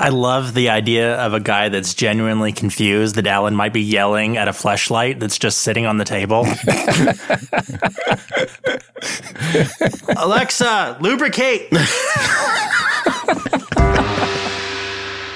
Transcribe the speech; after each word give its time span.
I 0.00 0.10
love 0.10 0.54
the 0.54 0.68
idea 0.68 1.16
of 1.16 1.34
a 1.34 1.40
guy 1.40 1.70
that's 1.70 1.92
genuinely 1.92 2.52
confused 2.52 3.16
that 3.16 3.26
Alan 3.26 3.56
might 3.56 3.72
be 3.72 3.80
yelling 3.80 4.36
at 4.36 4.46
a 4.46 4.52
flashlight 4.52 5.18
that's 5.18 5.36
just 5.36 5.58
sitting 5.58 5.86
on 5.86 5.96
the 5.96 6.04
table. 6.04 6.42
Alexa, 10.16 10.98
lubricate. 11.00 11.72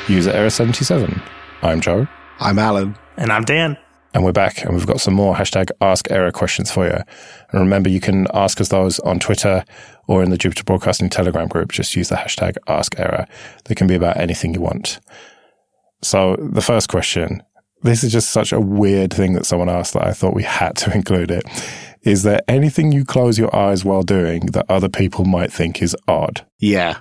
User 0.09 0.31
error 0.31 0.51
77. 0.51 1.21
I'm 1.63 1.81
Joe. 1.81 2.07
I'm 2.39 2.61
Alan. 2.61 2.95
And 3.17 3.33
I'm 3.33 3.43
Dan. 3.43 3.77
And 4.15 4.25
we're 4.25 4.33
back 4.33 4.63
and 4.63 4.75
we've 4.75 4.87
got 4.87 5.01
some 5.01 5.15
more 5.15 5.35
hashtag 5.35 5.71
ask 5.81 6.11
error 6.11 6.31
questions 6.31 6.71
for 6.71 6.87
you. 6.87 6.95
And 7.51 7.61
remember, 7.61 7.89
you 7.89 8.01
can 8.01 8.27
ask 8.35 8.61
us 8.61 8.69
those 8.69 8.99
on 9.01 9.19
Twitter 9.19 9.65
or 10.07 10.23
in 10.23 10.31
the 10.31 10.37
Jupiter 10.37 10.65
Broadcasting 10.65 11.09
Telegram 11.09 11.49
group. 11.49 11.73
Just 11.73 11.97
use 11.97 12.11
the 12.11 12.17
hashtag 12.17 12.57
ask 12.69 12.99
error. 12.99 13.27
They 13.65 13.75
can 13.75 13.87
be 13.87 13.95
about 13.95 14.19
anything 14.19 14.53
you 14.53 14.61
want. 14.61 15.01
So 16.03 16.37
the 16.39 16.61
first 16.61 16.89
question, 16.89 17.43
this 17.83 18.05
is 18.05 18.13
just 18.13 18.31
such 18.31 18.53
a 18.53 18.61
weird 18.61 19.15
thing 19.15 19.33
that 19.33 19.47
someone 19.47 19.71
asked 19.71 19.95
that 19.95 20.07
I 20.07 20.13
thought 20.13 20.35
we 20.35 20.43
had 20.43 20.77
to 20.79 20.93
include 20.95 21.31
it. 21.31 21.45
Is 22.03 22.23
there 22.23 22.41
anything 22.49 22.93
you 22.93 23.05
close 23.05 23.39
your 23.39 23.55
eyes 23.55 23.85
while 23.85 24.03
doing 24.03 24.47
that 24.47 24.67
other 24.69 24.89
people 24.89 25.25
might 25.25 25.53
think 25.53 25.81
is 25.81 25.97
odd? 26.07 26.45
Yeah. 26.59 26.99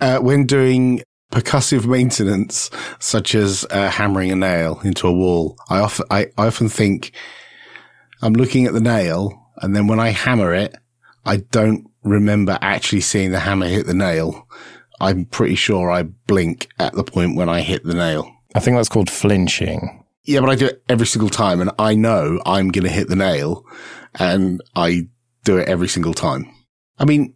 Uh, 0.00 0.18
when 0.18 0.46
doing 0.46 1.02
percussive 1.34 1.86
maintenance, 1.86 2.70
such 3.00 3.34
as 3.34 3.66
uh, 3.70 3.90
hammering 3.90 4.30
a 4.30 4.36
nail 4.36 4.80
into 4.84 5.08
a 5.08 5.12
wall, 5.12 5.56
I 5.68 5.80
often, 5.80 6.06
I, 6.10 6.26
I 6.38 6.46
often 6.46 6.68
think 6.68 7.12
I'm 8.22 8.34
looking 8.34 8.66
at 8.66 8.72
the 8.72 8.80
nail 8.80 9.50
and 9.56 9.74
then 9.74 9.86
when 9.86 10.00
I 10.00 10.10
hammer 10.10 10.54
it, 10.54 10.76
I 11.26 11.38
don't 11.38 11.90
remember 12.02 12.58
actually 12.60 13.00
seeing 13.00 13.32
the 13.32 13.40
hammer 13.40 13.66
hit 13.66 13.86
the 13.86 13.94
nail. 13.94 14.46
I'm 15.00 15.24
pretty 15.24 15.56
sure 15.56 15.90
I 15.90 16.04
blink 16.04 16.68
at 16.78 16.94
the 16.94 17.04
point 17.04 17.36
when 17.36 17.48
I 17.48 17.62
hit 17.62 17.84
the 17.84 17.94
nail. 17.94 18.30
I 18.54 18.60
think 18.60 18.76
that's 18.76 18.88
called 18.88 19.10
flinching. 19.10 20.04
Yeah, 20.22 20.40
but 20.40 20.50
I 20.50 20.54
do 20.54 20.66
it 20.66 20.82
every 20.88 21.06
single 21.06 21.30
time 21.30 21.60
and 21.60 21.70
I 21.78 21.94
know 21.94 22.40
I'm 22.46 22.68
going 22.68 22.84
to 22.84 22.90
hit 22.92 23.08
the 23.08 23.16
nail 23.16 23.64
and 24.14 24.62
I 24.76 25.08
do 25.42 25.58
it 25.58 25.68
every 25.68 25.88
single 25.88 26.14
time. 26.14 26.48
I 26.98 27.04
mean, 27.04 27.34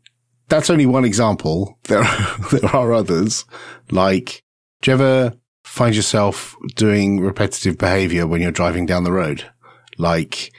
that's 0.49 0.71
only 0.71 0.87
one 0.87 1.05
example. 1.05 1.79
There 1.89 2.03
are, 2.03 2.37
there 2.51 2.77
are 2.77 2.93
others. 2.93 3.47
Like, 3.91 4.43
do 4.83 4.91
you 4.91 4.95
ever 4.95 5.33
find 5.65 5.97
yourself 5.97 6.55
doing 6.77 7.21
repetitive 7.21 7.79
behavior 7.79 8.27
when 8.27 8.43
you're 8.43 8.51
driving 8.51 8.85
down 8.85 9.05
the 9.05 9.13
road? 9.13 9.51
Like, 9.97 10.53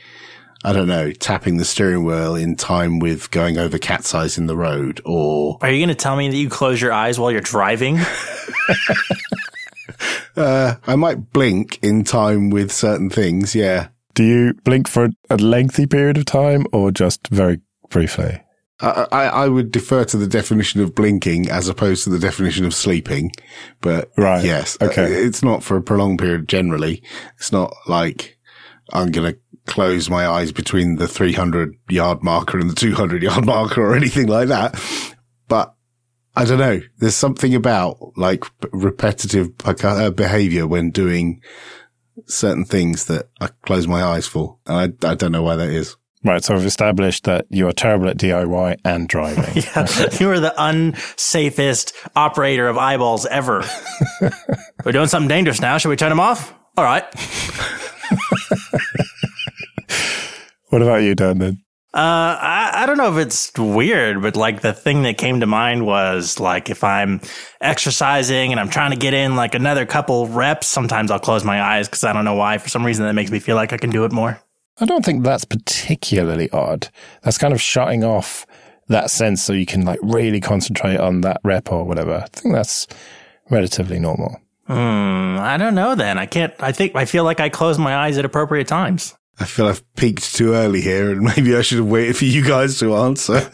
I 0.64 0.74
don't 0.74 0.88
know, 0.88 1.12
tapping 1.12 1.58
the 1.58 1.66
steering 1.66 2.04
wheel 2.04 2.36
in 2.36 2.56
time 2.56 2.98
with 2.98 3.30
going 3.30 3.60
over 3.60 3.78
cat's 3.78 4.16
eyes 4.16 4.40
in 4.40 4.48
the 4.48 4.58
road 4.58 5.02
or. 5.06 5.60
Are 5.62 5.70
you 5.70 5.80
going 5.80 5.96
to 5.96 5.96
tell 5.96 6.16
me 6.16 6.30
that 6.30 6.36
you 6.36 6.50
close 6.50 6.82
your 6.82 6.92
eyes 6.92 7.20
while 7.20 7.32
you're 7.32 7.42
driving? 7.42 8.00
uh, 10.36 10.76
I 10.88 10.96
might 10.96 11.32
blink 11.32 11.78
in 11.84 12.04
time 12.04 12.50
with 12.50 12.72
certain 12.72 13.12
things. 13.12 13.54
Yeah. 13.54 13.90
Do 14.16 14.24
you 14.24 14.56
blink 14.64 14.88
for 14.88 15.10
a 15.30 15.38
lengthy 15.38 15.86
period 15.86 16.18
of 16.18 16.26
time 16.26 16.66
or 16.74 16.92
just 16.92 17.28
very 17.28 17.62
briefly? 17.90 18.42
I, 18.82 19.26
I, 19.26 19.48
would 19.50 19.72
defer 19.72 20.06
to 20.06 20.16
the 20.16 20.28
definition 20.28 20.80
of 20.80 20.96
blinking 20.96 21.50
as 21.50 21.68
opposed 21.68 22.06
to 22.06 22.10
the 22.10 22.20
definition 22.20 22.66
of 22.66 22.74
sleeping. 22.74 23.34
But 23.82 24.10
right. 24.18 24.44
yes, 24.44 24.78
okay. 24.82 25.12
it's 25.12 25.44
not 25.44 25.64
for 25.64 25.76
a 25.76 25.82
prolonged 25.82 26.20
period 26.20 26.48
generally. 26.48 27.04
It's 27.38 27.52
not 27.52 27.74
like 27.88 28.38
I'm 28.94 29.12
going 29.12 29.34
to 29.34 29.40
close 29.66 30.10
my 30.10 30.26
eyes 30.26 30.52
between 30.52 30.96
the 30.96 31.08
300 31.08 31.76
yard 31.90 32.24
marker 32.24 32.58
and 32.58 32.70
the 32.70 32.76
200 32.76 33.22
yard 33.22 33.46
marker 33.46 33.82
or 33.82 33.96
anything 33.96 34.28
like 34.28 34.48
that. 34.48 34.82
But 35.48 35.74
I 36.36 36.46
don't 36.46 36.60
know. 36.60 36.82
There's 37.00 37.16
something 37.16 37.54
about 37.54 37.98
like 38.16 38.46
repetitive 38.72 39.52
uh, 39.66 40.12
behavior 40.12 40.68
when 40.68 40.92
doing 40.92 41.42
certain 42.28 42.66
things 42.66 43.06
that 43.06 43.30
I 43.42 43.48
close 43.66 43.88
my 43.88 44.04
eyes 44.04 44.28
for. 44.28 44.58
And 44.66 44.98
I, 45.04 45.12
I 45.12 45.16
don't 45.16 45.32
know 45.32 45.44
why 45.44 45.58
that 45.58 45.70
is. 45.70 45.96
Right, 46.22 46.44
so 46.44 46.54
I've 46.54 46.66
established 46.66 47.24
that 47.24 47.46
you 47.50 47.66
are 47.70 47.72
terrible 47.72 48.10
at 48.10 48.18
DIY 48.18 48.82
and 48.84 49.08
driving. 49.08 49.64
yeah, 49.76 49.88
you 50.20 50.30
are 50.30 50.40
the 50.42 50.54
unsafest 50.58 51.94
operator 52.14 52.68
of 52.68 52.78
eyeballs 52.78 53.26
ever. 53.26 53.64
We're 54.84 54.92
doing 54.92 55.08
something 55.08 55.30
dangerous 55.30 55.62
now. 55.62 55.78
Should 55.78 55.90
we 55.90 55.96
turn 55.96 56.10
them 56.10 56.20
off? 56.20 56.54
All 56.76 56.84
right. 56.84 57.06
what 60.70 60.82
about 60.82 61.04
you, 61.04 61.16
Dan? 61.16 61.38
Then, 61.38 61.64
uh, 61.94 62.36
I, 62.42 62.72
I 62.76 62.86
don't 62.86 62.98
know 62.98 63.18
if 63.18 63.26
it's 63.26 63.58
weird, 63.58 64.22
but 64.22 64.36
like 64.36 64.60
the 64.60 64.74
thing 64.74 65.04
that 65.04 65.18
came 65.18 65.40
to 65.40 65.46
mind 65.46 65.86
was 65.86 66.38
like 66.38 66.70
if 66.70 66.84
I'm 66.84 67.22
exercising 67.62 68.52
and 68.52 68.60
I'm 68.60 68.70
trying 68.70 68.92
to 68.92 68.98
get 68.98 69.14
in 69.14 69.38
like 69.38 69.56
another 69.56 69.86
couple 69.86 70.28
reps, 70.28 70.68
sometimes 70.68 71.12
I'll 71.12 71.20
close 71.20 71.46
my 71.46 71.62
eyes 71.62 71.88
because 71.88 72.04
I 72.04 72.12
don't 72.12 72.26
know 72.26 72.36
why. 72.36 72.58
For 72.58 72.68
some 72.68 72.86
reason, 72.86 73.06
that 73.06 73.14
makes 73.14 73.32
me 73.32 73.40
feel 73.40 73.56
like 73.56 73.72
I 73.72 73.78
can 73.78 73.90
do 73.90 74.04
it 74.04 74.12
more. 74.12 74.42
I 74.82 74.86
don't 74.86 75.04
think 75.04 75.24
that's 75.24 75.46
particularly 75.46 76.50
odd. 76.52 76.88
That's 77.24 77.38
kind 77.38 77.54
of 77.54 77.62
shutting 77.62 78.04
off 78.04 78.46
that 78.88 79.12
sense 79.12 79.42
so 79.42 79.54
you 79.54 79.66
can 79.66 79.86
like 79.86 80.00
really 80.02 80.40
concentrate 80.40 80.98
on 80.98 81.22
that 81.22 81.42
rep 81.44 81.72
or 81.72 81.84
whatever. 81.84 82.16
I 82.16 82.28
think 82.28 82.54
that's 82.54 82.88
relatively 83.50 84.00
normal. 84.00 84.40
Hmm, 84.68 85.38
I 85.40 85.58
don't 85.58 85.76
know 85.76 85.96
then. 85.96 86.18
I 86.18 86.26
can't, 86.26 86.54
I 86.60 86.72
think, 86.72 86.96
I 86.96 87.06
feel 87.06 87.24
like 87.24 87.40
I 87.40 87.50
close 87.50 87.78
my 87.78 87.96
eyes 87.96 88.18
at 88.18 88.26
appropriate 88.26 88.68
times. 88.68 89.16
I 89.40 89.46
feel 89.46 89.68
I've 89.68 89.84
peaked 89.96 90.36
too 90.36 90.54
early 90.54 90.82
here 90.82 91.12
and 91.12 91.22
maybe 91.36 91.56
I 91.56 91.62
should 91.62 91.80
have 91.80 91.88
waited 91.88 92.18
for 92.18 92.26
you 92.26 92.46
guys 92.46 92.80
to 92.80 92.96
answer. 92.96 93.50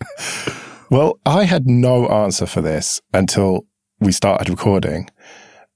well, 0.90 1.18
I 1.26 1.44
had 1.44 1.66
no 1.66 2.06
answer 2.08 2.46
for 2.46 2.60
this 2.60 3.00
until 3.12 3.66
we 4.00 4.12
started 4.12 4.48
recording. 4.48 5.08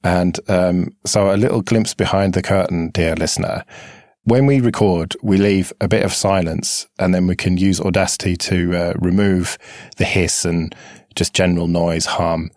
And 0.04 0.38
um, 0.48 0.90
so 1.04 1.34
a 1.34 1.36
little 1.36 1.62
glimpse 1.62 1.94
behind 1.94 2.34
the 2.34 2.42
curtain, 2.42 2.90
dear 2.90 3.16
listener 3.16 3.64
when 4.26 4.44
we 4.44 4.60
record, 4.60 5.14
we 5.22 5.36
leave 5.36 5.72
a 5.80 5.86
bit 5.86 6.04
of 6.04 6.12
silence 6.12 6.88
and 6.98 7.14
then 7.14 7.28
we 7.28 7.36
can 7.36 7.56
use 7.56 7.80
Audacity 7.80 8.36
to 8.36 8.76
uh, 8.76 8.92
remove 8.98 9.56
the 9.98 10.04
hiss 10.04 10.44
and 10.44 10.74
just 11.14 11.32
general 11.32 11.68
noise, 11.68 12.06
harm, 12.06 12.50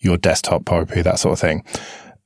your 0.00 0.18
desktop 0.18 0.66
poetry, 0.66 1.00
that 1.00 1.18
sort 1.18 1.32
of 1.32 1.38
thing, 1.38 1.64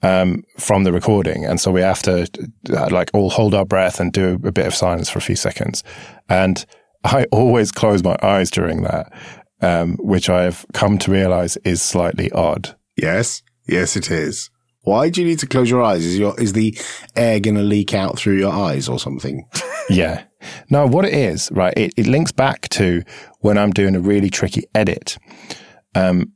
um, 0.02 0.42
from 0.58 0.82
the 0.82 0.92
recording. 0.92 1.44
And 1.44 1.60
so 1.60 1.70
we 1.70 1.82
have 1.82 2.02
to 2.02 2.28
uh, 2.70 2.88
like 2.90 3.10
all 3.14 3.30
hold 3.30 3.54
our 3.54 3.64
breath 3.64 4.00
and 4.00 4.12
do 4.12 4.40
a 4.42 4.50
bit 4.50 4.66
of 4.66 4.74
silence 4.74 5.08
for 5.08 5.20
a 5.20 5.22
few 5.22 5.36
seconds. 5.36 5.84
And 6.28 6.66
I 7.04 7.24
always 7.30 7.70
close 7.70 8.02
my 8.02 8.16
eyes 8.22 8.50
during 8.50 8.82
that, 8.82 9.12
um, 9.60 9.98
which 9.98 10.28
I've 10.28 10.66
come 10.74 10.98
to 10.98 11.12
realize 11.12 11.56
is 11.58 11.80
slightly 11.80 12.28
odd. 12.32 12.74
Yes. 12.96 13.42
Yes, 13.68 13.94
it 13.94 14.10
is. 14.10 14.50
Why 14.82 15.10
do 15.10 15.20
you 15.20 15.26
need 15.26 15.38
to 15.40 15.46
close 15.46 15.70
your 15.70 15.82
eyes? 15.82 16.04
Is 16.04 16.18
your 16.18 16.38
is 16.40 16.54
the 16.54 16.76
air 17.16 17.40
going 17.40 17.56
to 17.56 17.62
leak 17.62 17.94
out 17.94 18.18
through 18.18 18.38
your 18.38 18.52
eyes 18.52 18.88
or 18.88 18.98
something? 18.98 19.46
yeah. 19.90 20.24
No, 20.70 20.86
what 20.86 21.04
it 21.04 21.12
is, 21.12 21.50
right? 21.52 21.74
It, 21.76 21.92
it 21.96 22.06
links 22.06 22.32
back 22.32 22.68
to 22.70 23.02
when 23.40 23.58
I'm 23.58 23.72
doing 23.72 23.94
a 23.94 24.00
really 24.00 24.30
tricky 24.30 24.64
edit. 24.74 25.18
Um, 25.94 26.32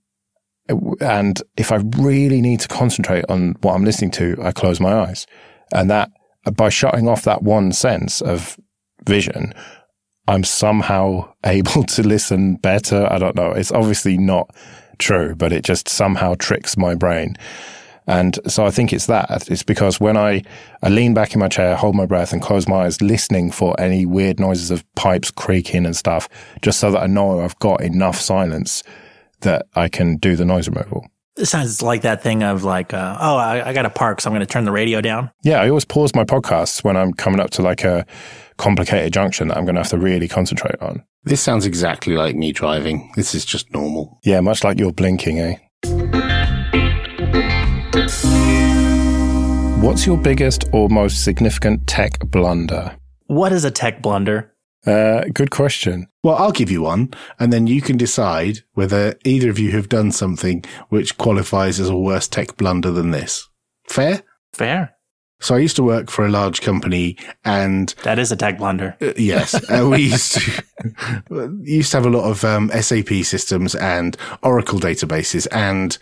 and 1.00 1.40
if 1.56 1.72
I 1.72 1.76
really 1.98 2.40
need 2.40 2.60
to 2.60 2.68
concentrate 2.68 3.24
on 3.28 3.54
what 3.60 3.74
I'm 3.74 3.84
listening 3.84 4.10
to, 4.12 4.36
I 4.42 4.52
close 4.52 4.80
my 4.80 4.92
eyes. 4.92 5.26
And 5.72 5.90
that 5.90 6.10
by 6.56 6.68
shutting 6.68 7.08
off 7.08 7.22
that 7.22 7.42
one 7.42 7.72
sense 7.72 8.20
of 8.20 8.58
vision, 9.06 9.54
I'm 10.28 10.44
somehow 10.44 11.32
able 11.46 11.84
to 11.84 12.02
listen 12.02 12.56
better. 12.56 13.10
I 13.10 13.18
don't 13.18 13.36
know. 13.36 13.52
It's 13.52 13.72
obviously 13.72 14.18
not 14.18 14.54
true, 14.98 15.34
but 15.34 15.52
it 15.52 15.64
just 15.64 15.88
somehow 15.88 16.34
tricks 16.38 16.76
my 16.76 16.94
brain. 16.94 17.36
And 18.06 18.38
so 18.46 18.66
I 18.66 18.70
think 18.70 18.92
it's 18.92 19.06
that. 19.06 19.48
It's 19.50 19.62
because 19.62 19.98
when 19.98 20.16
I, 20.16 20.42
I 20.82 20.90
lean 20.90 21.14
back 21.14 21.32
in 21.34 21.40
my 21.40 21.48
chair, 21.48 21.74
hold 21.74 21.94
my 21.94 22.06
breath 22.06 22.32
and 22.32 22.42
close 22.42 22.68
my 22.68 22.84
eyes, 22.84 23.00
listening 23.00 23.50
for 23.50 23.78
any 23.80 24.04
weird 24.04 24.38
noises 24.38 24.70
of 24.70 24.84
pipes 24.94 25.30
creaking 25.30 25.86
and 25.86 25.96
stuff, 25.96 26.28
just 26.62 26.80
so 26.80 26.90
that 26.90 27.02
I 27.02 27.06
know 27.06 27.40
I've 27.40 27.58
got 27.60 27.80
enough 27.82 28.20
silence 28.20 28.82
that 29.40 29.66
I 29.74 29.88
can 29.88 30.16
do 30.16 30.36
the 30.36 30.44
noise 30.44 30.68
removal. 30.68 31.06
It 31.36 31.46
sounds 31.46 31.82
like 31.82 32.02
that 32.02 32.22
thing 32.22 32.44
of 32.44 32.62
like, 32.62 32.94
uh, 32.94 33.16
oh, 33.20 33.36
I, 33.36 33.70
I 33.70 33.72
got 33.72 33.82
to 33.82 33.90
park, 33.90 34.20
so 34.20 34.30
I'm 34.30 34.34
going 34.34 34.46
to 34.46 34.52
turn 34.52 34.64
the 34.66 34.72
radio 34.72 35.00
down. 35.00 35.30
Yeah, 35.42 35.60
I 35.60 35.68
always 35.68 35.84
pause 35.84 36.14
my 36.14 36.24
podcasts 36.24 36.84
when 36.84 36.96
I'm 36.96 37.12
coming 37.12 37.40
up 37.40 37.50
to 37.50 37.62
like 37.62 37.84
a 37.84 38.06
complicated 38.56 39.12
junction 39.12 39.48
that 39.48 39.56
I'm 39.56 39.64
going 39.64 39.74
to 39.74 39.80
have 39.80 39.90
to 39.90 39.98
really 39.98 40.28
concentrate 40.28 40.80
on. 40.80 41.02
This 41.24 41.40
sounds 41.40 41.66
exactly 41.66 42.14
like 42.14 42.36
me 42.36 42.52
driving. 42.52 43.10
This 43.16 43.34
is 43.34 43.44
just 43.44 43.72
normal. 43.72 44.20
Yeah, 44.22 44.40
much 44.40 44.62
like 44.62 44.78
you're 44.78 44.92
blinking, 44.92 45.40
eh? 45.40 45.56
What's 49.84 50.06
your 50.06 50.16
biggest 50.16 50.64
or 50.72 50.88
most 50.88 51.22
significant 51.24 51.86
tech 51.86 52.18
blunder? 52.20 52.96
What 53.26 53.52
is 53.52 53.66
a 53.66 53.70
tech 53.70 54.00
blunder? 54.00 54.50
Uh, 54.86 55.24
good 55.34 55.50
question. 55.50 56.08
Well, 56.22 56.36
I'll 56.36 56.52
give 56.52 56.70
you 56.70 56.80
one, 56.80 57.12
and 57.38 57.52
then 57.52 57.66
you 57.66 57.82
can 57.82 57.98
decide 57.98 58.60
whether 58.72 59.14
either 59.26 59.50
of 59.50 59.58
you 59.58 59.72
have 59.72 59.90
done 59.90 60.10
something 60.10 60.64
which 60.88 61.18
qualifies 61.18 61.80
as 61.80 61.90
a 61.90 61.98
worse 61.98 62.26
tech 62.26 62.56
blunder 62.56 62.90
than 62.92 63.10
this. 63.10 63.46
Fair? 63.86 64.22
Fair. 64.54 64.94
So 65.40 65.54
I 65.54 65.58
used 65.58 65.76
to 65.76 65.82
work 65.82 66.10
for 66.10 66.24
a 66.24 66.30
large 66.30 66.62
company, 66.62 67.18
and 67.44 67.94
that 68.04 68.18
is 68.18 68.32
a 68.32 68.36
tech 68.36 68.56
blunder. 68.56 68.96
Uh, 69.02 69.12
yes, 69.18 69.54
uh, 69.70 69.86
we 69.86 70.04
used 70.04 70.32
to 70.32 70.64
used 71.62 71.90
to 71.90 71.98
have 71.98 72.06
a 72.06 72.10
lot 72.10 72.24
of 72.24 72.42
um, 72.42 72.70
SAP 72.70 73.10
systems 73.22 73.74
and 73.74 74.16
Oracle 74.42 74.80
databases, 74.80 75.46
and 75.52 75.98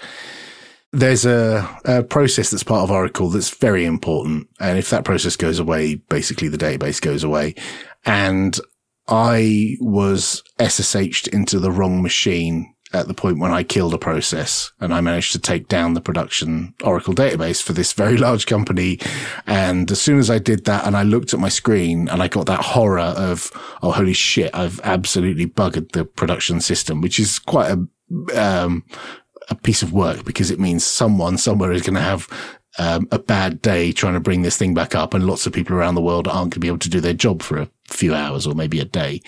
there's 0.92 1.24
a, 1.24 1.68
a, 1.84 2.02
process 2.02 2.50
that's 2.50 2.62
part 2.62 2.82
of 2.82 2.90
Oracle 2.90 3.30
that's 3.30 3.50
very 3.50 3.84
important. 3.84 4.48
And 4.60 4.78
if 4.78 4.90
that 4.90 5.04
process 5.04 5.36
goes 5.36 5.58
away, 5.58 5.96
basically 5.96 6.48
the 6.48 6.58
database 6.58 7.00
goes 7.00 7.24
away. 7.24 7.54
And 8.04 8.58
I 9.08 9.76
was 9.80 10.42
SSH'd 10.58 11.28
into 11.28 11.58
the 11.58 11.70
wrong 11.70 12.02
machine 12.02 12.74
at 12.92 13.08
the 13.08 13.14
point 13.14 13.38
when 13.38 13.52
I 13.52 13.62
killed 13.62 13.94
a 13.94 13.98
process 13.98 14.70
and 14.78 14.92
I 14.92 15.00
managed 15.00 15.32
to 15.32 15.38
take 15.38 15.66
down 15.66 15.94
the 15.94 16.00
production 16.02 16.74
Oracle 16.84 17.14
database 17.14 17.62
for 17.62 17.72
this 17.72 17.94
very 17.94 18.16
large 18.18 18.46
company. 18.46 18.98
And 19.46 19.90
as 19.90 20.00
soon 20.00 20.18
as 20.18 20.28
I 20.28 20.38
did 20.38 20.66
that 20.66 20.86
and 20.86 20.94
I 20.96 21.02
looked 21.02 21.32
at 21.32 21.40
my 21.40 21.48
screen 21.48 22.08
and 22.08 22.22
I 22.22 22.28
got 22.28 22.46
that 22.46 22.60
horror 22.60 23.00
of, 23.00 23.50
oh, 23.82 23.92
holy 23.92 24.12
shit, 24.12 24.50
I've 24.54 24.80
absolutely 24.84 25.46
buggered 25.46 25.92
the 25.92 26.04
production 26.04 26.60
system, 26.60 27.00
which 27.00 27.18
is 27.18 27.38
quite 27.38 27.70
a, 27.70 28.38
um, 28.38 28.84
a 29.52 29.56
piece 29.56 29.82
of 29.82 29.92
work 29.92 30.24
because 30.24 30.50
it 30.50 30.58
means 30.58 30.84
someone 30.84 31.38
somewhere 31.38 31.72
is 31.72 31.82
going 31.82 31.94
to 31.94 32.00
have 32.00 32.28
um, 32.78 33.06
a 33.10 33.18
bad 33.18 33.60
day 33.60 33.92
trying 33.92 34.14
to 34.14 34.20
bring 34.20 34.42
this 34.42 34.56
thing 34.56 34.74
back 34.74 34.94
up 34.94 35.14
and 35.14 35.26
lots 35.26 35.46
of 35.46 35.52
people 35.52 35.76
around 35.76 35.94
the 35.94 36.00
world 36.00 36.26
aren't 36.26 36.40
going 36.40 36.50
to 36.52 36.60
be 36.60 36.68
able 36.68 36.78
to 36.78 36.90
do 36.90 37.00
their 37.00 37.12
job 37.12 37.42
for 37.42 37.58
a 37.58 37.68
few 37.86 38.14
hours 38.14 38.46
or 38.46 38.54
maybe 38.54 38.80
a 38.80 38.84
day. 38.84 39.20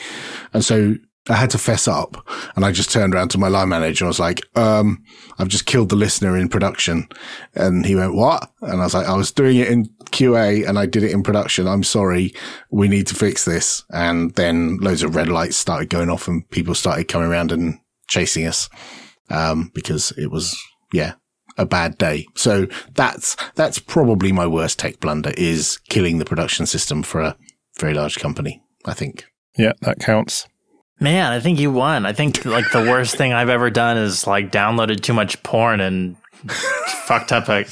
And 0.53 0.65
so 0.65 0.97
I 1.29 1.35
had 1.35 1.51
to 1.51 1.59
fess 1.59 1.89
up 1.89 2.27
and 2.55 2.65
I 2.65 2.73
just 2.73 2.91
turned 2.91 3.15
around 3.15 3.31
to 3.31 3.39
my 3.39 3.49
line 3.49 3.69
manager 3.69 4.05
and 4.05 4.09
I 4.09 4.11
was 4.11 4.21
like, 4.21 4.41
um, 4.57 5.03
I've 5.39 5.49
just 5.49 5.67
killed 5.67 5.89
the 5.89 5.97
listener 5.97 6.37
in 6.37 6.49
production. 6.49 7.09
And 7.55 7.85
he 7.87 7.95
went, 7.95 8.15
what? 8.15 8.51
And 8.61 8.81
I 8.81 8.85
was 8.85 8.95
like, 8.95 9.07
I 9.07 9.15
was 9.15 9.33
doing 9.33 9.57
it 9.57 9.69
in 9.69 9.87
QA 10.07 10.67
and 10.69 10.79
I 10.79 10.87
did 10.87 11.03
it 11.03 11.13
in 11.13 11.23
production. 11.23 11.67
I'm 11.67 11.83
sorry. 11.83 12.35
We 12.71 12.89
need 12.89 13.07
to 13.09 13.15
fix 13.15 13.45
this. 13.45 13.85
And 13.91 14.35
then 14.35 14.79
loads 14.79 15.03
of 15.03 15.15
red 15.15 15.29
lights 15.29 15.57
started 15.57 15.89
going 15.89 16.11
off 16.11 16.29
and 16.29 16.49
people 16.51 16.75
started 16.75 17.09
coming 17.09 17.29
around 17.29 17.53
and 17.53 17.79
chasing 18.07 18.47
us. 18.47 18.69
Um, 19.31 19.71
because 19.75 20.13
it 20.13 20.31
was, 20.31 20.61
yeah, 20.93 21.15
a 21.57 21.65
bad 21.65 21.99
day. 21.99 22.27
So 22.35 22.67
that's, 22.95 23.37
that's 23.55 23.79
probably 23.79 24.33
my 24.33 24.47
worst 24.47 24.79
tech 24.79 25.01
blunder 25.01 25.33
is 25.37 25.79
killing 25.89 26.19
the 26.19 26.25
production 26.25 26.67
system 26.67 27.03
for 27.03 27.21
a 27.21 27.37
very 27.79 27.95
large 27.95 28.17
company, 28.17 28.63
I 28.85 28.95
think. 28.95 29.25
Yeah, 29.57 29.73
that 29.83 30.01
counts. 30.01 30.47
Man, 31.01 31.33
I 31.33 31.41
think 31.41 31.59
you 31.59 31.71
won. 31.71 32.07
I 32.07 32.13
think 32.13 32.45
like 32.45 32.71
the 32.71 32.81
worst 32.81 33.17
thing 33.17 33.33
I've 33.33 33.49
ever 33.49 33.71
done 33.71 33.97
is 33.97 34.27
like 34.27 34.53
downloaded 34.53 35.01
too 35.01 35.13
much 35.13 35.43
porn 35.43 35.81
and 35.81 36.17
fucked 37.07 37.33
up 37.33 37.49
a 37.49 37.59
you 37.61 37.65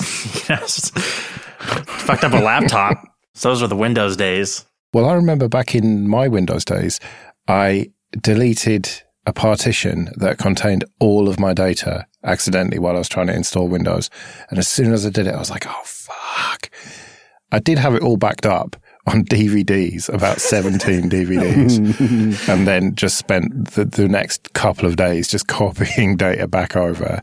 know, 0.50 0.66
fucked 0.66 2.24
up 2.24 2.32
a 2.32 2.42
laptop. 2.42 3.02
So 3.34 3.48
those 3.48 3.62
were 3.62 3.68
the 3.68 3.76
Windows 3.76 4.16
days. 4.16 4.64
Well, 4.92 5.08
I 5.08 5.14
remember 5.14 5.48
back 5.48 5.74
in 5.74 6.08
my 6.08 6.28
Windows 6.28 6.64
days, 6.64 7.00
I 7.48 7.92
deleted 8.20 8.90
a 9.26 9.32
partition 9.32 10.08
that 10.16 10.38
contained 10.38 10.84
all 10.98 11.28
of 11.28 11.38
my 11.38 11.54
data 11.54 12.06
accidentally 12.24 12.78
while 12.78 12.96
I 12.96 12.98
was 12.98 13.08
trying 13.08 13.28
to 13.28 13.34
install 13.34 13.68
Windows. 13.68 14.10
And 14.50 14.58
as 14.58 14.68
soon 14.68 14.92
as 14.92 15.06
I 15.06 15.10
did 15.10 15.26
it, 15.26 15.34
I 15.34 15.38
was 15.38 15.50
like, 15.50 15.66
oh, 15.66 15.82
fuck. 15.84 16.70
I 17.50 17.58
did 17.58 17.78
have 17.78 17.94
it 17.94 18.02
all 18.02 18.16
backed 18.16 18.46
up, 18.46 18.76
on 19.06 19.24
DVDs, 19.24 20.12
about 20.12 20.40
17 20.40 21.10
DVDs, 21.10 22.48
and 22.48 22.66
then 22.66 22.94
just 22.94 23.18
spent 23.18 23.72
the, 23.72 23.84
the 23.84 24.08
next 24.08 24.52
couple 24.52 24.86
of 24.86 24.96
days 24.96 25.28
just 25.28 25.46
copying 25.48 26.16
data 26.16 26.46
back 26.46 26.76
over. 26.76 27.22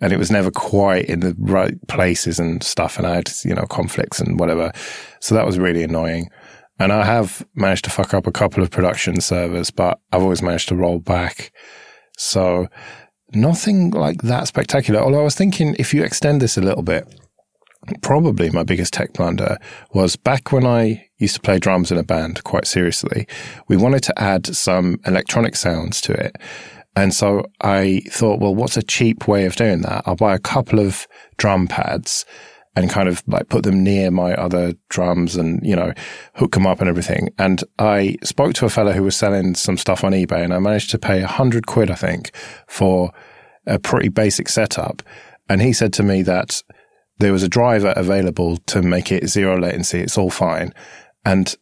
And 0.00 0.12
it 0.12 0.18
was 0.18 0.30
never 0.30 0.50
quite 0.50 1.06
in 1.06 1.20
the 1.20 1.34
right 1.38 1.74
places 1.86 2.38
and 2.38 2.62
stuff. 2.62 2.98
And 2.98 3.06
I 3.06 3.14
had, 3.14 3.30
you 3.44 3.54
know, 3.54 3.64
conflicts 3.64 4.20
and 4.20 4.38
whatever. 4.38 4.72
So 5.20 5.34
that 5.34 5.46
was 5.46 5.58
really 5.58 5.82
annoying. 5.82 6.30
And 6.78 6.92
I 6.92 7.04
have 7.04 7.46
managed 7.54 7.84
to 7.84 7.90
fuck 7.90 8.14
up 8.14 8.26
a 8.26 8.32
couple 8.32 8.62
of 8.62 8.70
production 8.70 9.20
servers, 9.20 9.70
but 9.70 10.00
I've 10.12 10.22
always 10.22 10.42
managed 10.42 10.68
to 10.70 10.76
roll 10.76 10.98
back. 10.98 11.52
So 12.18 12.68
nothing 13.32 13.90
like 13.90 14.22
that 14.22 14.48
spectacular. 14.48 15.00
Although 15.00 15.20
I 15.20 15.24
was 15.24 15.36
thinking 15.36 15.76
if 15.78 15.94
you 15.94 16.02
extend 16.02 16.42
this 16.42 16.56
a 16.56 16.62
little 16.62 16.82
bit, 16.82 17.06
probably 18.02 18.50
my 18.50 18.62
biggest 18.62 18.92
tech 18.92 19.12
blunder 19.12 19.58
was 19.92 20.16
back 20.16 20.52
when 20.52 20.66
I 20.66 21.08
used 21.18 21.34
to 21.36 21.40
play 21.40 21.58
drums 21.58 21.92
in 21.92 21.98
a 21.98 22.02
band 22.02 22.42
quite 22.44 22.66
seriously. 22.66 23.26
We 23.68 23.76
wanted 23.76 24.02
to 24.04 24.18
add 24.18 24.46
some 24.46 24.98
electronic 25.06 25.54
sounds 25.56 26.00
to 26.02 26.12
it. 26.12 26.36
And 26.96 27.12
so 27.12 27.44
I 27.60 28.02
thought, 28.08 28.40
well, 28.40 28.54
what's 28.54 28.76
a 28.76 28.82
cheap 28.82 29.26
way 29.26 29.46
of 29.46 29.56
doing 29.56 29.82
that? 29.82 30.04
I'll 30.06 30.16
buy 30.16 30.34
a 30.34 30.38
couple 30.38 30.78
of 30.78 31.06
drum 31.36 31.66
pads 31.66 32.24
and 32.76 32.90
kind 32.90 33.08
of 33.08 33.22
like 33.26 33.48
put 33.48 33.62
them 33.62 33.84
near 33.84 34.10
my 34.10 34.34
other 34.34 34.74
drums 34.88 35.36
and, 35.36 35.64
you 35.64 35.76
know, 35.76 35.92
hook 36.34 36.52
them 36.52 36.66
up 36.66 36.80
and 36.80 36.88
everything. 36.88 37.28
And 37.38 37.62
I 37.78 38.16
spoke 38.22 38.54
to 38.54 38.66
a 38.66 38.70
fellow 38.70 38.92
who 38.92 39.04
was 39.04 39.16
selling 39.16 39.54
some 39.54 39.76
stuff 39.76 40.02
on 40.02 40.12
eBay 40.12 40.42
and 40.42 40.52
I 40.52 40.58
managed 40.58 40.90
to 40.90 40.98
pay 40.98 41.22
a 41.22 41.26
hundred 41.28 41.66
quid, 41.66 41.90
I 41.90 41.94
think, 41.94 42.32
for 42.66 43.12
a 43.66 43.78
pretty 43.78 44.08
basic 44.08 44.48
setup. 44.48 45.02
And 45.48 45.62
he 45.62 45.72
said 45.72 45.92
to 45.94 46.02
me 46.02 46.22
that 46.22 46.62
there 47.18 47.32
was 47.32 47.42
a 47.42 47.48
driver 47.48 47.92
available 47.96 48.56
to 48.56 48.82
make 48.82 49.12
it 49.12 49.28
zero 49.28 49.58
latency. 49.58 50.00
It's 50.00 50.18
all 50.18 50.30
fine. 50.30 50.74
And 51.24 51.54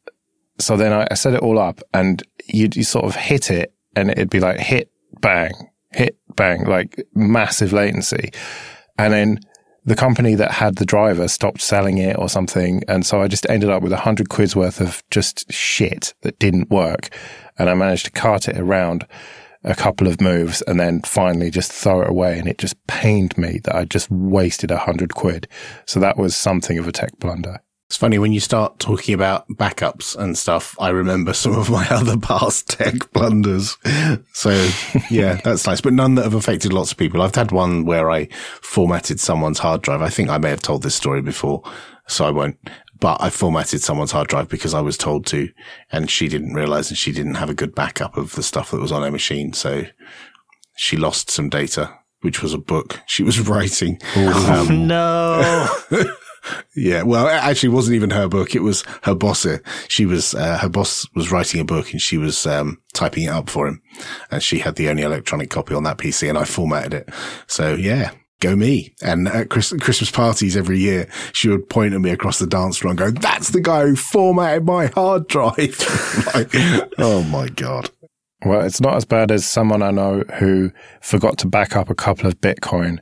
so 0.58 0.76
then 0.76 0.92
I, 0.92 1.06
I 1.10 1.14
set 1.14 1.34
it 1.34 1.40
all 1.40 1.58
up 1.58 1.82
and 1.92 2.22
you, 2.46 2.68
you 2.72 2.84
sort 2.84 3.04
of 3.04 3.16
hit 3.16 3.50
it 3.50 3.74
and 3.94 4.10
it'd 4.10 4.30
be 4.30 4.40
like 4.40 4.58
hit, 4.58 4.90
bang, 5.20 5.52
hit, 5.92 6.16
bang, 6.36 6.64
like 6.64 7.06
massive 7.14 7.72
latency. 7.72 8.30
And 8.96 9.12
then 9.12 9.40
the 9.84 9.96
company 9.96 10.34
that 10.36 10.52
had 10.52 10.76
the 10.76 10.84
driver 10.84 11.26
stopped 11.28 11.60
selling 11.60 11.98
it 11.98 12.16
or 12.18 12.28
something. 12.28 12.82
And 12.86 13.04
so 13.04 13.20
I 13.20 13.28
just 13.28 13.48
ended 13.50 13.70
up 13.70 13.82
with 13.82 13.92
a 13.92 13.96
hundred 13.96 14.28
quid's 14.28 14.54
worth 14.54 14.80
of 14.80 15.02
just 15.10 15.50
shit 15.52 16.14
that 16.22 16.38
didn't 16.38 16.70
work. 16.70 17.10
And 17.58 17.68
I 17.68 17.74
managed 17.74 18.04
to 18.06 18.12
cart 18.12 18.48
it 18.48 18.58
around 18.58 19.06
a 19.64 19.74
couple 19.74 20.06
of 20.06 20.20
moves 20.20 20.62
and 20.62 20.78
then 20.78 21.00
finally 21.02 21.50
just 21.50 21.72
throw 21.72 22.02
it 22.02 22.10
away. 22.10 22.38
And 22.38 22.48
it 22.48 22.58
just 22.58 22.76
pained 22.86 23.36
me 23.36 23.60
that 23.64 23.74
I 23.74 23.84
just 23.84 24.10
wasted 24.10 24.70
a 24.70 24.78
hundred 24.78 25.14
quid. 25.14 25.48
So 25.86 26.00
that 26.00 26.16
was 26.16 26.36
something 26.36 26.78
of 26.78 26.86
a 26.86 26.92
tech 26.92 27.18
blunder. 27.18 27.60
It's 27.92 27.98
funny 27.98 28.18
when 28.18 28.32
you 28.32 28.40
start 28.40 28.78
talking 28.78 29.14
about 29.14 29.46
backups 29.50 30.16
and 30.16 30.38
stuff. 30.38 30.74
I 30.80 30.88
remember 30.88 31.34
some 31.34 31.54
of 31.54 31.68
my 31.68 31.86
other 31.90 32.16
past 32.16 32.70
tech 32.70 33.12
blunders. 33.12 33.76
So 34.32 34.66
yeah, 35.10 35.34
that's 35.44 35.66
nice, 35.66 35.82
but 35.82 35.92
none 35.92 36.14
that 36.14 36.22
have 36.22 36.32
affected 36.32 36.72
lots 36.72 36.90
of 36.90 36.96
people. 36.96 37.20
I've 37.20 37.34
had 37.34 37.52
one 37.52 37.84
where 37.84 38.10
I 38.10 38.28
formatted 38.62 39.20
someone's 39.20 39.58
hard 39.58 39.82
drive. 39.82 40.00
I 40.00 40.08
think 40.08 40.30
I 40.30 40.38
may 40.38 40.48
have 40.48 40.62
told 40.62 40.82
this 40.82 40.94
story 40.94 41.20
before, 41.20 41.62
so 42.08 42.24
I 42.24 42.30
won't. 42.30 42.56
But 42.98 43.20
I 43.20 43.28
formatted 43.28 43.82
someone's 43.82 44.12
hard 44.12 44.28
drive 44.28 44.48
because 44.48 44.72
I 44.72 44.80
was 44.80 44.96
told 44.96 45.26
to, 45.26 45.50
and 45.90 46.10
she 46.10 46.28
didn't 46.28 46.54
realize 46.54 46.88
and 46.88 46.96
she 46.96 47.12
didn't 47.12 47.34
have 47.34 47.50
a 47.50 47.54
good 47.54 47.74
backup 47.74 48.16
of 48.16 48.32
the 48.36 48.42
stuff 48.42 48.70
that 48.70 48.80
was 48.80 48.90
on 48.90 49.02
her 49.02 49.10
machine. 49.10 49.52
So 49.52 49.84
she 50.76 50.96
lost 50.96 51.30
some 51.30 51.50
data, 51.50 51.94
which 52.22 52.42
was 52.42 52.54
a 52.54 52.58
book 52.58 53.00
she 53.04 53.22
was 53.22 53.38
writing. 53.46 54.00
Oh, 54.16 54.66
um, 54.66 54.86
no. 54.86 55.68
Yeah, 56.74 57.02
well, 57.02 57.28
actually, 57.28 57.68
it 57.70 57.74
wasn't 57.74 57.96
even 57.96 58.10
her 58.10 58.28
book. 58.28 58.54
It 58.54 58.62
was 58.62 58.82
her 59.02 59.14
boss. 59.14 59.46
She 59.88 60.06
was 60.06 60.34
uh, 60.34 60.58
her 60.58 60.68
boss 60.68 61.06
was 61.14 61.30
writing 61.30 61.60
a 61.60 61.64
book, 61.64 61.92
and 61.92 62.00
she 62.00 62.18
was 62.18 62.46
um, 62.46 62.80
typing 62.94 63.24
it 63.24 63.28
up 63.28 63.48
for 63.48 63.66
him, 63.66 63.82
and 64.30 64.42
she 64.42 64.58
had 64.58 64.76
the 64.76 64.88
only 64.88 65.02
electronic 65.02 65.50
copy 65.50 65.74
on 65.74 65.84
that 65.84 65.98
PC, 65.98 66.28
and 66.28 66.38
I 66.38 66.44
formatted 66.44 66.94
it. 66.94 67.08
So 67.46 67.74
yeah, 67.74 68.12
go 68.40 68.56
me. 68.56 68.94
And 69.02 69.28
at 69.28 69.50
Chris- 69.50 69.74
Christmas 69.80 70.10
parties 70.10 70.56
every 70.56 70.78
year, 70.78 71.08
she 71.32 71.48
would 71.48 71.68
point 71.68 71.94
at 71.94 72.00
me 72.00 72.10
across 72.10 72.38
the 72.38 72.46
dance 72.46 72.78
floor 72.78 72.90
and 72.90 72.98
go, 72.98 73.10
"That's 73.10 73.50
the 73.50 73.60
guy 73.60 73.86
who 73.86 73.96
formatted 73.96 74.64
my 74.64 74.86
hard 74.86 75.28
drive." 75.28 75.56
like, 76.34 76.50
oh 76.98 77.22
my 77.30 77.48
god. 77.48 77.90
Well, 78.44 78.62
it's 78.62 78.80
not 78.80 78.96
as 78.96 79.04
bad 79.04 79.30
as 79.30 79.46
someone 79.46 79.82
I 79.82 79.92
know 79.92 80.24
who 80.38 80.72
forgot 81.00 81.38
to 81.38 81.46
back 81.46 81.76
up 81.76 81.88
a 81.88 81.94
couple 81.94 82.26
of 82.26 82.40
Bitcoin 82.40 82.98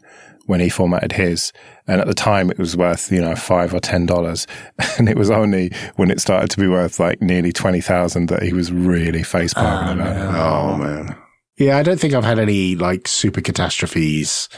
when 0.50 0.59
he 0.59 0.69
formatted 0.69 1.12
his. 1.12 1.52
And 1.87 2.00
at 2.00 2.09
the 2.09 2.14
time, 2.14 2.50
it 2.50 2.59
was 2.59 2.76
worth, 2.76 3.12
you 3.12 3.21
know, 3.21 3.37
five 3.37 3.73
or 3.73 3.78
ten 3.78 4.04
dollars. 4.04 4.47
And 4.99 5.09
it 5.09 5.16
was 5.16 5.30
only 5.30 5.73
when 5.97 6.11
it 6.11 6.21
started 6.21 6.50
to 6.50 6.59
be 6.59 6.66
worth 6.69 6.99
like 6.99 7.23
nearly 7.23 7.52
20,000 7.52 8.26
that 8.26 8.42
he 8.42 8.52
was 8.52 8.71
really 8.71 9.23
face 9.23 9.54
palming 9.54 10.00
oh, 10.00 10.02
about 10.02 10.16
it. 10.16 10.38
Oh, 10.38 10.76
man. 10.76 11.16
Yeah, 11.57 11.78
I 11.78 11.83
don't 11.83 11.99
think 11.99 12.12
I've 12.12 12.25
had 12.25 12.38
any 12.38 12.75
like 12.75 13.07
super 13.07 13.40
catastrophes. 13.40 14.49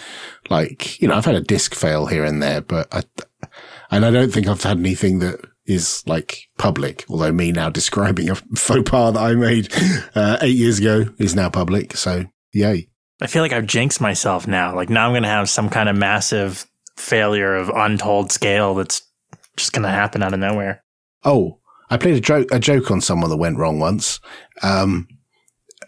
Like, 0.51 1.01
you 1.01 1.07
know, 1.07 1.15
I've 1.15 1.27
had 1.27 1.37
a 1.37 1.43
disk 1.43 1.75
fail 1.75 2.07
here 2.07 2.25
and 2.25 2.43
there, 2.43 2.61
but 2.63 2.93
I, 2.93 3.03
and 3.91 4.05
I 4.05 4.11
don't 4.11 4.33
think 4.33 4.49
I've 4.49 4.63
had 4.63 4.79
anything 4.79 5.19
that 5.21 5.45
is 5.67 6.03
like 6.07 6.39
public, 6.59 7.05
although 7.09 7.33
me 7.33 7.53
now 7.53 7.69
describing 7.81 8.31
a 8.31 8.35
faux 8.35 8.91
pas 8.91 9.13
that 9.13 9.23
I 9.23 9.35
made 9.35 9.73
uh, 10.15 10.39
eight 10.41 10.57
years 10.57 10.79
ago 10.79 11.05
is 11.19 11.37
now 11.37 11.51
public. 11.51 11.97
So 11.97 12.25
yay. 12.53 12.89
I 13.23 13.29
feel 13.29 13.43
like 13.43 13.53
I've 13.53 13.67
jinxed 13.67 14.01
myself 14.01 14.47
now. 14.47 14.75
Like 14.75 14.91
now 14.91 15.07
I'm 15.07 15.13
going 15.13 15.23
to 15.23 15.29
have 15.29 15.49
some 15.49 15.69
kind 15.69 15.89
of 15.89 15.97
massive 15.97 16.67
failure 16.97 17.55
of 17.55 17.69
untold 17.69 18.33
scale 18.33 18.75
that's 18.75 19.03
just 19.57 19.73
going 19.73 19.85
to 19.85 19.89
happen 19.91 20.23
out 20.23 20.35
of 20.35 20.41
nowhere. 20.41 20.83
Oh, 21.25 21.59
I 21.89 21.99
played 21.99 22.17
a 22.17 22.21
joke, 22.21 22.49
a 22.51 22.59
joke 22.59 22.91
on 22.91 23.01
someone 23.01 23.31
that 23.31 23.37
went 23.37 23.59
wrong 23.59 23.79
once. 23.79 24.19
Um, 24.63 25.07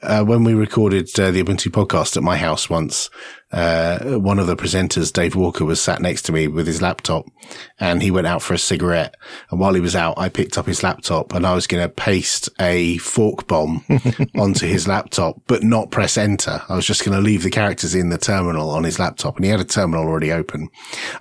uh, 0.03 0.23
when 0.23 0.45
we 0.45 0.55
recorded 0.55 1.09
uh, 1.19 1.31
the 1.31 1.43
Ubuntu 1.43 1.73
podcast 1.73 2.17
at 2.17 2.23
my 2.23 2.37
house 2.37 2.69
once, 2.69 3.11
uh, 3.54 4.18
one 4.18 4.40
of 4.40 4.49
the 4.49 4.56
presenters, 4.56 5.12
Dave 5.12 5.37
Walker, 5.37 5.64
was 5.64 5.80
sat 5.80 6.02
next 6.02 6.23
to 6.23 6.32
me 6.32 6.49
with 6.49 6.66
his 6.66 6.82
laptop 6.82 7.25
and 7.78 8.02
he 8.02 8.11
went 8.11 8.26
out 8.26 8.42
for 8.42 8.52
a 8.52 8.58
cigarette. 8.58 9.14
And 9.49 9.61
while 9.61 9.75
he 9.75 9.80
was 9.80 9.94
out, 9.94 10.18
I 10.18 10.28
picked 10.28 10.58
up 10.58 10.66
his 10.66 10.82
laptop 10.82 11.32
and 11.32 11.46
I 11.46 11.54
was 11.54 11.68
going 11.68 11.82
to 11.82 11.88
paste 11.88 12.49
a 12.58 12.99
fork 12.99 13.46
bomb 13.46 13.84
onto 14.37 14.66
his 14.66 14.88
laptop, 14.88 15.40
but 15.46 15.62
not 15.62 15.92
press 15.92 16.18
enter. 16.18 16.62
I 16.68 16.75
was 16.75 16.84
just 16.84 17.04
going 17.04 17.16
to 17.16 17.23
leave 17.23 17.44
the 17.44 17.50
characters 17.50 17.94
in 17.94 18.08
the 18.08 18.18
terminal 18.18 18.70
on 18.70 18.82
his 18.82 18.99
laptop 18.99 19.37
and 19.37 19.44
he 19.44 19.52
had 19.52 19.61
a 19.61 19.64
terminal 19.64 20.04
already 20.04 20.32
open 20.32 20.68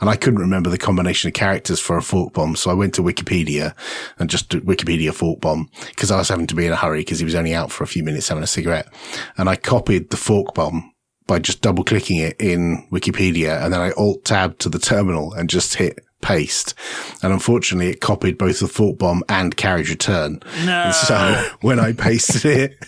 and 0.02 0.10
I 0.10 0.16
couldn't 0.16 0.40
remember 0.40 0.72
the 0.72 0.80
combination 0.80 1.28
of 1.28 1.36
characters 1.36 1.80
for 1.80 1.98
a 1.98 2.02
fork 2.02 2.34
bomb. 2.34 2.56
So 2.56 2.72
I 2.72 2.74
went 2.74 2.96
to 2.96 3.04
Wikipedia 3.04 3.76
and 4.18 4.28
just 4.28 4.50
Wikipedia 4.50 5.14
fork 5.14 5.40
bomb 5.40 5.70
because 5.88 6.10
I 6.10 6.18
was 6.18 6.30
having 6.30 6.48
to 6.48 6.56
be 6.56 6.66
in 6.66 6.72
a 6.72 6.78
hurry 6.78 7.02
because 7.02 7.20
he 7.20 7.26
was 7.26 7.36
only 7.36 7.54
out 7.54 7.72
for 7.72 7.84
a 7.84 7.88
few 7.88 8.04
minutes 8.04 8.30
having 8.30 8.44
a 8.44 8.48
cigarette 8.48 8.92
and 9.38 9.48
I 9.48 9.56
copied 9.56 10.10
the 10.10 10.18
fork 10.18 10.56
bomb 10.56 10.93
by 11.28 11.40
just 11.40 11.62
double 11.62 11.84
clicking 11.84 12.18
it 12.18 12.36
in 12.40 12.88
Wikipedia 12.92 13.64
and 13.64 13.74
then 13.74 13.82
I 13.82 13.92
alt 13.92 14.26
tab 14.26 14.58
to 14.60 14.70
the 14.70 14.80
terminal 14.80 15.34
and 15.34 15.50
just 15.50 15.76
hit 15.76 16.00
paste. 16.24 16.74
And 17.22 17.32
unfortunately, 17.32 17.90
it 17.92 18.02
copied 18.02 18.38
both 18.38 18.60
the 18.60 18.68
fork 18.68 18.98
bomb 18.98 19.24
and 19.30 19.56
carriage 19.56 19.90
return. 19.90 20.40
No. 20.66 20.72
And 20.72 20.96
so 20.96 21.50
when 21.62 21.80
I 21.80 21.94
pasted 21.94 22.46
it, 22.46 22.86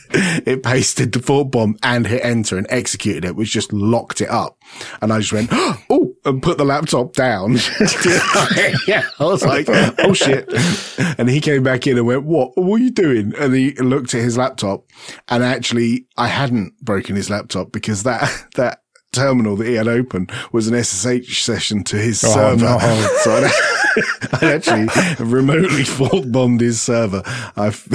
it 0.48 0.64
pasted 0.64 1.12
the 1.12 1.22
fork 1.22 1.52
bomb 1.52 1.78
and 1.84 2.08
hit 2.08 2.26
enter 2.26 2.58
and 2.58 2.66
executed 2.70 3.26
it, 3.26 3.36
which 3.36 3.52
just 3.52 3.72
locked 3.72 4.22
it 4.22 4.30
up. 4.30 4.58
And 5.02 5.14
I 5.14 5.20
just 5.20 5.34
went, 5.34 5.50
oh, 5.54 6.16
and 6.26 6.42
put 6.42 6.58
the 6.58 6.66
laptop 6.66 7.14
down. 7.14 7.54
yeah. 8.88 9.08
I 9.20 9.26
was 9.26 9.46
like, 9.46 9.68
oh 9.70 10.14
shit. 10.14 10.52
And 11.20 11.30
he 11.30 11.40
came 11.40 11.64
back 11.64 11.86
in 11.86 11.98
and 11.98 12.08
went, 12.08 12.24
what, 12.24 12.58
what 12.58 12.82
are 12.82 12.84
you 12.84 12.92
doing? 12.92 13.34
And 13.38 13.54
he 13.54 13.74
looked 13.74 14.14
at 14.16 14.22
his 14.22 14.38
laptop 14.38 14.86
and 15.30 15.44
actually 15.44 16.08
I 16.18 16.28
hadn't 16.28 16.80
broken 16.82 17.16
his 17.16 17.30
laptop 17.30 17.72
because 17.72 18.04
that, 18.04 18.48
that 18.56 18.82
terminal 19.16 19.56
that 19.56 19.68
he 19.68 19.76
had 19.76 19.88
open 19.88 20.28
was 20.52 20.68
an 20.68 20.84
SSH 20.84 21.44
session 21.44 21.84
to 21.86 21.98
his 21.98 22.24
oh, 22.24 22.34
server. 22.34 22.66
No. 22.66 22.78
so 23.24 23.36
I'd, 23.36 23.52
I'd, 24.44 24.68
actually 24.68 25.26
remotely 25.26 25.84
fork 25.84 26.26
bombed 26.32 26.62
his 26.62 26.82
server. 26.82 27.24
I've 27.56 27.84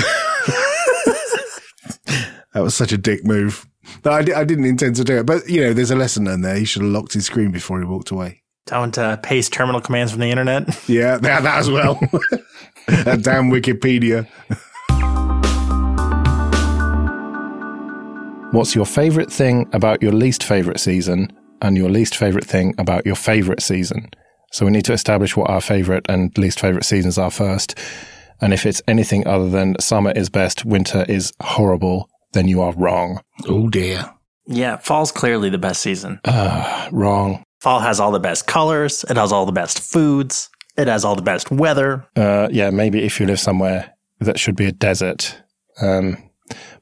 that 2.55 2.63
was 2.63 2.75
such 2.75 2.93
a 2.93 2.99
dick 2.99 3.25
move. 3.25 3.67
But 4.03 4.13
I, 4.31 4.41
I, 4.41 4.45
didn't 4.45 4.67
intend 4.67 4.97
to 4.97 5.05
do 5.05 5.19
it. 5.19 5.27
But, 5.27 5.49
you 5.49 5.61
know, 5.63 5.73
there's 5.73 5.91
a 5.91 5.97
lesson 5.97 6.27
in 6.29 6.43
there. 6.43 6.57
He 6.57 6.65
should 6.65 6.83
have 6.83 6.91
locked 6.93 7.13
his 7.13 7.27
screen 7.27 7.51
before 7.51 7.81
he 7.81 7.85
walked 7.85 8.11
away. 8.11 8.43
Don't 8.67 8.97
uh, 8.97 9.17
paste 9.17 9.53
terminal 9.53 9.81
commands 9.81 10.13
from 10.13 10.21
the 10.21 10.31
internet. 10.31 10.89
Yeah, 10.89 11.19
that, 11.19 11.43
that 11.43 11.59
as 11.59 11.71
well. 11.71 11.95
that 12.87 13.23
damn 13.23 13.51
Wikipedia. 13.51 14.29
What's 18.53 18.75
your 18.75 18.85
favorite 18.85 19.31
thing 19.31 19.69
about 19.73 20.03
your 20.03 20.11
least 20.11 20.43
favorite 20.43 20.81
season 20.81 21.33
and 21.63 21.77
your 21.77 21.89
least 21.89 22.17
favorite 22.17 22.45
thing 22.45 22.75
about 22.79 23.07
your 23.07 23.15
favorite 23.15 23.63
season? 23.63 24.11
So 24.51 24.67
we 24.67 24.73
need 24.73 24.85
to 24.87 24.93
establish 24.93 25.37
what 25.37 25.49
our 25.49 25.61
favorite 25.61 26.05
and 26.09 26.37
least 26.37 26.59
favorite 26.59 26.85
seasons 26.85 27.17
are 27.17 27.31
first. 27.31 27.79
And 28.41 28.53
if 28.53 28.67
it's 28.67 28.83
anything 28.89 29.25
other 29.25 29.49
than 29.49 29.79
summer 29.79 30.11
is 30.11 30.31
best, 30.31 30.65
winter 30.65 31.05
is 31.09 31.33
horrible, 31.41 32.11
then 32.33 32.49
you 32.49 32.61
are 32.61 32.73
wrong. 32.73 33.21
Oh 33.47 33.69
dear. 33.69 34.11
Yeah, 34.49 34.79
fall's 34.79 35.13
clearly 35.13 35.49
the 35.49 35.59
best 35.59 35.81
season. 35.81 36.19
Uh, 36.25 36.89
wrong. 36.91 37.45
Fall 37.61 37.79
has 37.79 38.01
all 38.01 38.11
the 38.11 38.19
best 38.19 38.49
colors. 38.49 39.05
It 39.09 39.17
has 39.17 39.31
all 39.31 39.47
the 39.47 39.53
best 39.53 39.81
foods. 39.81 40.51
It 40.77 40.89
has 40.89 41.05
all 41.05 41.15
the 41.15 41.23
best 41.23 41.53
weather. 41.53 42.05
Uh, 42.17 42.49
yeah, 42.51 42.71
maybe 42.71 43.05
if 43.05 43.21
you 43.21 43.27
live 43.27 43.39
somewhere 43.39 43.95
that 44.19 44.41
should 44.41 44.57
be 44.57 44.67
a 44.67 44.73
desert. 44.73 45.41
Um, 45.81 46.17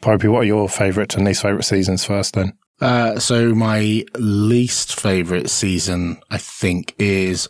Popey, 0.00 0.30
what 0.30 0.40
are 0.40 0.44
your 0.44 0.68
favourite 0.68 1.14
and 1.16 1.25
least 1.25 1.42
favourite 1.42 1.64
seasons 1.64 2.04
first 2.04 2.34
then? 2.34 2.52
Uh, 2.80 3.18
so 3.18 3.54
my 3.54 4.04
least 4.16 4.98
favourite 4.98 5.50
season, 5.50 6.20
I 6.30 6.38
think, 6.38 6.94
is 6.98 7.48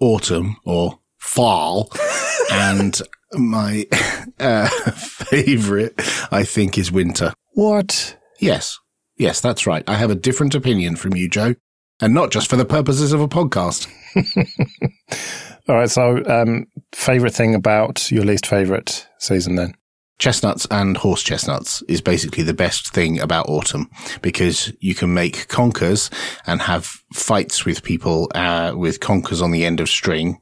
autumn 0.00 0.56
or 0.64 0.98
fall. 1.18 1.92
and 2.52 3.00
my 3.34 3.86
uh, 4.40 4.68
favourite, 4.68 5.94
I 6.32 6.44
think, 6.44 6.78
is 6.78 6.90
winter. 6.90 7.32
What? 7.52 8.16
Yes. 8.40 8.78
Yes, 9.16 9.40
that's 9.40 9.66
right. 9.66 9.84
I 9.88 9.94
have 9.94 10.10
a 10.10 10.14
different 10.14 10.54
opinion 10.54 10.96
from 10.96 11.14
you, 11.14 11.28
Joe. 11.28 11.54
And 12.00 12.12
not 12.12 12.30
just 12.30 12.50
for 12.50 12.56
the 12.56 12.66
purposes 12.66 13.12
of 13.12 13.22
a 13.22 13.28
podcast. 13.28 13.88
All 15.68 15.76
right. 15.76 15.90
So, 15.90 16.22
um, 16.26 16.66
favorite 16.92 17.34
thing 17.34 17.54
about 17.54 18.10
your 18.12 18.24
least 18.24 18.46
favorite 18.46 19.06
season 19.18 19.54
then? 19.54 19.74
Chestnuts 20.18 20.66
and 20.70 20.96
horse 20.96 21.22
chestnuts 21.22 21.82
is 21.88 22.00
basically 22.00 22.42
the 22.42 22.54
best 22.54 22.92
thing 22.92 23.20
about 23.20 23.48
autumn 23.48 23.90
because 24.22 24.72
you 24.80 24.94
can 24.94 25.12
make 25.12 25.48
conkers 25.48 26.10
and 26.46 26.62
have 26.62 26.86
fights 27.12 27.64
with 27.64 27.82
people 27.82 28.30
uh, 28.34 28.72
with 28.74 29.00
conkers 29.00 29.42
on 29.42 29.50
the 29.50 29.64
end 29.64 29.80
of 29.80 29.88
string 29.88 30.38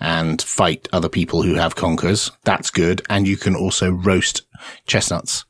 and 0.00 0.40
fight 0.40 0.88
other 0.92 1.08
people 1.08 1.42
who 1.42 1.54
have 1.54 1.76
conkers. 1.76 2.30
That's 2.44 2.70
good. 2.70 3.02
And 3.10 3.28
you 3.28 3.36
can 3.36 3.54
also 3.54 3.90
roast 3.90 4.42
chestnuts 4.86 5.44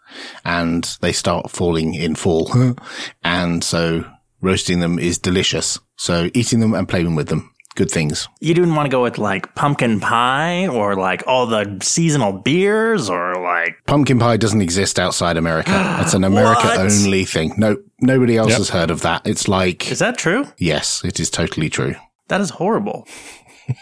and 0.45 0.85
they 1.01 1.13
start 1.13 1.51
falling 1.51 1.95
in 1.95 2.17
fall. 2.17 2.51
and 3.25 3.63
so 3.63 4.05
roasting 4.41 4.81
them 4.81 4.99
is 4.99 5.19
delicious. 5.19 5.79
So 5.97 6.31
eating 6.35 6.61
them 6.61 6.75
and 6.75 6.89
playing 6.89 7.15
with 7.15 7.29
them 7.29 7.53
good 7.81 7.91
things. 7.91 8.29
You 8.41 8.53
didn't 8.53 8.75
want 8.75 8.85
to 8.87 8.91
go 8.91 9.03
with 9.03 9.17
like 9.17 9.55
pumpkin 9.55 10.01
pie 10.01 10.69
or 10.69 10.97
like 10.97 11.23
all 11.27 11.47
the 11.47 11.79
seasonal 11.81 12.33
beers 12.33 13.09
or 13.09 13.37
like 13.43 13.81
pumpkin 13.87 14.19
pie 14.19 14.37
doesn't 14.37 14.61
exist 14.61 14.99
outside 14.99 15.39
America. 15.39 15.71
It's 16.01 16.15
an 16.15 16.25
America 16.25 16.73
only 16.79 17.25
thing. 17.25 17.55
No, 17.57 17.77
nobody 18.01 18.37
else 18.37 18.51
yep. 18.51 18.59
has 18.59 18.71
heard 18.71 18.91
of 18.91 19.03
that. 19.03 19.27
It's 19.27 19.49
like 19.49 19.91
Is 19.91 19.99
that 19.99 20.19
true? 20.19 20.47
Yes, 20.59 21.03
it 21.05 21.21
is 21.21 21.31
totally 21.31 21.71
true. 21.71 21.95
That 22.29 22.41
is 22.41 22.51
horrible. 22.51 23.07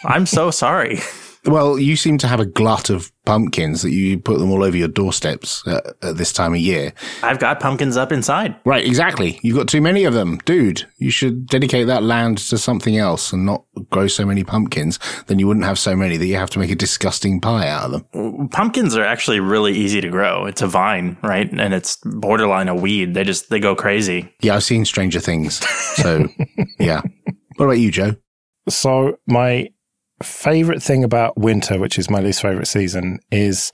I'm 0.03 0.25
so 0.25 0.51
sorry. 0.51 0.99
Well, 1.49 1.79
you 1.79 1.95
seem 1.95 2.19
to 2.19 2.27
have 2.27 2.39
a 2.39 2.45
glut 2.45 2.91
of 2.91 3.11
pumpkins 3.25 3.81
that 3.81 3.91
you 3.91 4.19
put 4.19 4.37
them 4.37 4.51
all 4.51 4.63
over 4.63 4.77
your 4.77 4.87
doorsteps 4.87 5.63
at, 5.67 5.83
at, 6.03 6.17
this 6.17 6.31
time 6.31 6.53
of 6.53 6.59
year. 6.59 6.93
I've 7.23 7.39
got 7.39 7.59
pumpkins 7.59 7.97
up 7.97 8.11
inside. 8.11 8.55
Right, 8.65 8.85
exactly. 8.85 9.39
You've 9.41 9.57
got 9.57 9.67
too 9.67 9.81
many 9.81 10.03
of 10.03 10.13
them. 10.13 10.37
Dude, 10.45 10.85
you 10.97 11.09
should 11.09 11.47
dedicate 11.47 11.87
that 11.87 12.03
land 12.03 12.37
to 12.37 12.57
something 12.59 12.97
else 12.97 13.33
and 13.33 13.47
not 13.47 13.65
grow 13.89 14.05
so 14.05 14.27
many 14.27 14.43
pumpkins. 14.43 14.99
Then 15.25 15.39
you 15.39 15.47
wouldn't 15.47 15.65
have 15.65 15.79
so 15.79 15.95
many 15.95 16.17
that 16.17 16.27
you 16.27 16.35
have 16.35 16.51
to 16.51 16.59
make 16.59 16.69
a 16.69 16.75
disgusting 16.75 17.41
pie 17.41 17.67
out 17.67 17.85
of 17.85 17.91
them. 18.13 18.49
Pumpkins 18.49 18.95
are 18.95 19.03
actually 19.03 19.39
really 19.39 19.73
easy 19.73 20.01
to 20.01 20.09
grow. 20.09 20.45
It's 20.45 20.61
a 20.61 20.67
vine, 20.67 21.17
right? 21.23 21.51
And 21.51 21.73
it's 21.73 21.97
borderline 22.05 22.67
a 22.67 22.75
weed. 22.75 23.15
They 23.15 23.23
just, 23.23 23.49
they 23.49 23.59
go 23.59 23.75
crazy. 23.75 24.31
Yeah, 24.41 24.55
I've 24.55 24.63
seen 24.63 24.85
Stranger 24.85 25.19
Things. 25.19 25.65
So, 25.95 26.27
yeah. 26.79 27.01
What 27.55 27.65
about 27.65 27.79
you, 27.79 27.89
Joe? 27.89 28.15
So 28.69 29.17
my 29.25 29.69
favorite 30.23 30.81
thing 30.81 31.03
about 31.03 31.37
winter, 31.37 31.79
which 31.79 31.97
is 31.97 32.09
my 32.09 32.19
least 32.19 32.41
favorite 32.41 32.67
season, 32.67 33.19
is 33.31 33.71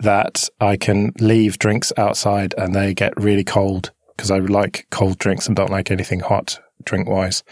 that 0.00 0.48
I 0.60 0.76
can 0.76 1.12
leave 1.20 1.58
drinks 1.58 1.92
outside 1.96 2.54
and 2.58 2.74
they 2.74 2.94
get 2.94 3.16
really 3.16 3.44
cold 3.44 3.92
because 4.16 4.30
I 4.30 4.38
like 4.38 4.86
cold 4.90 5.18
drinks 5.18 5.46
and 5.46 5.56
don't 5.56 5.70
like 5.70 5.90
anything 5.90 6.20
hot 6.20 6.58
drink 6.84 7.08
wise. 7.08 7.42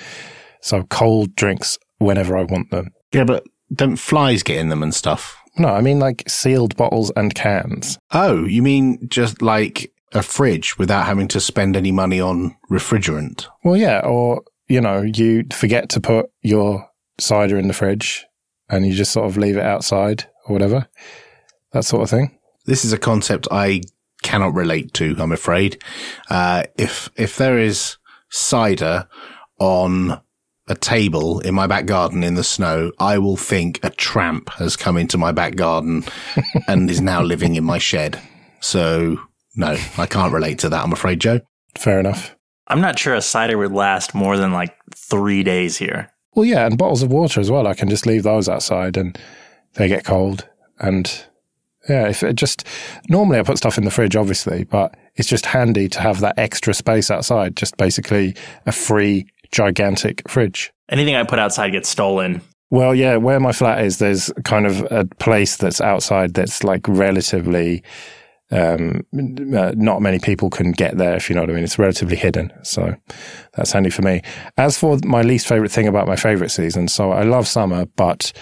So 0.60 0.82
cold 0.84 1.34
drinks 1.36 1.78
whenever 1.98 2.36
I 2.36 2.44
want 2.44 2.70
them. 2.70 2.90
Yeah, 3.12 3.24
but 3.24 3.44
don't 3.72 3.96
flies 3.96 4.42
get 4.42 4.58
in 4.58 4.68
them 4.68 4.82
and 4.82 4.94
stuff? 4.94 5.36
No, 5.56 5.68
I 5.68 5.80
mean 5.80 5.98
like 5.98 6.24
sealed 6.28 6.76
bottles 6.76 7.12
and 7.16 7.34
cans. 7.34 7.98
Oh, 8.12 8.44
you 8.44 8.62
mean 8.62 8.98
just 9.08 9.40
like 9.40 9.92
a 10.12 10.22
fridge 10.22 10.78
without 10.78 11.06
having 11.06 11.28
to 11.28 11.40
spend 11.40 11.76
any 11.76 11.92
money 11.92 12.20
on 12.20 12.56
refrigerant? 12.70 13.46
Well, 13.62 13.76
yeah, 13.76 14.00
or 14.00 14.42
you 14.68 14.80
know, 14.80 15.02
you 15.02 15.44
forget 15.52 15.88
to 15.90 16.00
put 16.00 16.26
your 16.42 16.88
cider 17.18 17.58
in 17.58 17.68
the 17.68 17.74
fridge 17.74 18.26
and 18.68 18.86
you 18.86 18.94
just 18.94 19.12
sort 19.12 19.26
of 19.26 19.36
leave 19.36 19.56
it 19.56 19.64
outside 19.64 20.26
or 20.46 20.52
whatever. 20.52 20.88
That 21.72 21.84
sort 21.84 22.02
of 22.02 22.10
thing. 22.10 22.38
This 22.66 22.84
is 22.84 22.92
a 22.92 22.98
concept 22.98 23.48
I 23.50 23.82
cannot 24.22 24.54
relate 24.54 24.94
to, 24.94 25.14
I'm 25.18 25.32
afraid. 25.32 25.82
Uh, 26.30 26.64
if, 26.76 27.10
if 27.16 27.36
there 27.36 27.58
is 27.58 27.98
cider 28.30 29.06
on 29.58 30.20
a 30.66 30.74
table 30.74 31.40
in 31.40 31.54
my 31.54 31.66
back 31.66 31.86
garden 31.86 32.24
in 32.24 32.34
the 32.34 32.44
snow, 32.44 32.90
I 32.98 33.18
will 33.18 33.36
think 33.36 33.80
a 33.82 33.90
tramp 33.90 34.48
has 34.54 34.76
come 34.76 34.96
into 34.96 35.18
my 35.18 35.30
back 35.30 35.56
garden 35.56 36.04
and 36.68 36.90
is 36.90 37.00
now 37.00 37.22
living 37.22 37.56
in 37.56 37.64
my 37.64 37.78
shed. 37.78 38.18
So 38.60 39.18
no, 39.56 39.76
I 39.98 40.06
can't 40.06 40.32
relate 40.32 40.58
to 40.60 40.68
that. 40.70 40.82
I'm 40.82 40.92
afraid, 40.92 41.20
Joe. 41.20 41.40
Fair 41.76 42.00
enough. 42.00 42.34
I'm 42.66 42.80
not 42.80 42.98
sure 42.98 43.14
a 43.14 43.20
cider 43.20 43.58
would 43.58 43.72
last 43.72 44.14
more 44.14 44.38
than 44.38 44.52
like 44.52 44.74
three 44.94 45.42
days 45.42 45.76
here. 45.76 46.10
Well, 46.34 46.44
yeah, 46.44 46.66
and 46.66 46.76
bottles 46.76 47.02
of 47.02 47.12
water 47.12 47.40
as 47.40 47.50
well. 47.50 47.66
I 47.66 47.74
can 47.74 47.88
just 47.88 48.06
leave 48.06 48.22
those 48.22 48.48
outside 48.48 48.96
and 48.96 49.18
they 49.74 49.88
get 49.88 50.04
cold. 50.04 50.48
And 50.80 51.24
yeah, 51.88 52.08
if 52.08 52.22
it 52.22 52.36
just 52.36 52.66
normally 53.08 53.38
I 53.38 53.42
put 53.42 53.58
stuff 53.58 53.78
in 53.78 53.84
the 53.84 53.90
fridge, 53.90 54.16
obviously, 54.16 54.64
but 54.64 54.96
it's 55.16 55.28
just 55.28 55.46
handy 55.46 55.88
to 55.90 56.00
have 56.00 56.20
that 56.20 56.38
extra 56.38 56.74
space 56.74 57.10
outside. 57.10 57.56
Just 57.56 57.76
basically 57.76 58.34
a 58.66 58.72
free, 58.72 59.26
gigantic 59.52 60.28
fridge. 60.28 60.72
Anything 60.88 61.14
I 61.14 61.24
put 61.24 61.38
outside 61.38 61.70
gets 61.70 61.88
stolen. 61.88 62.42
Well, 62.70 62.94
yeah, 62.94 63.16
where 63.16 63.38
my 63.38 63.52
flat 63.52 63.84
is, 63.84 63.98
there's 63.98 64.32
kind 64.44 64.66
of 64.66 64.80
a 64.90 65.04
place 65.04 65.56
that's 65.56 65.80
outside 65.80 66.34
that's 66.34 66.64
like 66.64 66.88
relatively 66.88 67.84
um, 68.54 69.04
uh, 69.56 69.72
not 69.76 70.00
many 70.00 70.20
people 70.20 70.48
can 70.48 70.70
get 70.70 70.96
there, 70.96 71.16
if 71.16 71.28
you 71.28 71.34
know 71.34 71.42
what 71.42 71.50
I 71.50 71.54
mean. 71.54 71.64
It's 71.64 71.78
relatively 71.78 72.16
hidden. 72.16 72.52
So 72.62 72.94
that's 73.54 73.72
handy 73.72 73.90
for 73.90 74.02
me. 74.02 74.22
As 74.56 74.78
for 74.78 74.98
my 75.04 75.22
least 75.22 75.48
favorite 75.48 75.72
thing 75.72 75.88
about 75.88 76.06
my 76.06 76.16
favorite 76.16 76.50
season, 76.50 76.86
so 76.86 77.10
I 77.10 77.24
love 77.24 77.48
summer, 77.48 77.86
but 77.96 78.32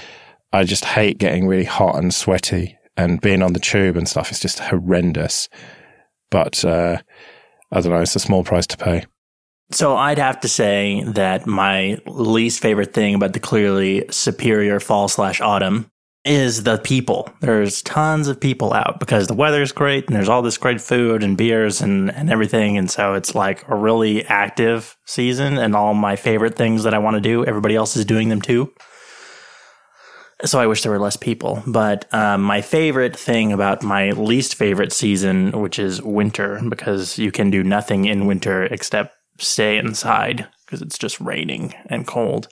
I 0.53 0.65
just 0.65 0.85
hate 0.85 1.19
getting 1.19 1.47
really 1.47 1.65
hot 1.65 1.97
and 1.97 2.13
sweaty 2.13 2.79
and 2.97 3.21
being 3.23 3.43
on 3.43 3.55
the 3.55 3.61
tube 3.61 3.97
and 3.97 4.07
stuff. 4.07 4.31
It's 4.31 4.41
just 4.41 4.59
horrendous. 4.59 5.49
But 6.31 6.63
uh, 6.63 6.99
I 7.71 7.81
don't 7.81 7.93
know, 7.93 8.01
it's 8.01 8.17
a 8.17 8.21
small 8.21 8.45
price 8.45 8.67
to 8.69 8.77
pay. 8.77 9.07
So 9.71 9.97
I'd 9.97 10.19
have 10.19 10.41
to 10.41 10.49
say 10.49 11.03
that 11.07 11.47
my 11.47 11.97
least 12.07 12.61
favorite 12.61 12.93
thing 12.93 13.15
about 13.15 13.33
the 13.33 13.41
clearly 13.41 14.05
superior 14.11 14.79
fall 14.79 15.09
slash 15.09 15.41
autumn 15.41 15.91
is 16.25 16.63
the 16.63 16.79
people. 16.79 17.33
There's 17.41 17.83
tons 17.83 18.29
of 18.29 18.41
people 18.41 18.73
out 18.73 19.01
because 19.01 19.27
the 19.27 19.35
weather's 19.35 19.73
great 19.73 20.07
and 20.07 20.15
there's 20.15 20.29
all 20.29 20.43
this 20.43 20.59
great 20.59 20.81
food 20.81 21.23
and 21.25 21.37
beers 21.37 21.81
and, 21.81 22.13
and 22.13 22.31
everything. 22.31 22.79
And 22.79 22.91
so 22.91 23.15
it's 23.15 23.35
like 23.35 23.69
a 23.69 23.75
really 23.75 24.25
active 24.27 24.97
season 25.05 25.59
and 25.59 25.75
all 25.75 25.95
my 25.95 26.15
favorite 26.15 26.55
things 26.55 26.85
that 26.85 26.95
I 26.95 26.99
want 26.99 27.15
to 27.15 27.21
do, 27.21 27.45
everybody 27.45 27.75
else 27.75 27.97
is 27.97 28.05
doing 28.05 28.29
them 28.29 28.41
too. 28.41 28.73
So 30.45 30.61
I 30.61 30.67
wish 30.67 30.83
there 30.83 30.93
were 30.93 30.99
less 30.99 31.17
people. 31.17 31.63
But 31.67 32.13
um, 32.13 32.43
my 32.43 32.61
favorite 32.63 33.17
thing 33.17 33.53
about 33.53 33.83
my 33.83 34.11
least 34.11 34.55
favorite 34.55 34.93
season, 34.93 35.61
which 35.61 35.79
is 35.79 36.03
winter, 36.03 36.61
because 36.69 37.19
you 37.19 37.31
can 37.31 37.51
do 37.51 37.63
nothing 37.63 38.07
in 38.07 38.27
winter 38.27 38.65
except 38.65 39.15
stay 39.39 39.77
inside 39.79 40.47
because 40.67 40.83
it's 40.83 40.99
just 40.99 41.21
raining 41.21 41.75
and 41.87 42.07
cold, 42.07 42.49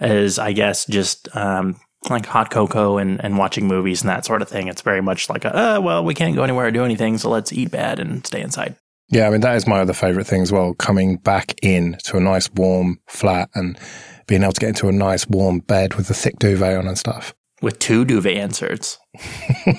is 0.00 0.38
I 0.38 0.52
guess 0.52 0.84
just 0.86 1.34
um, 1.36 1.80
like 2.10 2.26
hot 2.26 2.50
cocoa 2.50 2.98
and, 2.98 3.22
and 3.24 3.38
watching 3.38 3.66
movies 3.66 4.02
and 4.02 4.10
that 4.10 4.24
sort 4.24 4.42
of 4.42 4.48
thing. 4.48 4.68
It's 4.68 4.82
very 4.82 5.00
much 5.00 5.28
like, 5.28 5.44
a, 5.44 5.76
uh, 5.76 5.80
well, 5.80 6.04
we 6.04 6.14
can't 6.14 6.34
go 6.34 6.42
anywhere 6.42 6.66
or 6.66 6.70
do 6.70 6.84
anything, 6.84 7.18
so 7.18 7.30
let's 7.30 7.52
eat 7.52 7.70
bad 7.70 7.98
and 7.98 8.26
stay 8.26 8.40
inside. 8.40 8.76
Yeah, 9.08 9.26
I 9.26 9.30
mean, 9.30 9.42
that 9.42 9.56
is 9.56 9.66
my 9.66 9.80
other 9.80 9.92
favorite 9.92 10.26
thing 10.26 10.42
as 10.42 10.50
well. 10.50 10.74
Coming 10.74 11.16
back 11.16 11.54
in 11.62 11.98
to 12.04 12.16
a 12.16 12.20
nice 12.20 12.50
warm 12.52 12.98
flat 13.08 13.50
and 13.54 13.78
being 14.26 14.42
able 14.42 14.52
to 14.52 14.60
get 14.60 14.70
into 14.70 14.88
a 14.88 14.92
nice 14.92 15.26
warm 15.28 15.60
bed 15.60 15.94
with 15.94 16.08
a 16.08 16.14
thick 16.14 16.38
duvet 16.38 16.78
on 16.78 16.88
and 16.88 16.96
stuff. 16.96 17.34
With 17.60 17.78
two 17.78 18.04
duvet 18.04 18.38
inserts. 18.38 18.98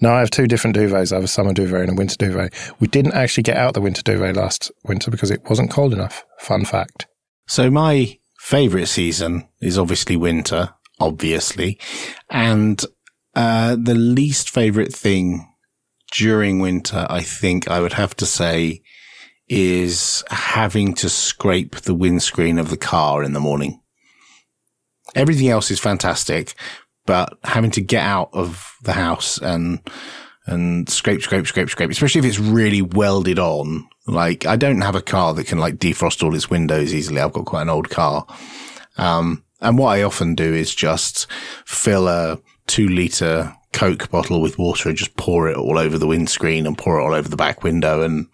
no, 0.00 0.12
I 0.12 0.20
have 0.20 0.30
two 0.30 0.46
different 0.46 0.76
duvets. 0.76 1.12
I 1.12 1.16
have 1.16 1.24
a 1.24 1.28
summer 1.28 1.52
duvet 1.52 1.82
and 1.82 1.90
a 1.90 1.94
winter 1.94 2.16
duvet. 2.16 2.54
We 2.78 2.86
didn't 2.86 3.14
actually 3.14 3.42
get 3.42 3.56
out 3.56 3.74
the 3.74 3.80
winter 3.80 4.02
duvet 4.02 4.36
last 4.36 4.70
winter 4.84 5.10
because 5.10 5.30
it 5.30 5.42
wasn't 5.48 5.70
cold 5.70 5.92
enough. 5.92 6.24
Fun 6.38 6.64
fact. 6.64 7.06
So 7.48 7.70
my 7.70 8.16
favorite 8.38 8.86
season 8.86 9.48
is 9.60 9.76
obviously 9.76 10.16
winter 10.16 10.70
obviously. 11.00 11.78
And 12.28 12.84
uh, 13.34 13.76
the 13.80 13.94
least 13.94 14.50
favorite 14.50 14.94
thing 14.94 15.46
during 16.12 16.60
winter, 16.60 17.06
I 17.08 17.22
think 17.22 17.68
I 17.68 17.80
would 17.80 17.94
have 17.94 18.14
to 18.16 18.26
say, 18.26 18.82
is 19.48 20.22
having 20.30 20.94
to 20.94 21.08
scrape 21.08 21.76
the 21.76 21.94
windscreen 21.94 22.58
of 22.58 22.70
the 22.70 22.76
car 22.76 23.24
in 23.24 23.32
the 23.32 23.40
morning. 23.40 23.80
Everything 25.14 25.48
else 25.48 25.70
is 25.70 25.80
fantastic, 25.80 26.54
but 27.04 27.36
having 27.42 27.72
to 27.72 27.80
get 27.80 28.04
out 28.04 28.30
of 28.32 28.72
the 28.82 28.92
house 28.92 29.38
and 29.38 29.80
and 30.46 30.88
scrape, 30.88 31.22
scrape, 31.22 31.46
scrape, 31.46 31.70
scrape, 31.70 31.90
especially 31.90 32.20
if 32.20 32.24
it's 32.24 32.38
really 32.38 32.82
welded 32.82 33.38
on. 33.38 33.88
Like 34.06 34.46
I 34.46 34.56
don't 34.56 34.80
have 34.80 34.96
a 34.96 35.02
car 35.02 35.34
that 35.34 35.46
can 35.46 35.58
like 35.58 35.76
defrost 35.76 36.22
all 36.22 36.34
its 36.34 36.50
windows 36.50 36.94
easily. 36.94 37.20
I've 37.20 37.32
got 37.32 37.44
quite 37.44 37.62
an 37.62 37.70
old 37.70 37.90
car. 37.90 38.26
Um, 38.96 39.44
and 39.60 39.78
what 39.78 39.96
I 39.96 40.02
often 40.02 40.34
do 40.34 40.54
is 40.54 40.74
just 40.74 41.26
fill 41.64 42.08
a 42.08 42.38
two 42.66 42.88
liter 42.88 43.54
Coke 43.72 44.10
bottle 44.10 44.40
with 44.40 44.58
water 44.58 44.88
and 44.88 44.98
just 44.98 45.16
pour 45.16 45.48
it 45.48 45.56
all 45.56 45.78
over 45.78 45.96
the 45.96 46.06
windscreen 46.06 46.66
and 46.66 46.76
pour 46.76 46.98
it 46.98 47.04
all 47.04 47.14
over 47.14 47.28
the 47.28 47.36
back 47.36 47.62
window 47.62 48.02
and, 48.02 48.26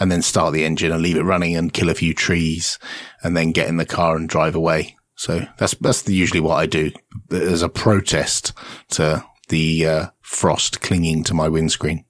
and 0.00 0.10
then 0.10 0.20
start 0.20 0.52
the 0.52 0.64
engine 0.64 0.90
and 0.90 1.00
leave 1.00 1.16
it 1.16 1.22
running 1.22 1.54
and 1.56 1.72
kill 1.72 1.88
a 1.88 1.94
few 1.94 2.12
trees 2.12 2.78
and 3.22 3.36
then 3.36 3.52
get 3.52 3.68
in 3.68 3.76
the 3.76 3.86
car 3.86 4.16
and 4.16 4.28
drive 4.28 4.56
away. 4.56 4.96
So 5.14 5.46
that's, 5.58 5.74
that's 5.74 6.08
usually 6.08 6.40
what 6.40 6.56
I 6.56 6.66
do 6.66 6.90
as 7.30 7.62
a 7.62 7.68
protest 7.68 8.52
to 8.90 9.24
the 9.48 9.86
uh, 9.86 10.06
frost 10.22 10.80
clinging 10.80 11.24
to 11.24 11.34
my 11.34 11.48
windscreen. 11.48 12.04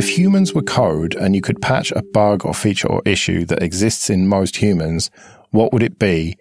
If 0.00 0.16
humans 0.16 0.54
were 0.54 0.62
code 0.62 1.14
and 1.14 1.34
you 1.34 1.42
could 1.42 1.60
patch 1.60 1.92
a 1.92 2.02
bug 2.02 2.46
or 2.46 2.54
feature 2.54 2.88
or 2.88 3.02
issue 3.04 3.44
that 3.44 3.62
exists 3.62 4.08
in 4.08 4.26
most 4.26 4.56
humans, 4.56 5.10
what 5.50 5.74
would 5.74 5.82
it 5.82 5.98
be 5.98 6.38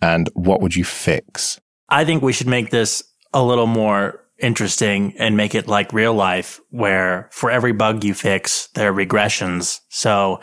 and 0.00 0.30
what 0.32 0.62
would 0.62 0.74
you 0.74 0.84
fix? 0.84 1.60
I 1.90 2.06
think 2.06 2.22
we 2.22 2.32
should 2.32 2.46
make 2.46 2.70
this 2.70 3.04
a 3.34 3.44
little 3.44 3.66
more 3.66 4.24
interesting 4.38 5.12
and 5.18 5.36
make 5.36 5.54
it 5.54 5.68
like 5.68 5.92
real 5.92 6.14
life 6.14 6.62
where 6.70 7.28
for 7.30 7.50
every 7.50 7.72
bug 7.72 8.04
you 8.04 8.14
fix, 8.14 8.68
there 8.68 8.90
are 8.90 8.94
regressions. 8.94 9.80
So 9.90 10.40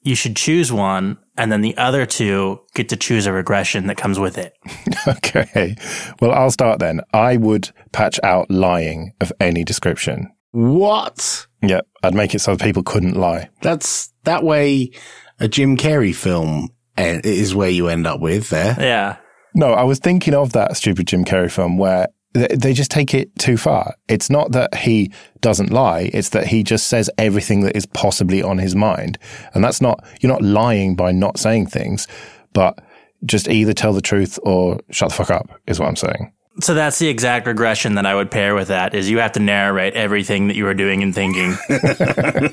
you 0.00 0.14
should 0.14 0.34
choose 0.34 0.72
one 0.72 1.18
and 1.36 1.52
then 1.52 1.60
the 1.60 1.76
other 1.76 2.06
two 2.06 2.58
get 2.72 2.88
to 2.88 2.96
choose 2.96 3.26
a 3.26 3.34
regression 3.34 3.86
that 3.88 3.98
comes 3.98 4.18
with 4.18 4.38
it. 4.38 4.54
okay. 5.06 5.76
Well, 6.22 6.32
I'll 6.32 6.50
start 6.50 6.78
then. 6.78 7.02
I 7.12 7.36
would 7.36 7.68
patch 7.92 8.18
out 8.22 8.50
lying 8.50 9.12
of 9.20 9.30
any 9.40 9.62
description. 9.62 10.32
What? 10.52 11.45
Yeah, 11.62 11.80
I'd 12.02 12.14
make 12.14 12.34
it 12.34 12.40
so 12.40 12.56
people 12.56 12.82
couldn't 12.82 13.14
lie. 13.14 13.50
That's 13.62 14.12
that 14.24 14.42
way. 14.42 14.90
A 15.38 15.48
Jim 15.48 15.76
Carrey 15.76 16.14
film 16.14 16.70
eh, 16.96 17.20
is 17.22 17.54
where 17.54 17.70
you 17.70 17.88
end 17.88 18.06
up 18.06 18.20
with 18.20 18.48
there. 18.50 18.76
Yeah. 18.78 19.16
No, 19.54 19.72
I 19.72 19.84
was 19.84 19.98
thinking 19.98 20.34
of 20.34 20.52
that 20.52 20.76
stupid 20.76 21.06
Jim 21.06 21.24
Carrey 21.24 21.50
film 21.50 21.78
where 21.78 22.08
they 22.36 22.72
just 22.72 22.90
take 22.90 23.14
it 23.14 23.34
too 23.38 23.56
far. 23.56 23.94
It's 24.08 24.28
not 24.28 24.52
that 24.52 24.74
he 24.74 25.10
doesn't 25.40 25.70
lie, 25.70 26.10
it's 26.12 26.30
that 26.30 26.46
he 26.46 26.62
just 26.62 26.88
says 26.88 27.10
everything 27.18 27.62
that 27.62 27.76
is 27.76 27.86
possibly 27.86 28.42
on 28.42 28.58
his 28.58 28.74
mind. 28.74 29.18
And 29.54 29.64
that's 29.64 29.80
not, 29.80 30.04
you're 30.20 30.32
not 30.32 30.42
lying 30.42 30.96
by 30.96 31.12
not 31.12 31.38
saying 31.38 31.68
things, 31.68 32.06
but 32.52 32.78
just 33.24 33.48
either 33.48 33.72
tell 33.72 33.92
the 33.92 34.02
truth 34.02 34.38
or 34.42 34.80
shut 34.90 35.08
the 35.08 35.14
fuck 35.14 35.30
up, 35.30 35.48
is 35.66 35.80
what 35.80 35.88
I'm 35.88 35.96
saying. 35.96 36.32
So 36.60 36.74
that's 36.74 36.98
the 36.98 37.08
exact 37.08 37.46
regression 37.46 37.96
that 37.96 38.06
I 38.06 38.14
would 38.14 38.30
pair 38.30 38.54
with 38.54 38.68
that 38.68 38.94
is 38.94 39.10
you 39.10 39.18
have 39.18 39.32
to 39.32 39.40
narrate 39.40 39.94
everything 39.94 40.48
that 40.48 40.56
you 40.56 40.66
are 40.66 40.74
doing 40.74 41.02
and 41.02 41.14
thinking. 41.14 41.54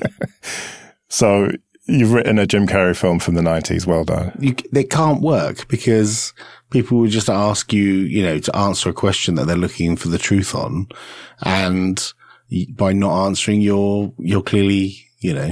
so 1.08 1.50
you've 1.86 2.12
written 2.12 2.38
a 2.38 2.46
Jim 2.46 2.66
Carrey 2.66 2.96
film 2.96 3.18
from 3.18 3.34
the 3.34 3.40
90s. 3.40 3.86
Well 3.86 4.04
done. 4.04 4.36
You, 4.38 4.54
they 4.72 4.84
can't 4.84 5.22
work 5.22 5.68
because 5.68 6.34
people 6.70 6.98
would 6.98 7.10
just 7.10 7.30
ask 7.30 7.72
you, 7.72 7.84
you 7.84 8.22
know, 8.22 8.38
to 8.38 8.56
answer 8.56 8.90
a 8.90 8.94
question 8.94 9.36
that 9.36 9.46
they're 9.46 9.56
looking 9.56 9.96
for 9.96 10.08
the 10.08 10.18
truth 10.18 10.54
on. 10.54 10.88
And 11.42 12.02
by 12.70 12.92
not 12.92 13.26
answering, 13.26 13.60
you're, 13.60 14.12
you're 14.18 14.42
clearly, 14.42 14.96
you 15.20 15.34
know, 15.34 15.50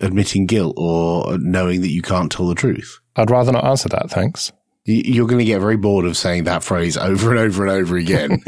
admitting 0.00 0.46
guilt 0.46 0.74
or 0.76 1.38
knowing 1.38 1.80
that 1.80 1.90
you 1.90 2.02
can't 2.02 2.30
tell 2.30 2.48
the 2.48 2.54
truth. 2.54 3.00
I'd 3.16 3.30
rather 3.30 3.52
not 3.52 3.64
answer 3.64 3.88
that. 3.90 4.10
Thanks. 4.10 4.52
You're 4.84 5.28
going 5.28 5.38
to 5.38 5.44
get 5.44 5.60
very 5.60 5.76
bored 5.76 6.04
of 6.04 6.16
saying 6.16 6.44
that 6.44 6.64
phrase 6.64 6.96
over 6.96 7.30
and 7.30 7.38
over 7.38 7.66
and 7.66 7.70
over 7.72 7.96
again. 7.96 8.42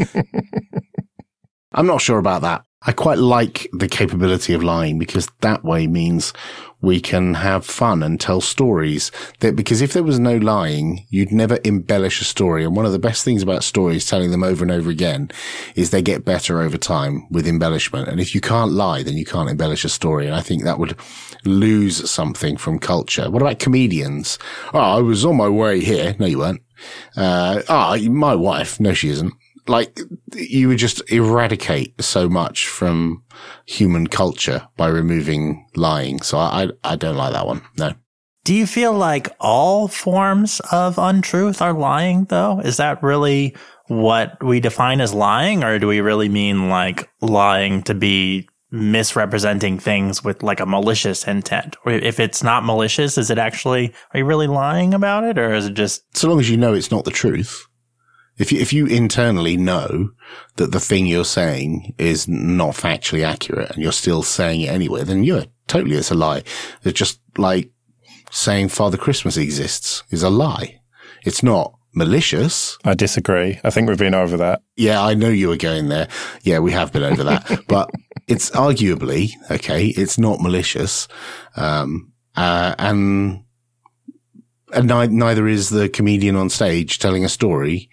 I'm 1.73 1.87
not 1.87 2.01
sure 2.01 2.19
about 2.19 2.43
that. 2.43 2.65
I 2.87 2.93
quite 2.93 3.19
like 3.19 3.69
the 3.73 3.89
capability 3.89 4.53
of 4.53 4.63
lying 4.63 4.99
because 4.99 5.29
that 5.41 5.65
way 5.65 5.87
means 5.87 6.35
we 6.83 7.01
can 7.01 7.33
have 7.33 7.65
fun 7.65 8.03
and 8.03 8.21
tell 8.21 8.43
stories 8.43 9.11
that 9.41 9.57
because 9.57 9.81
if 9.81 9.95
there 9.95 10.03
was 10.03 10.19
no 10.19 10.37
lying, 10.37 11.07
you'd 11.09 11.33
never 11.33 11.59
embellish 11.65 12.21
a 12.21 12.25
story. 12.25 12.63
And 12.63 12.77
one 12.77 12.85
of 12.85 12.93
the 12.93 12.99
best 12.99 13.25
things 13.25 13.43
about 13.43 13.65
stories, 13.65 14.07
telling 14.07 14.31
them 14.31 14.45
over 14.45 14.63
and 14.63 14.71
over 14.71 14.91
again, 14.91 15.31
is 15.77 15.91
they 15.91 16.03
get 16.03 16.27
better 16.27 16.61
over 16.61 16.77
time 16.77 17.27
with 17.31 17.49
embellishment. 17.49 18.09
And 18.09 18.21
if 18.21 18.35
you 18.35 18.43
can't 18.43 18.73
lie, 18.73 19.03
then 19.03 19.17
you 19.17 19.25
can't 19.25 19.49
embellish 19.49 19.87
a 19.87 19.89
story. 19.89 20.27
And 20.27 20.35
I 20.35 20.43
think 20.43 20.65
that 20.65 20.79
would 20.79 20.95
lose 21.47 22.11
something 22.11 22.59
from 22.59 22.79
culture. 22.79 23.31
What 23.31 23.41
about 23.41 23.61
comedians? 23.61 24.39
Oh, 24.75 24.79
I 24.79 25.01
was 25.01 25.25
on 25.25 25.39
my 25.39 25.49
way 25.49 25.81
here. 25.81 26.15
No, 26.19 26.27
you 26.27 26.39
weren't. 26.39 26.63
Uh, 27.17 27.63
ah, 27.71 27.97
my 28.11 28.35
wife. 28.35 28.79
No, 28.79 28.93
she 28.93 29.09
isn't 29.09 29.33
like 29.67 29.99
you 30.35 30.69
would 30.69 30.79
just 30.79 31.03
eradicate 31.11 32.03
so 32.03 32.29
much 32.29 32.69
from 32.69 33.23
human 33.67 34.07
culture 34.07 34.69
by 34.77 34.89
removing 34.89 35.67
lying. 35.75 36.21
So 36.23 36.39
I, 36.39 36.69
I 36.83 36.97
don't 36.97 37.17
like 37.17 37.33
that 37.33 37.47
one. 37.47 37.63
No. 37.79 37.95
Do 38.45 38.55
you 38.55 38.67
feel 38.67 38.93
like 38.93 39.35
all 39.41 39.89
forms 39.89 40.61
of 40.71 40.99
untruth 40.99 41.63
are 41.63 41.73
lying 41.73 42.27
though? 42.27 42.61
Is 42.61 42.77
that 42.77 43.03
really 43.03 43.57
what 43.87 44.43
we 44.43 44.61
define 44.61 45.01
as 45.01 45.15
lying 45.15 45.65
or 45.65 45.79
do 45.79 45.87
we 45.87 46.01
really 46.01 46.29
mean 46.29 46.69
like 46.69 47.09
lying 47.23 47.83
to 47.85 47.95
be 47.95 48.49
misrepresenting 48.71 49.79
things 49.79 50.23
with 50.23 50.43
like 50.43 50.61
a 50.61 50.67
malicious 50.67 51.27
intent? 51.27 51.77
Or 51.87 51.93
if 51.93 52.21
it's 52.21 52.43
not 52.43 52.65
malicious, 52.65 53.17
is 53.17 53.31
it 53.31 53.39
actually, 53.39 53.95
are 54.13 54.19
you 54.19 54.27
really 54.27 54.47
lying 54.47 54.93
about 54.93 55.25
it 55.25 55.39
or 55.39 55.55
is 55.55 55.67
it 55.67 55.75
just? 55.75 56.03
So 56.17 56.29
long 56.29 56.41
as 56.41 56.51
you 56.51 56.59
know 56.59 56.75
it's 56.75 56.91
not 56.91 57.05
the 57.05 57.11
truth. 57.11 57.67
If 58.37 58.51
you, 58.51 58.59
if 58.59 58.73
you 58.73 58.87
internally 58.87 59.57
know 59.57 60.11
that 60.57 60.73
the 60.73 60.81
thing 60.81 61.07
you're 61.07 61.25
saying 61.25 61.95
is 61.99 62.27
not 62.27 62.75
factually 62.75 63.25
accurate 63.25 63.71
and 63.71 63.83
you're 63.83 63.93
still 63.93 64.23
saying 64.23 64.63
it 64.63 64.71
anyway, 64.71 65.05
then 65.05 65.25
you're 65.25 65.45
totally, 65.69 65.97
it's 65.97 66.11
a 66.11 66.15
lie. 66.15 66.43
It's 66.83 66.99
just 66.99 67.21
like 67.37 67.71
saying 68.31 68.69
Father 68.69 68.97
Christmas 68.97 69.37
exists 69.37 70.03
is 70.11 70.23
a 70.23 70.31
lie. 70.31 70.81
It's 71.25 71.43
not 71.43 71.75
malicious. 71.95 72.77
I 72.85 72.95
disagree. 72.95 73.61
I 73.65 73.71
think 73.71 73.89
we've 73.89 73.99
been 73.99 74.15
over 74.15 74.37
that. 74.39 74.63
Yeah, 74.77 75.03
I 75.03 75.15
know 75.15 75.29
you 75.29 75.49
were 75.49 75.57
going 75.57 75.89
there. 75.89 76.09
Yeah, 76.43 76.59
we 76.59 76.73
have 76.73 76.93
been 76.93 77.05
over 77.05 77.25
that, 77.25 77.63
but 77.69 77.91
it's 78.27 78.51
arguably 78.51 79.31
okay. 79.51 79.87
It's 79.87 80.19
not 80.19 80.41
malicious, 80.41 81.09
um, 81.57 82.13
uh, 82.37 82.75
and 82.79 83.44
and 84.75 84.89
ni- 84.89 85.17
neither 85.17 85.47
is 85.47 85.71
the 85.71 85.89
comedian 85.89 86.37
on 86.37 86.51
stage 86.51 86.99
telling 86.99 87.25
a 87.25 87.29
story, 87.29 87.91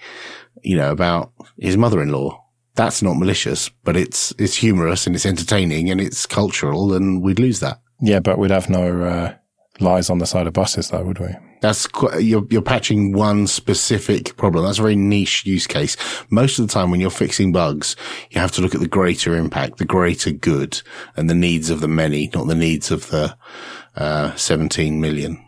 you 0.62 0.76
know, 0.76 0.92
about 0.92 1.32
his 1.58 1.78
mother-in-law. 1.78 2.38
That's 2.76 3.02
not 3.02 3.18
malicious, 3.18 3.70
but 3.84 3.98
it's 3.98 4.34
it's 4.38 4.56
humorous 4.56 5.06
and 5.06 5.16
it's 5.16 5.26
entertaining 5.26 5.90
and 5.90 6.00
it's 6.00 6.26
cultural, 6.26 6.94
and 6.94 7.22
we'd 7.22 7.40
lose 7.40 7.60
that. 7.60 7.82
Yeah, 8.02 8.20
but 8.20 8.40
we'd 8.40 8.52
have 8.52 8.70
no 8.70 9.02
uh, 9.04 9.36
lies 9.80 10.10
on 10.10 10.20
the 10.20 10.26
side 10.26 10.48
of 10.48 10.54
buses, 10.54 10.90
though, 10.90 11.04
would 11.04 11.20
we? 11.20 11.36
That's 11.62 11.86
quite, 11.86 12.24
you're 12.24 12.46
you're 12.50 12.62
patching 12.62 13.14
one 13.14 13.46
specific 13.46 14.36
problem. 14.36 14.66
That's 14.66 14.80
a 14.80 14.82
very 14.82 14.96
niche 14.96 15.46
use 15.46 15.68
case. 15.68 15.96
Most 16.30 16.58
of 16.58 16.68
the 16.68 16.74
time, 16.74 16.90
when 16.90 17.00
you're 17.00 17.12
fixing 17.12 17.52
bugs, 17.52 17.96
you 18.32 18.42
have 18.42 18.52
to 18.54 18.62
look 18.62 18.74
at 18.74 18.82
the 18.82 18.88
greater 18.88 19.36
impact, 19.36 19.78
the 19.78 19.86
greater 19.86 20.32
good, 20.32 20.82
and 21.16 21.30
the 21.30 21.36
needs 21.36 21.70
of 21.70 21.82
the 21.82 21.88
many, 21.88 22.32
not 22.34 22.48
the 22.48 22.56
needs 22.56 22.90
of 22.90 23.10
the 23.10 23.38
uh, 23.96 24.34
17 24.36 25.00
million. 25.00 25.44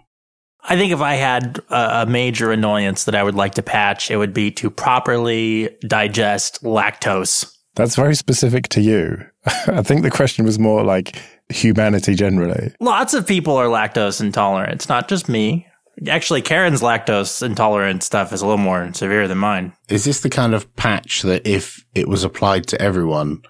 I 0.65 0.78
think 0.78 0.93
if 0.93 1.02
I 1.02 1.15
had 1.15 1.62
a 1.69 2.06
major 2.06 2.52
annoyance 2.52 3.04
that 3.04 3.15
I 3.15 3.23
would 3.23 3.36
like 3.36 3.56
to 3.56 3.63
patch, 3.63 4.10
it 4.10 4.17
would 4.17 4.34
be 4.34 4.49
to 4.52 4.69
properly 4.69 5.76
digest 5.88 6.63
lactose. 6.63 7.54
That's 7.76 7.95
very 7.95 8.15
specific 8.15 8.69
to 8.69 8.82
you. 8.82 9.26
I 9.67 9.82
think 9.82 10.04
the 10.04 10.12
question 10.12 10.45
was 10.45 10.60
more 10.60 10.84
like 10.84 11.17
humanity 11.49 12.15
generally. 12.15 12.73
Lots 12.80 13.13
of 13.13 13.28
people 13.28 13.58
are 13.58 13.65
lactose 13.65 14.21
intolerant. 14.21 14.73
It's 14.73 14.89
not 14.89 15.10
just 15.10 15.28
me. 15.28 15.67
Actually, 16.08 16.41
Karen's 16.41 16.82
lactose 16.82 17.43
intolerant 17.43 18.02
stuff 18.02 18.32
is 18.34 18.41
a 18.41 18.45
little 18.45 18.58
more 18.58 18.91
severe 18.93 19.28
than 19.28 19.38
mine. 19.38 19.73
Is 19.89 20.06
this 20.06 20.21
the 20.21 20.30
kind 20.30 20.54
of 20.54 20.73
patch 20.76 21.21
that 21.23 21.45
if 21.45 21.86
it 21.93 22.08
was 22.08 22.23
applied 22.23 22.67
to 22.67 22.82
everyone, 22.82 23.43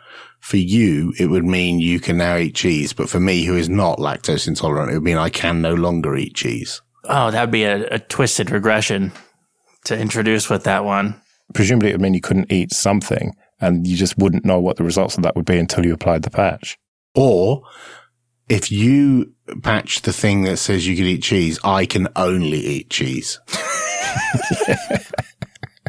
for 0.43 0.57
you, 0.57 1.13
it 1.17 1.27
would 1.27 1.45
mean 1.45 1.79
you 1.79 2.01
can 2.01 2.17
now 2.17 2.35
eat 2.35 2.53
cheese. 2.53 2.91
But 2.91 3.09
for 3.09 3.19
me, 3.19 3.45
who 3.45 3.55
is 3.55 3.69
not 3.69 3.97
lactose 3.97 4.45
intolerant, 4.45 4.91
it 4.91 4.95
would 4.95 5.03
mean 5.03 5.17
I 5.17 5.29
can 5.29 5.61
no 5.61 5.73
longer 5.73 6.17
eat 6.17 6.33
cheese. 6.33 6.81
Oh, 7.05 7.31
that 7.31 7.41
would 7.41 7.51
be 7.51 7.63
a, 7.63 7.87
a 7.87 7.99
twisted 7.99 8.49
regression 8.51 9.11
to 9.85 9.97
introduce 9.97 10.49
with 10.49 10.63
that 10.63 10.85
one. 10.85 11.19
Presumably, 11.53 11.89
it 11.89 11.93
would 11.93 12.01
mean 12.01 12.13
you 12.13 12.21
couldn't 12.21 12.51
eat 12.51 12.71
something 12.71 13.35
and 13.59 13.85
you 13.85 13.95
just 13.95 14.17
wouldn't 14.17 14.45
know 14.45 14.59
what 14.59 14.77
the 14.77 14.83
results 14.83 15.17
of 15.17 15.23
that 15.23 15.35
would 15.35 15.45
be 15.45 15.57
until 15.57 15.85
you 15.85 15.93
applied 15.93 16.23
the 16.23 16.29
patch. 16.29 16.77
Or 17.15 17.63
if 18.49 18.71
you 18.71 19.33
patch 19.61 20.01
the 20.01 20.13
thing 20.13 20.43
that 20.43 20.57
says 20.57 20.87
you 20.87 20.95
can 20.95 21.05
eat 21.05 21.23
cheese, 21.23 21.59
I 21.63 21.85
can 21.85 22.07
only 22.15 22.59
eat 22.59 22.89
cheese. 22.89 23.39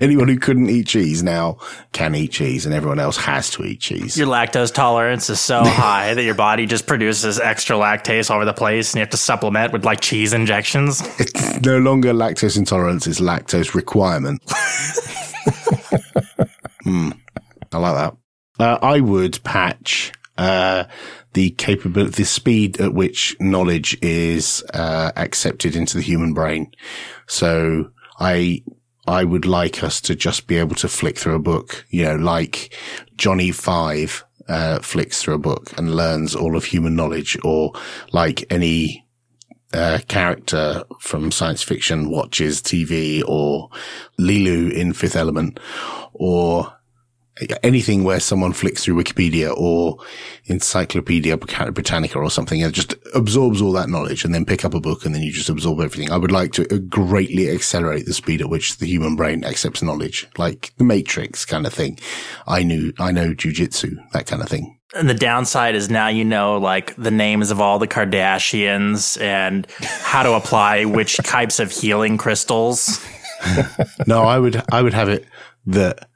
Anyone 0.00 0.26
who 0.26 0.38
couldn't 0.38 0.68
eat 0.68 0.88
cheese 0.88 1.22
now 1.22 1.58
can 1.92 2.14
eat 2.16 2.32
cheese, 2.32 2.66
and 2.66 2.74
everyone 2.74 2.98
else 2.98 3.16
has 3.16 3.50
to 3.50 3.64
eat 3.64 3.80
cheese. 3.80 4.16
Your 4.16 4.26
lactose 4.26 4.74
tolerance 4.74 5.30
is 5.30 5.40
so 5.40 5.62
high 5.64 6.14
that 6.14 6.24
your 6.24 6.34
body 6.34 6.66
just 6.66 6.86
produces 6.86 7.38
extra 7.38 7.76
lactase 7.76 8.28
all 8.28 8.36
over 8.36 8.44
the 8.44 8.52
place, 8.52 8.92
and 8.92 8.98
you 8.98 9.02
have 9.02 9.10
to 9.10 9.16
supplement 9.16 9.72
with 9.72 9.84
like 9.84 10.00
cheese 10.00 10.32
injections. 10.32 11.02
It's 11.20 11.60
no 11.64 11.78
longer 11.78 12.12
lactose 12.12 12.56
intolerance; 12.56 13.06
it's 13.06 13.20
lactose 13.20 13.74
requirement. 13.74 14.42
Hmm, 16.84 17.12
I 17.72 17.78
like 17.78 17.94
that. 17.94 18.16
Uh, 18.58 18.78
I 18.82 19.00
would 19.00 19.42
patch 19.42 20.12
uh, 20.36 20.84
the 21.32 21.50
capability, 21.50 22.10
the 22.16 22.24
speed 22.24 22.80
at 22.80 22.92
which 22.92 23.34
knowledge 23.40 23.96
is 24.02 24.62
uh, 24.74 25.10
accepted 25.16 25.76
into 25.76 25.96
the 25.96 26.02
human 26.02 26.34
brain. 26.34 26.70
So 27.26 27.90
I 28.20 28.62
I 29.06 29.24
would 29.24 29.44
like 29.44 29.82
us 29.82 30.00
to 30.02 30.14
just 30.14 30.46
be 30.46 30.56
able 30.56 30.76
to 30.76 30.88
flick 30.88 31.18
through 31.18 31.34
a 31.34 31.40
book, 31.40 31.84
you 31.90 32.04
know, 32.04 32.16
like 32.16 32.74
Johnny 33.16 33.50
Five 33.50 34.24
uh, 34.48 34.78
flicks 34.80 35.22
through 35.22 35.34
a 35.34 35.38
book 35.38 35.72
and 35.76 35.94
learns 35.94 36.34
all 36.34 36.56
of 36.56 36.64
human 36.64 36.96
knowledge, 36.96 37.36
or 37.44 37.72
like 38.12 38.44
any 38.50 39.06
uh, 39.72 39.98
character 40.08 40.84
from 41.00 41.30
science 41.30 41.62
fiction 41.62 42.08
watches 42.08 42.62
TV, 42.62 43.22
or 43.26 43.68
Leeloo 44.18 44.72
in 44.72 44.92
Fifth 44.92 45.16
Element, 45.16 45.60
or 46.14 46.72
anything 47.62 48.04
where 48.04 48.20
someone 48.20 48.52
flicks 48.52 48.84
through 48.84 49.02
Wikipedia 49.02 49.52
or 49.56 49.98
Encyclopedia 50.44 51.36
Britannica 51.36 52.18
or 52.18 52.30
something 52.30 52.62
and 52.62 52.72
just 52.72 52.94
absorbs 53.14 53.60
all 53.60 53.72
that 53.72 53.88
knowledge 53.88 54.24
and 54.24 54.32
then 54.32 54.44
pick 54.44 54.64
up 54.64 54.74
a 54.74 54.80
book 54.80 55.04
and 55.04 55.14
then 55.14 55.22
you 55.22 55.32
just 55.32 55.48
absorb 55.48 55.80
everything. 55.80 56.12
I 56.12 56.16
would 56.16 56.30
like 56.30 56.52
to 56.52 56.74
uh, 56.74 56.78
greatly 56.88 57.50
accelerate 57.50 58.06
the 58.06 58.14
speed 58.14 58.40
at 58.40 58.48
which 58.48 58.78
the 58.78 58.86
human 58.86 59.16
brain 59.16 59.44
accepts 59.44 59.82
knowledge, 59.82 60.28
like 60.38 60.72
the 60.78 60.84
Matrix 60.84 61.44
kind 61.44 61.66
of 61.66 61.74
thing. 61.74 61.98
I 62.46 62.62
knew, 62.62 62.92
I 63.00 63.10
know 63.10 63.34
jujitsu, 63.34 63.96
that 64.12 64.26
kind 64.26 64.42
of 64.42 64.48
thing. 64.48 64.78
And 64.94 65.10
the 65.10 65.14
downside 65.14 65.74
is 65.74 65.90
now 65.90 66.06
you 66.06 66.24
know 66.24 66.58
like 66.58 66.94
the 66.94 67.10
names 67.10 67.50
of 67.50 67.60
all 67.60 67.80
the 67.80 67.88
Kardashians 67.88 69.20
and 69.20 69.66
how 69.80 70.22
to 70.22 70.34
apply 70.34 70.84
which 70.84 71.16
types 71.16 71.58
of 71.58 71.72
healing 71.72 72.16
crystals. 72.16 73.04
no, 74.06 74.22
I 74.22 74.38
would, 74.38 74.62
I 74.70 74.82
would 74.82 74.94
have 74.94 75.08
it 75.08 75.26
that 75.66 76.08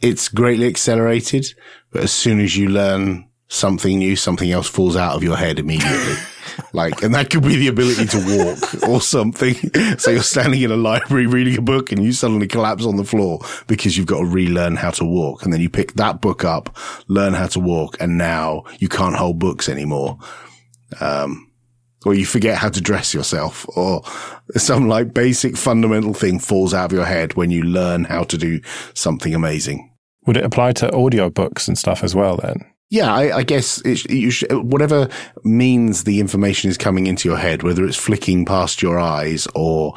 it's 0.00 0.28
greatly 0.28 0.66
accelerated, 0.66 1.52
but 1.90 2.04
as 2.04 2.12
soon 2.12 2.40
as 2.40 2.56
you 2.56 2.68
learn 2.68 3.28
something 3.48 3.98
new, 3.98 4.16
something 4.16 4.50
else 4.50 4.68
falls 4.68 4.96
out 4.96 5.16
of 5.16 5.22
your 5.22 5.36
head 5.36 5.58
immediately. 5.58 6.14
like, 6.72 7.02
and 7.02 7.14
that 7.14 7.30
could 7.30 7.42
be 7.42 7.56
the 7.56 7.68
ability 7.68 8.06
to 8.06 8.38
walk 8.38 8.88
or 8.88 9.00
something. 9.00 9.54
so 9.98 10.10
you're 10.10 10.22
standing 10.22 10.62
in 10.62 10.70
a 10.70 10.76
library 10.76 11.26
reading 11.26 11.58
a 11.58 11.62
book 11.62 11.90
and 11.90 12.04
you 12.04 12.12
suddenly 12.12 12.46
collapse 12.46 12.86
on 12.86 12.96
the 12.96 13.04
floor 13.04 13.40
because 13.66 13.96
you've 13.96 14.06
got 14.06 14.20
to 14.20 14.26
relearn 14.26 14.76
how 14.76 14.90
to 14.90 15.04
walk. 15.04 15.42
And 15.42 15.52
then 15.52 15.60
you 15.60 15.68
pick 15.68 15.94
that 15.94 16.20
book 16.20 16.44
up, 16.44 16.76
learn 17.08 17.34
how 17.34 17.48
to 17.48 17.60
walk, 17.60 17.96
and 18.00 18.16
now 18.16 18.64
you 18.78 18.88
can't 18.88 19.16
hold 19.16 19.38
books 19.38 19.68
anymore. 19.68 20.18
Um, 21.00 21.50
or 22.06 22.14
you 22.14 22.24
forget 22.24 22.56
how 22.56 22.70
to 22.70 22.80
dress 22.80 23.12
yourself 23.12 23.66
or 23.76 24.02
some 24.56 24.88
like 24.88 25.12
basic 25.12 25.56
fundamental 25.56 26.14
thing 26.14 26.38
falls 26.38 26.72
out 26.72 26.86
of 26.86 26.92
your 26.92 27.04
head 27.04 27.34
when 27.34 27.50
you 27.50 27.62
learn 27.62 28.04
how 28.04 28.22
to 28.24 28.38
do 28.38 28.60
something 28.94 29.34
amazing. 29.34 29.89
Would 30.30 30.36
it 30.36 30.44
apply 30.44 30.74
to 30.74 30.86
audiobooks 30.90 31.66
and 31.66 31.76
stuff 31.76 32.04
as 32.04 32.14
well 32.14 32.36
then? 32.36 32.64
Yeah, 32.88 33.12
I, 33.12 33.38
I 33.38 33.42
guess 33.42 33.82
it, 33.84 34.64
whatever 34.64 35.08
means 35.42 36.04
the 36.04 36.20
information 36.20 36.70
is 36.70 36.78
coming 36.78 37.08
into 37.08 37.28
your 37.28 37.36
head, 37.36 37.64
whether 37.64 37.84
it's 37.84 37.96
flicking 37.96 38.44
past 38.44 38.80
your 38.80 38.96
eyes 39.00 39.48
or 39.56 39.94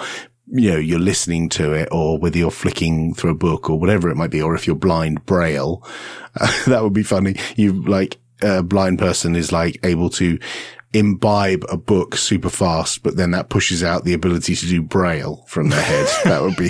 you 0.48 0.72
know, 0.72 0.80
you're 0.80 0.98
listening 0.98 1.50
to 1.50 1.74
it 1.74 1.88
or 1.92 2.18
whether 2.18 2.40
you're 2.40 2.50
flicking 2.50 3.14
through 3.14 3.30
a 3.30 3.36
book 3.36 3.70
or 3.70 3.78
whatever 3.80 4.10
it 4.10 4.18
might 4.18 4.32
be, 4.32 4.42
or 4.42 4.56
if 4.56 4.66
you're 4.66 4.76
blind 4.76 5.24
braille, 5.28 5.88
uh, 6.42 6.52
that 6.66 6.82
would 6.82 6.94
be 6.94 7.04
funny. 7.04 7.36
You 7.56 7.84
like 7.84 8.18
a 8.42 8.64
blind 8.64 8.98
person 8.98 9.36
is 9.36 9.52
like 9.52 9.80
able 9.84 10.10
to 10.10 10.40
imbibe 10.94 11.66
a 11.70 11.78
book 11.78 12.16
super 12.16 12.50
fast, 12.50 13.04
but 13.04 13.18
then 13.18 13.32
that 13.32 13.50
pushes 13.50 13.84
out 13.84 14.04
the 14.04 14.14
ability 14.14 14.56
to 14.56 14.68
do 14.68 14.82
braille 14.82 15.44
from 15.48 15.70
their 15.70 15.82
head. 15.82 16.08
that 16.24 16.42
would 16.42 16.56
be 16.56 16.70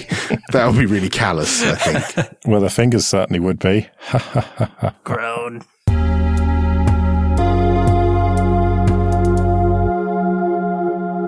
that 0.51 0.67
would 0.67 0.79
be 0.79 0.85
really 0.85 1.09
callous, 1.09 1.63
I 1.63 1.75
think. 1.75 2.29
Well, 2.45 2.61
the 2.61 2.69
fingers 2.69 3.05
certainly 3.05 3.39
would 3.39 3.59
be. 3.59 3.87
Groan. 5.03 5.63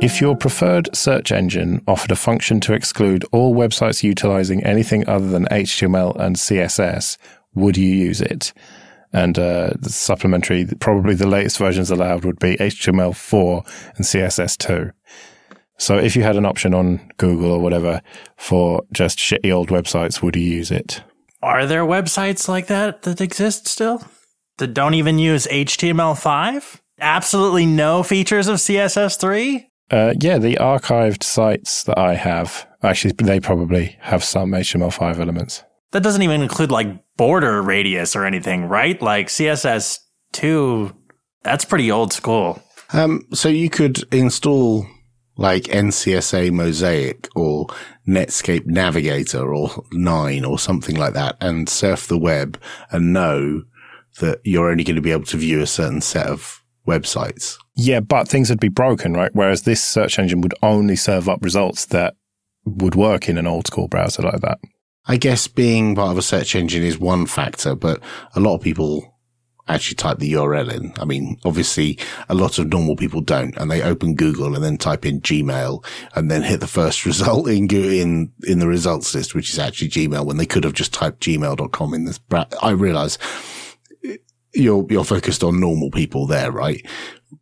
If 0.01 0.19
your 0.19 0.35
preferred 0.35 0.93
search 0.95 1.31
engine 1.31 1.81
offered 1.87 2.11
a 2.11 2.15
function 2.15 2.59
to 2.61 2.73
exclude 2.73 3.25
all 3.31 3.55
websites 3.55 4.03
utilizing 4.03 4.63
anything 4.63 5.07
other 5.07 5.27
than 5.27 5.45
HTML 5.45 6.19
and 6.19 6.35
CSS, 6.35 7.17
would 7.53 7.77
you 7.77 7.87
use 7.87 8.21
it? 8.21 8.53
And 9.15 9.39
uh, 9.39 9.71
the 9.79 9.89
supplementary, 9.89 10.65
probably 10.81 11.15
the 11.15 11.25
latest 11.25 11.57
versions 11.57 11.89
allowed 11.89 12.25
would 12.25 12.37
be 12.37 12.57
HTML4 12.57 13.65
and 13.95 14.05
CSS2. 14.05 14.91
So 15.77 15.97
if 15.97 16.17
you 16.17 16.23
had 16.23 16.35
an 16.35 16.45
option 16.45 16.73
on 16.73 16.99
Google 17.15 17.53
or 17.53 17.59
whatever 17.59 18.01
for 18.35 18.83
just 18.91 19.17
shitty 19.17 19.53
old 19.53 19.69
websites, 19.69 20.21
would 20.21 20.35
you 20.35 20.43
use 20.43 20.69
it? 20.69 21.01
Are 21.41 21.65
there 21.65 21.85
websites 21.85 22.49
like 22.49 22.67
that 22.67 23.03
that 23.03 23.21
exist 23.21 23.69
still 23.69 24.03
that 24.57 24.73
don't 24.73 24.95
even 24.95 25.17
use 25.17 25.47
HTML5? 25.47 26.81
Absolutely 26.99 27.65
no 27.65 28.03
features 28.03 28.49
of 28.49 28.57
CSS3? 28.57 29.65
Uh, 29.91 30.13
yeah, 30.19 30.37
the 30.37 30.55
archived 30.55 31.23
sites 31.23 31.83
that 31.83 31.97
I 31.97 32.15
have, 32.15 32.67
actually, 32.83 33.13
they 33.13 33.39
probably 33.39 33.95
have 34.01 34.25
some 34.25 34.51
HTML5 34.51 35.19
elements. 35.19 35.63
That 35.91 36.03
doesn't 36.03 36.21
even 36.21 36.41
include 36.41 36.71
like 36.71 36.87
border 37.17 37.61
radius 37.61 38.15
or 38.15 38.25
anything, 38.25 38.65
right? 38.65 39.01
Like 39.01 39.27
CSS 39.27 39.99
two, 40.31 40.93
that's 41.43 41.65
pretty 41.65 41.91
old 41.91 42.11
school. 42.11 42.61
Um, 42.93 43.25
so 43.33 43.49
you 43.49 43.69
could 43.69 44.03
install 44.13 44.85
like 45.37 45.63
NCSA 45.63 46.51
Mosaic 46.51 47.27
or 47.35 47.67
Netscape 48.07 48.65
Navigator 48.65 49.53
or 49.53 49.83
Nine 49.91 50.45
or 50.45 50.59
something 50.59 50.95
like 50.95 51.13
that 51.13 51.37
and 51.41 51.67
surf 51.67 52.07
the 52.07 52.17
web 52.17 52.59
and 52.91 53.13
know 53.13 53.63
that 54.19 54.39
you're 54.43 54.69
only 54.69 54.83
going 54.83 54.95
to 54.95 55.01
be 55.01 55.11
able 55.11 55.25
to 55.25 55.37
view 55.37 55.61
a 55.61 55.67
certain 55.67 56.01
set 56.01 56.27
of 56.27 56.63
websites. 56.87 57.57
Yeah, 57.75 57.99
but 57.99 58.27
things 58.27 58.49
would 58.49 58.59
be 58.59 58.69
broken, 58.69 59.13
right? 59.13 59.31
Whereas 59.33 59.63
this 59.63 59.83
search 59.83 60.17
engine 60.19 60.41
would 60.41 60.53
only 60.63 60.95
serve 60.95 61.27
up 61.27 61.43
results 61.43 61.85
that 61.87 62.15
would 62.63 62.95
work 62.95 63.27
in 63.27 63.37
an 63.37 63.47
old 63.47 63.67
school 63.67 63.87
browser 63.87 64.21
like 64.21 64.41
that. 64.41 64.59
I 65.07 65.17
guess 65.17 65.47
being 65.47 65.95
part 65.95 66.11
of 66.11 66.17
a 66.17 66.23
search 66.23 66.55
engine 66.55 66.83
is 66.83 66.97
one 66.97 67.25
factor, 67.25 67.75
but 67.75 67.99
a 68.33 68.39
lot 68.39 68.55
of 68.55 68.61
people 68.61 69.15
actually 69.67 69.95
type 69.95 70.19
the 70.19 70.33
URL 70.33 70.71
in. 70.71 70.93
I 70.99 71.05
mean, 71.05 71.39
obviously 71.43 71.97
a 72.29 72.35
lot 72.35 72.59
of 72.59 72.67
normal 72.67 72.95
people 72.95 73.21
don't 73.21 73.55
and 73.57 73.69
they 73.69 73.81
open 73.81 74.15
Google 74.15 74.53
and 74.53 74.63
then 74.63 74.77
type 74.77 75.05
in 75.05 75.21
Gmail 75.21 75.83
and 76.15 76.29
then 76.29 76.43
hit 76.43 76.59
the 76.59 76.67
first 76.67 77.05
result 77.05 77.47
in, 77.47 77.67
in, 77.71 78.31
in 78.43 78.59
the 78.59 78.67
results 78.67 79.13
list, 79.15 79.33
which 79.33 79.49
is 79.49 79.59
actually 79.59 79.89
Gmail 79.89 80.25
when 80.25 80.37
they 80.37 80.45
could 80.45 80.63
have 80.63 80.73
just 80.73 80.93
typed 80.93 81.21
gmail.com 81.21 81.93
in 81.93 82.05
this. 82.05 82.19
I 82.61 82.71
realize 82.71 83.17
you're, 84.53 84.85
you're 84.89 85.03
focused 85.03 85.43
on 85.43 85.59
normal 85.59 85.91
people 85.91 86.27
there, 86.27 86.51
right? 86.51 86.85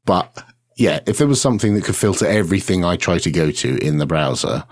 But 0.05 0.43
yeah, 0.77 1.01
if 1.05 1.17
there 1.17 1.27
was 1.27 1.41
something 1.41 1.75
that 1.75 1.83
could 1.83 1.95
filter 1.95 2.25
everything 2.25 2.83
I 2.83 2.95
try 2.95 3.19
to 3.19 3.31
go 3.31 3.51
to 3.51 3.77
in 3.85 3.97
the 3.97 4.05
browser, 4.05 4.65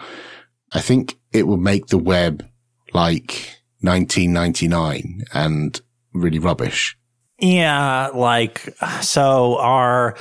I 0.72 0.80
think 0.80 1.18
it 1.34 1.48
would 1.48 1.60
make 1.60 1.88
the 1.88 1.98
web 1.98 2.46
like 2.94 3.58
1999 3.82 5.24
and 5.34 5.82
really 6.14 6.40
rubbish. 6.40 6.98
Yeah, 7.40 8.10
like 8.14 8.76
so 9.02 9.58
our 9.58 10.16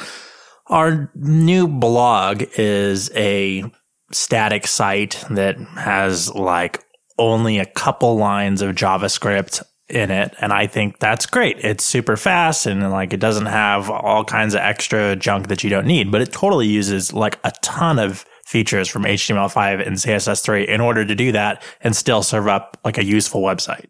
our 0.67 1.11
new 1.15 1.69
blog 1.69 2.45
is 2.57 3.11
a 3.15 3.65
static 4.13 4.67
site 4.67 5.23
that 5.31 5.59
has 5.77 6.35
like 6.35 6.83
only 7.19 7.59
a 7.59 7.67
couple 7.67 8.17
lines 8.17 8.63
of 8.63 8.75
JavaScript 8.75 9.63
in 9.89 10.11
it 10.11 10.35
and 10.41 10.53
I 10.53 10.67
think 10.67 10.99
that's 10.99 11.27
great. 11.27 11.59
It's 11.59 11.85
super 11.85 12.17
fast 12.17 12.67
and 12.67 12.91
like 12.91 13.13
it 13.13 13.21
doesn't 13.21 13.47
have 13.47 13.91
all 13.91 14.25
kinds 14.25 14.55
of 14.55 14.61
extra 14.61 15.17
junk 15.17 15.49
that 15.49 15.63
you 15.63 15.71
don't 15.71 15.87
need, 15.87 16.11
but 16.11 16.23
it 16.23 16.33
totally 16.33 16.69
uses 16.69 17.13
like 17.13 17.39
a 17.45 17.53
ton 17.63 17.99
of 17.99 18.25
features 18.51 18.89
from 18.89 19.05
HTML5 19.05 19.87
and 19.87 19.97
CSS3 19.97 20.67
in 20.67 20.81
order 20.81 21.05
to 21.05 21.15
do 21.15 21.31
that 21.33 21.63
and 21.81 21.95
still 21.95 22.23
serve 22.23 22.49
up 22.49 22.77
like 22.85 22.99
a 22.99 23.05
useful 23.05 23.43
website. 23.43 23.87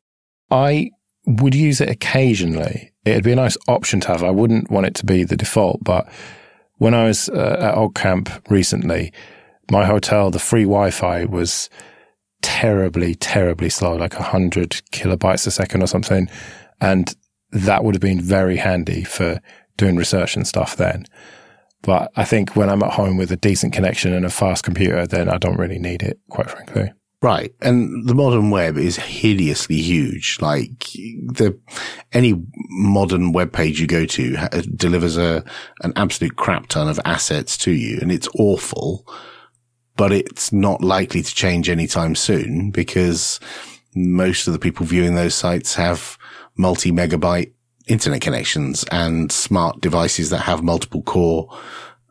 I 0.50 0.90
would 1.26 1.54
use 1.54 1.80
it 1.80 1.88
occasionally. 1.88 2.92
It'd 3.06 3.24
be 3.24 3.32
a 3.32 3.36
nice 3.36 3.56
option 3.68 4.00
to 4.00 4.08
have. 4.08 4.22
I 4.22 4.30
wouldn't 4.30 4.70
want 4.70 4.86
it 4.86 4.94
to 4.96 5.06
be 5.06 5.24
the 5.24 5.36
default, 5.36 5.82
but 5.82 6.06
when 6.76 6.92
I 6.92 7.04
was 7.04 7.30
uh, 7.30 7.56
at 7.58 7.74
OggCamp 7.74 8.50
recently, 8.50 9.12
my 9.70 9.86
hotel, 9.86 10.30
the 10.30 10.38
free 10.38 10.64
Wi-Fi 10.64 11.24
was 11.24 11.70
terribly, 12.42 13.14
terribly 13.14 13.70
slow, 13.70 13.96
like 13.96 14.14
100 14.14 14.70
kilobytes 14.92 15.46
a 15.46 15.50
second 15.50 15.82
or 15.82 15.86
something. 15.86 16.28
And 16.82 17.14
that 17.52 17.82
would 17.82 17.94
have 17.94 18.02
been 18.02 18.20
very 18.20 18.56
handy 18.56 19.04
for 19.04 19.40
doing 19.78 19.96
research 19.96 20.36
and 20.36 20.46
stuff 20.46 20.76
then. 20.76 21.06
But 21.82 22.12
I 22.16 22.24
think 22.24 22.56
when 22.56 22.68
I'm 22.68 22.82
at 22.82 22.92
home 22.92 23.16
with 23.16 23.32
a 23.32 23.36
decent 23.36 23.72
connection 23.72 24.12
and 24.12 24.26
a 24.26 24.30
fast 24.30 24.64
computer, 24.64 25.06
then 25.06 25.28
I 25.28 25.38
don't 25.38 25.58
really 25.58 25.78
need 25.78 26.02
it, 26.02 26.18
quite 26.28 26.50
frankly. 26.50 26.92
Right. 27.22 27.54
And 27.60 28.08
the 28.08 28.14
modern 28.14 28.50
web 28.50 28.78
is 28.78 28.96
hideously 28.96 29.76
huge. 29.76 30.38
Like 30.40 30.78
the, 30.78 31.58
any 32.12 32.42
modern 32.70 33.32
web 33.32 33.52
page 33.52 33.78
you 33.78 33.86
go 33.86 34.06
to 34.06 34.36
ha- 34.36 34.48
delivers 34.74 35.18
a, 35.18 35.44
an 35.82 35.92
absolute 35.96 36.36
crap 36.36 36.68
ton 36.68 36.88
of 36.88 36.98
assets 37.04 37.58
to 37.58 37.72
you 37.72 37.98
and 38.00 38.10
it's 38.10 38.28
awful, 38.38 39.06
but 39.96 40.12
it's 40.12 40.50
not 40.50 40.82
likely 40.82 41.20
to 41.22 41.34
change 41.34 41.68
anytime 41.68 42.14
soon 42.14 42.70
because 42.70 43.38
most 43.94 44.46
of 44.46 44.54
the 44.54 44.58
people 44.58 44.86
viewing 44.86 45.14
those 45.14 45.34
sites 45.34 45.74
have 45.74 46.16
multi 46.56 46.90
megabyte 46.90 47.52
internet 47.90 48.20
connections 48.20 48.84
and 48.92 49.32
smart 49.32 49.80
devices 49.80 50.30
that 50.30 50.38
have 50.38 50.62
multiple 50.62 51.02
core 51.02 51.48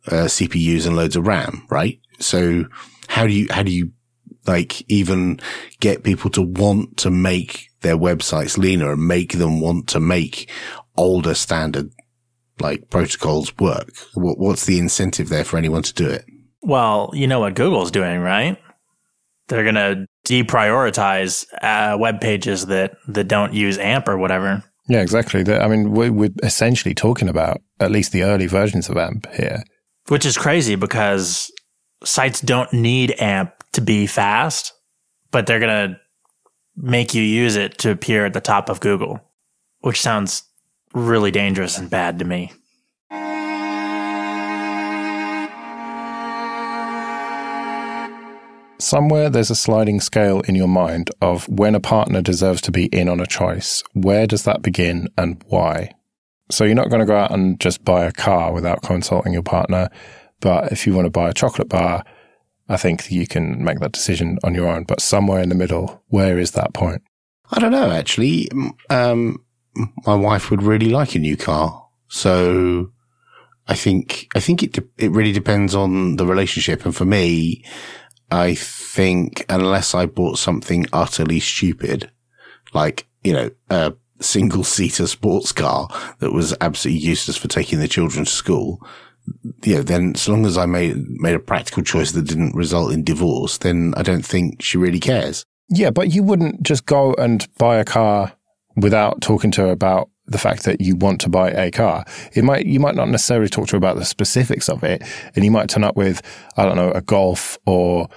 uh, 0.08 0.26
CPUs 0.26 0.86
and 0.86 0.96
loads 0.96 1.16
of 1.16 1.26
RAM, 1.26 1.66
right? 1.70 2.00
So 2.20 2.66
how 3.08 3.26
do 3.26 3.34
you, 3.34 3.48
how 3.50 3.64
do 3.64 3.72
you 3.72 3.92
like 4.46 4.84
even 4.90 5.40
get 5.80 6.04
people 6.04 6.30
to 6.32 6.42
want 6.42 6.98
to 6.98 7.10
make 7.10 7.70
their 7.82 7.98
websites 7.98 8.58
leaner 8.58 8.92
and 8.92 9.08
make 9.08 9.34
them 9.34 9.62
want 9.62 9.88
to 9.90 10.00
make 10.00 10.52
older 10.98 11.34
standard 11.34 11.92
like 12.60 12.90
protocols 12.90 13.58
work? 13.58 13.90
What's 14.16 14.66
the 14.66 14.80
incentive 14.80 15.30
there 15.30 15.46
for 15.46 15.58
anyone 15.58 15.84
to 15.84 15.94
do 15.94 16.10
it? 16.10 16.26
Well, 16.62 17.12
you 17.14 17.28
know 17.28 17.40
what 17.40 17.56
Google's 17.56 17.92
doing, 17.92 18.20
right? 18.20 18.58
They're 19.48 19.64
going 19.64 19.76
to 19.76 20.06
deprioritize 20.28 21.46
uh, 21.62 21.98
web 21.98 22.20
pages 22.20 22.66
that, 22.68 22.96
that 23.08 23.28
don't 23.28 23.54
use 23.54 23.78
AMP 23.78 24.08
or 24.10 24.18
whatever. 24.18 24.64
Yeah, 24.90 25.02
exactly. 25.02 25.46
I 25.54 25.68
mean, 25.68 25.94
we're 25.94 26.32
essentially 26.42 26.96
talking 26.96 27.30
about 27.30 27.62
at 27.80 27.92
least 27.92 28.12
the 28.12 28.24
early 28.24 28.48
versions 28.48 28.90
of 28.90 28.98
AMP 28.98 29.32
here. 29.34 29.64
Which 30.08 30.26
is 30.26 30.36
crazy 30.36 30.76
because 30.76 31.52
sites 32.04 32.42
don't 32.42 32.74
need 32.74 33.12
AMP 33.22 33.54
to 33.74 33.82
be 33.82 34.08
fast, 34.08 34.74
but 35.30 35.46
they're 35.46 35.60
going 35.60 35.92
to 35.92 36.00
make 36.76 37.14
you 37.14 37.22
use 37.22 37.56
it 37.56 37.78
to 37.78 37.92
appear 37.92 38.26
at 38.26 38.34
the 38.34 38.42
top 38.42 38.68
of 38.68 38.80
Google, 38.80 39.22
which 39.82 40.02
sounds 40.02 40.44
really 40.94 41.30
dangerous 41.30 41.78
and 41.78 41.88
bad 41.88 42.18
to 42.18 42.26
me. 42.26 42.52
Somewhere 48.80 49.30
there's 49.30 49.52
a 49.52 49.56
sliding 49.56 50.00
scale 50.00 50.40
in 50.42 50.56
your 50.56 50.68
mind 50.68 51.12
of 51.22 51.48
when 51.50 51.76
a 51.76 51.82
partner 51.82 52.22
deserves 52.22 52.62
to 52.62 52.72
be 52.72 52.86
in 52.86 53.10
on 53.10 53.20
a 53.20 53.26
choice. 53.26 53.84
Where 53.94 54.26
does 54.26 54.44
that 54.44 54.62
begin 54.62 55.10
and 55.18 55.44
why? 55.48 55.92
So 56.50 56.64
you're 56.64 56.76
not 56.76 56.90
going 56.90 57.02
to 57.02 57.06
go 57.06 57.18
out 57.18 57.32
and 57.32 57.60
just 57.60 57.84
buy 57.84 58.06
a 58.06 58.12
car 58.12 58.54
without 58.54 58.82
consulting 58.82 59.34
your 59.34 59.44
partner. 59.44 59.90
But 60.40 60.72
if 60.72 60.88
you 60.88 60.94
want 60.94 61.06
to 61.06 61.12
buy 61.12 61.30
a 61.30 61.34
chocolate 61.34 61.68
bar, 61.68 62.06
I 62.70 62.78
think 62.78 63.12
you 63.12 63.28
can 63.28 63.64
make 63.64 63.80
that 63.80 63.92
decision 63.92 64.38
on 64.44 64.56
your 64.56 64.68
own. 64.68 64.86
But 64.86 65.02
somewhere 65.02 65.42
in 65.42 65.50
the 65.50 65.56
middle, 65.56 66.02
where 66.08 66.40
is 66.40 66.52
that 66.52 66.74
point? 66.74 67.02
I 67.52 67.60
don't 67.60 67.72
know, 67.72 67.92
actually. 67.92 68.48
Um, 68.90 69.44
my 70.06 70.16
wife 70.16 70.50
would 70.50 70.64
really 70.64 70.90
like 70.90 71.16
a 71.16 71.20
new 71.20 71.36
car. 71.36 71.86
So 72.08 72.92
I 73.68 73.76
think, 73.76 74.28
I 74.36 74.40
think 74.40 74.64
it, 74.64 74.74
de- 74.74 74.88
it 74.98 75.12
really 75.12 75.32
depends 75.34 75.76
on 75.76 76.16
the 76.16 76.26
relationship. 76.26 76.86
And 76.86 76.96
for 76.96 77.06
me, 77.06 77.64
I 78.32 78.56
think 78.56 79.46
unless 79.50 79.96
I 79.96 80.06
bought 80.06 80.38
something 80.38 80.86
utterly 80.94 81.40
stupid, 81.40 82.12
like, 82.74 83.08
you 83.24 83.34
know, 83.34 83.50
a 83.70 83.94
single 84.22 84.64
seater 84.64 85.08
sports 85.08 85.52
car 85.52 85.88
that 86.20 86.32
was 86.32 86.56
absolutely 86.62 87.02
useless 87.02 87.38
for 87.38 87.48
taking 87.48 87.80
the 87.80 87.88
children 87.88 88.26
to 88.26 88.32
school, 88.32 88.86
you 89.64 89.76
know, 89.76 89.82
then 89.82 90.14
as 90.16 90.28
long 90.28 90.46
as 90.46 90.58
I 90.58 90.66
made 90.66 90.96
made 91.08 91.36
a 91.36 91.40
practical 91.40 91.84
choice 91.84 92.12
that 92.12 92.28
didn't 92.28 92.56
result 92.56 92.94
in 92.94 93.04
divorce, 93.04 93.58
then 93.58 93.94
I 93.98 94.04
don't 94.04 94.26
think 94.26 94.62
she 94.62 94.78
really 94.78 95.00
cares. 95.00 95.46
Yeah, 95.70 95.92
but 95.92 96.12
you 96.14 96.24
wouldn't 96.24 96.64
just 96.64 96.86
go 96.86 97.14
and 97.14 97.48
buy 97.58 97.78
a 97.78 97.86
car 97.86 98.34
without 98.76 99.22
talking 99.22 99.52
to 99.52 99.62
her 99.62 99.72
about 99.72 100.10
the 100.30 100.38
fact 100.38 100.64
that 100.64 100.82
you 100.82 100.96
want 100.96 101.22
to 101.22 101.30
buy 101.30 101.52
a 101.52 101.72
car. 101.72 102.06
It 102.34 102.44
might 102.44 102.66
you 102.66 102.80
might 102.80 102.96
not 102.96 103.10
necessarily 103.10 103.50
talk 103.50 103.68
to 103.68 103.72
her 103.74 103.78
about 103.78 103.98
the 103.98 104.06
specifics 104.06 104.70
of 104.70 104.84
it, 104.84 105.04
and 105.36 105.44
you 105.44 105.52
might 105.52 105.70
turn 105.70 105.84
up 105.84 105.96
with 105.96 106.22
I 106.58 106.66
don't 106.66 106.76
know 106.76 106.92
a 106.92 107.02
Golf 107.02 107.58
or 107.66 108.10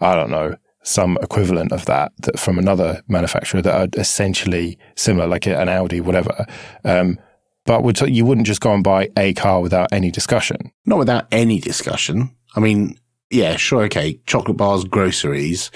I 0.00 0.14
don't 0.14 0.30
know 0.30 0.56
some 0.82 1.18
equivalent 1.22 1.72
of 1.72 1.84
that, 1.84 2.12
that 2.22 2.38
from 2.38 2.58
another 2.58 3.02
manufacturer 3.06 3.60
that 3.62 3.74
are 3.74 4.00
essentially 4.00 4.78
similar, 4.96 5.26
like 5.26 5.46
an 5.46 5.68
Audi, 5.68 6.00
whatever. 6.00 6.46
Um, 6.84 7.18
but 7.66 7.82
would, 7.82 8.00
you 8.00 8.24
wouldn't 8.24 8.46
just 8.46 8.60
go 8.60 8.72
and 8.72 8.82
buy 8.82 9.10
a 9.16 9.34
car 9.34 9.60
without 9.60 9.92
any 9.92 10.10
discussion. 10.10 10.72
Not 10.86 10.98
without 10.98 11.26
any 11.30 11.60
discussion. 11.60 12.34
I 12.56 12.60
mean, 12.60 12.98
yeah, 13.30 13.54
sure. 13.56 13.84
Okay. 13.84 14.20
Chocolate 14.26 14.56
bars, 14.56 14.84
groceries, 14.84 15.70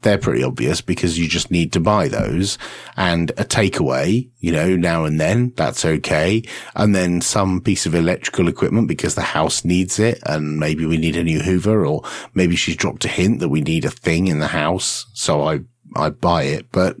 they're 0.00 0.18
pretty 0.18 0.42
obvious 0.42 0.80
because 0.80 1.18
you 1.18 1.28
just 1.28 1.50
need 1.50 1.72
to 1.72 1.80
buy 1.80 2.08
those 2.08 2.56
and 2.96 3.30
a 3.32 3.44
takeaway, 3.44 4.30
you 4.38 4.50
know, 4.50 4.74
now 4.74 5.04
and 5.04 5.20
then 5.20 5.52
that's 5.56 5.84
okay. 5.84 6.42
And 6.74 6.94
then 6.94 7.20
some 7.20 7.60
piece 7.60 7.84
of 7.84 7.94
electrical 7.94 8.48
equipment 8.48 8.88
because 8.88 9.14
the 9.14 9.22
house 9.22 9.66
needs 9.66 9.98
it 9.98 10.18
and 10.24 10.58
maybe 10.58 10.86
we 10.86 10.96
need 10.96 11.16
a 11.16 11.22
new 11.24 11.40
Hoover 11.40 11.84
or 11.84 12.02
maybe 12.32 12.56
she's 12.56 12.76
dropped 12.76 13.04
a 13.04 13.08
hint 13.08 13.40
that 13.40 13.50
we 13.50 13.60
need 13.60 13.84
a 13.84 13.90
thing 13.90 14.28
in 14.28 14.38
the 14.38 14.48
house. 14.48 15.06
So 15.12 15.42
I, 15.42 15.60
I 15.96 16.08
buy 16.08 16.44
it, 16.44 16.72
but 16.72 16.96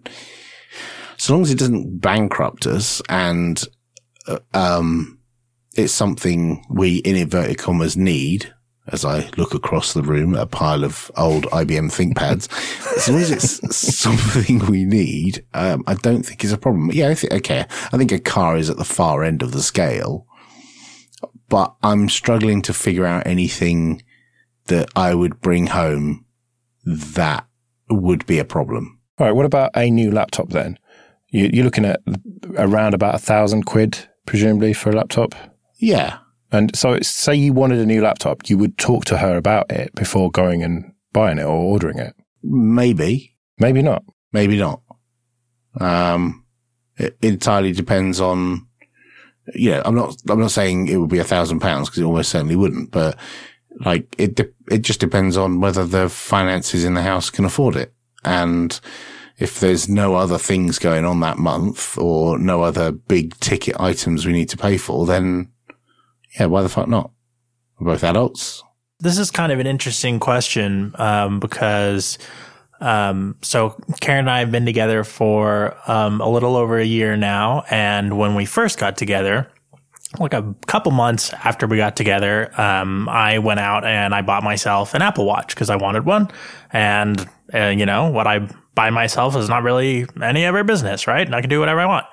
so 1.16 1.32
long 1.32 1.42
as 1.42 1.50
it 1.50 1.58
doesn't 1.58 2.00
bankrupt 2.00 2.66
us 2.66 3.00
and 3.08 3.62
uh, 4.26 4.38
um, 4.52 5.18
it's 5.76 5.94
something 5.94 6.64
we 6.68 6.98
in 6.98 7.16
inverted 7.16 7.58
commas 7.58 7.96
need 7.96 8.53
as 8.88 9.04
I 9.04 9.30
look 9.36 9.54
across 9.54 9.94
the 9.94 10.02
room 10.02 10.34
at 10.34 10.42
a 10.42 10.46
pile 10.46 10.84
of 10.84 11.10
old 11.16 11.44
IBM 11.46 11.90
ThinkPads. 11.90 12.48
as 12.96 13.08
long 13.08 13.20
as 13.20 13.30
it's 13.30 13.76
something 13.96 14.66
we 14.66 14.84
need, 14.84 15.44
um, 15.54 15.84
I 15.86 15.94
don't 15.94 16.22
think 16.22 16.44
it's 16.44 16.52
a 16.52 16.58
problem. 16.58 16.90
Yeah, 16.92 17.08
I 17.08 17.14
think, 17.14 17.32
okay. 17.32 17.64
I 17.92 17.96
think 17.96 18.12
a 18.12 18.18
car 18.18 18.56
is 18.56 18.68
at 18.68 18.76
the 18.76 18.84
far 18.84 19.24
end 19.24 19.42
of 19.42 19.52
the 19.52 19.62
scale, 19.62 20.26
but 21.48 21.74
I'm 21.82 22.08
struggling 22.08 22.60
to 22.62 22.74
figure 22.74 23.06
out 23.06 23.26
anything 23.26 24.02
that 24.66 24.90
I 24.94 25.14
would 25.14 25.40
bring 25.40 25.68
home 25.68 26.24
that 26.84 27.46
would 27.88 28.26
be 28.26 28.38
a 28.38 28.44
problem. 28.44 29.00
All 29.18 29.26
right. 29.26 29.34
What 29.34 29.46
about 29.46 29.70
a 29.76 29.90
new 29.90 30.10
laptop 30.10 30.50
then? 30.50 30.78
You're 31.28 31.64
looking 31.64 31.84
at 31.84 32.00
around 32.56 32.94
about 32.94 33.16
a 33.16 33.18
thousand 33.18 33.64
quid 33.64 33.98
presumably 34.26 34.72
for 34.72 34.90
a 34.90 34.96
laptop? 34.96 35.34
Yeah. 35.78 36.18
And 36.54 36.76
so, 36.76 37.00
say 37.00 37.34
you 37.34 37.52
wanted 37.52 37.80
a 37.80 37.86
new 37.86 38.00
laptop, 38.00 38.48
you 38.48 38.56
would 38.58 38.78
talk 38.78 39.04
to 39.06 39.18
her 39.18 39.36
about 39.36 39.72
it 39.72 39.92
before 39.96 40.30
going 40.30 40.62
and 40.62 40.92
buying 41.12 41.38
it 41.38 41.44
or 41.44 41.56
ordering 41.56 41.98
it. 41.98 42.14
maybe, 42.44 43.36
maybe 43.58 43.82
not, 43.82 44.04
maybe 44.32 44.56
not. 44.56 44.80
Um, 45.80 46.44
it 46.96 47.16
entirely 47.22 47.72
depends 47.72 48.20
on, 48.20 48.68
you 49.52 49.70
know, 49.70 49.82
I'm 49.84 49.96
not, 49.96 50.16
I'm 50.28 50.38
not 50.38 50.52
saying 50.52 50.86
it 50.86 50.98
would 50.98 51.10
be 51.10 51.18
a 51.18 51.24
thousand 51.24 51.58
pounds 51.58 51.88
because 51.88 52.02
it 52.02 52.04
almost 52.04 52.30
certainly 52.30 52.54
wouldn't, 52.54 52.92
but 52.92 53.18
like 53.84 54.14
it, 54.16 54.36
de- 54.36 54.52
it 54.70 54.82
just 54.82 55.00
depends 55.00 55.36
on 55.36 55.60
whether 55.60 55.84
the 55.84 56.08
finances 56.08 56.84
in 56.84 56.94
the 56.94 57.02
house 57.02 57.30
can 57.30 57.44
afford 57.44 57.74
it. 57.74 57.92
And 58.24 58.78
if 59.38 59.58
there's 59.58 59.88
no 59.88 60.14
other 60.14 60.38
things 60.38 60.78
going 60.78 61.04
on 61.04 61.18
that 61.18 61.38
month 61.38 61.98
or 61.98 62.38
no 62.38 62.62
other 62.62 62.92
big 62.92 63.34
ticket 63.40 63.80
items 63.80 64.24
we 64.24 64.32
need 64.32 64.50
to 64.50 64.56
pay 64.56 64.76
for, 64.76 65.04
then 65.04 65.50
yeah, 66.38 66.46
why 66.46 66.62
the 66.62 66.68
fuck 66.68 66.88
not? 66.88 67.10
We're 67.78 67.92
both 67.92 68.04
adults. 68.04 68.62
This 69.00 69.18
is 69.18 69.30
kind 69.30 69.52
of 69.52 69.58
an 69.58 69.66
interesting 69.66 70.20
question 70.20 70.94
um, 70.96 71.40
because 71.40 72.18
um, 72.80 73.36
so 73.42 73.76
Karen 74.00 74.20
and 74.20 74.30
I 74.30 74.40
have 74.40 74.50
been 74.50 74.66
together 74.66 75.04
for 75.04 75.76
um, 75.86 76.20
a 76.20 76.28
little 76.28 76.56
over 76.56 76.78
a 76.78 76.84
year 76.84 77.16
now, 77.16 77.64
and 77.70 78.18
when 78.18 78.34
we 78.34 78.44
first 78.44 78.78
got 78.78 78.96
together, 78.96 79.50
like 80.18 80.34
a 80.34 80.54
couple 80.66 80.92
months 80.92 81.32
after 81.32 81.66
we 81.66 81.76
got 81.76 81.96
together, 81.96 82.58
um, 82.60 83.08
I 83.08 83.38
went 83.38 83.60
out 83.60 83.84
and 83.84 84.14
I 84.14 84.22
bought 84.22 84.42
myself 84.42 84.94
an 84.94 85.02
Apple 85.02 85.24
Watch 85.24 85.54
because 85.54 85.70
I 85.70 85.76
wanted 85.76 86.04
one, 86.04 86.30
and 86.72 87.28
uh, 87.52 87.68
you 87.68 87.86
know 87.86 88.10
what 88.10 88.26
I 88.26 88.48
buy 88.74 88.90
myself 88.90 89.36
is 89.36 89.48
not 89.48 89.62
really 89.62 90.06
any 90.22 90.44
of 90.44 90.54
our 90.54 90.64
business, 90.64 91.06
right? 91.06 91.26
And 91.26 91.34
I 91.34 91.40
can 91.40 91.50
do 91.50 91.60
whatever 91.60 91.80
I 91.80 91.86
want. 91.86 92.06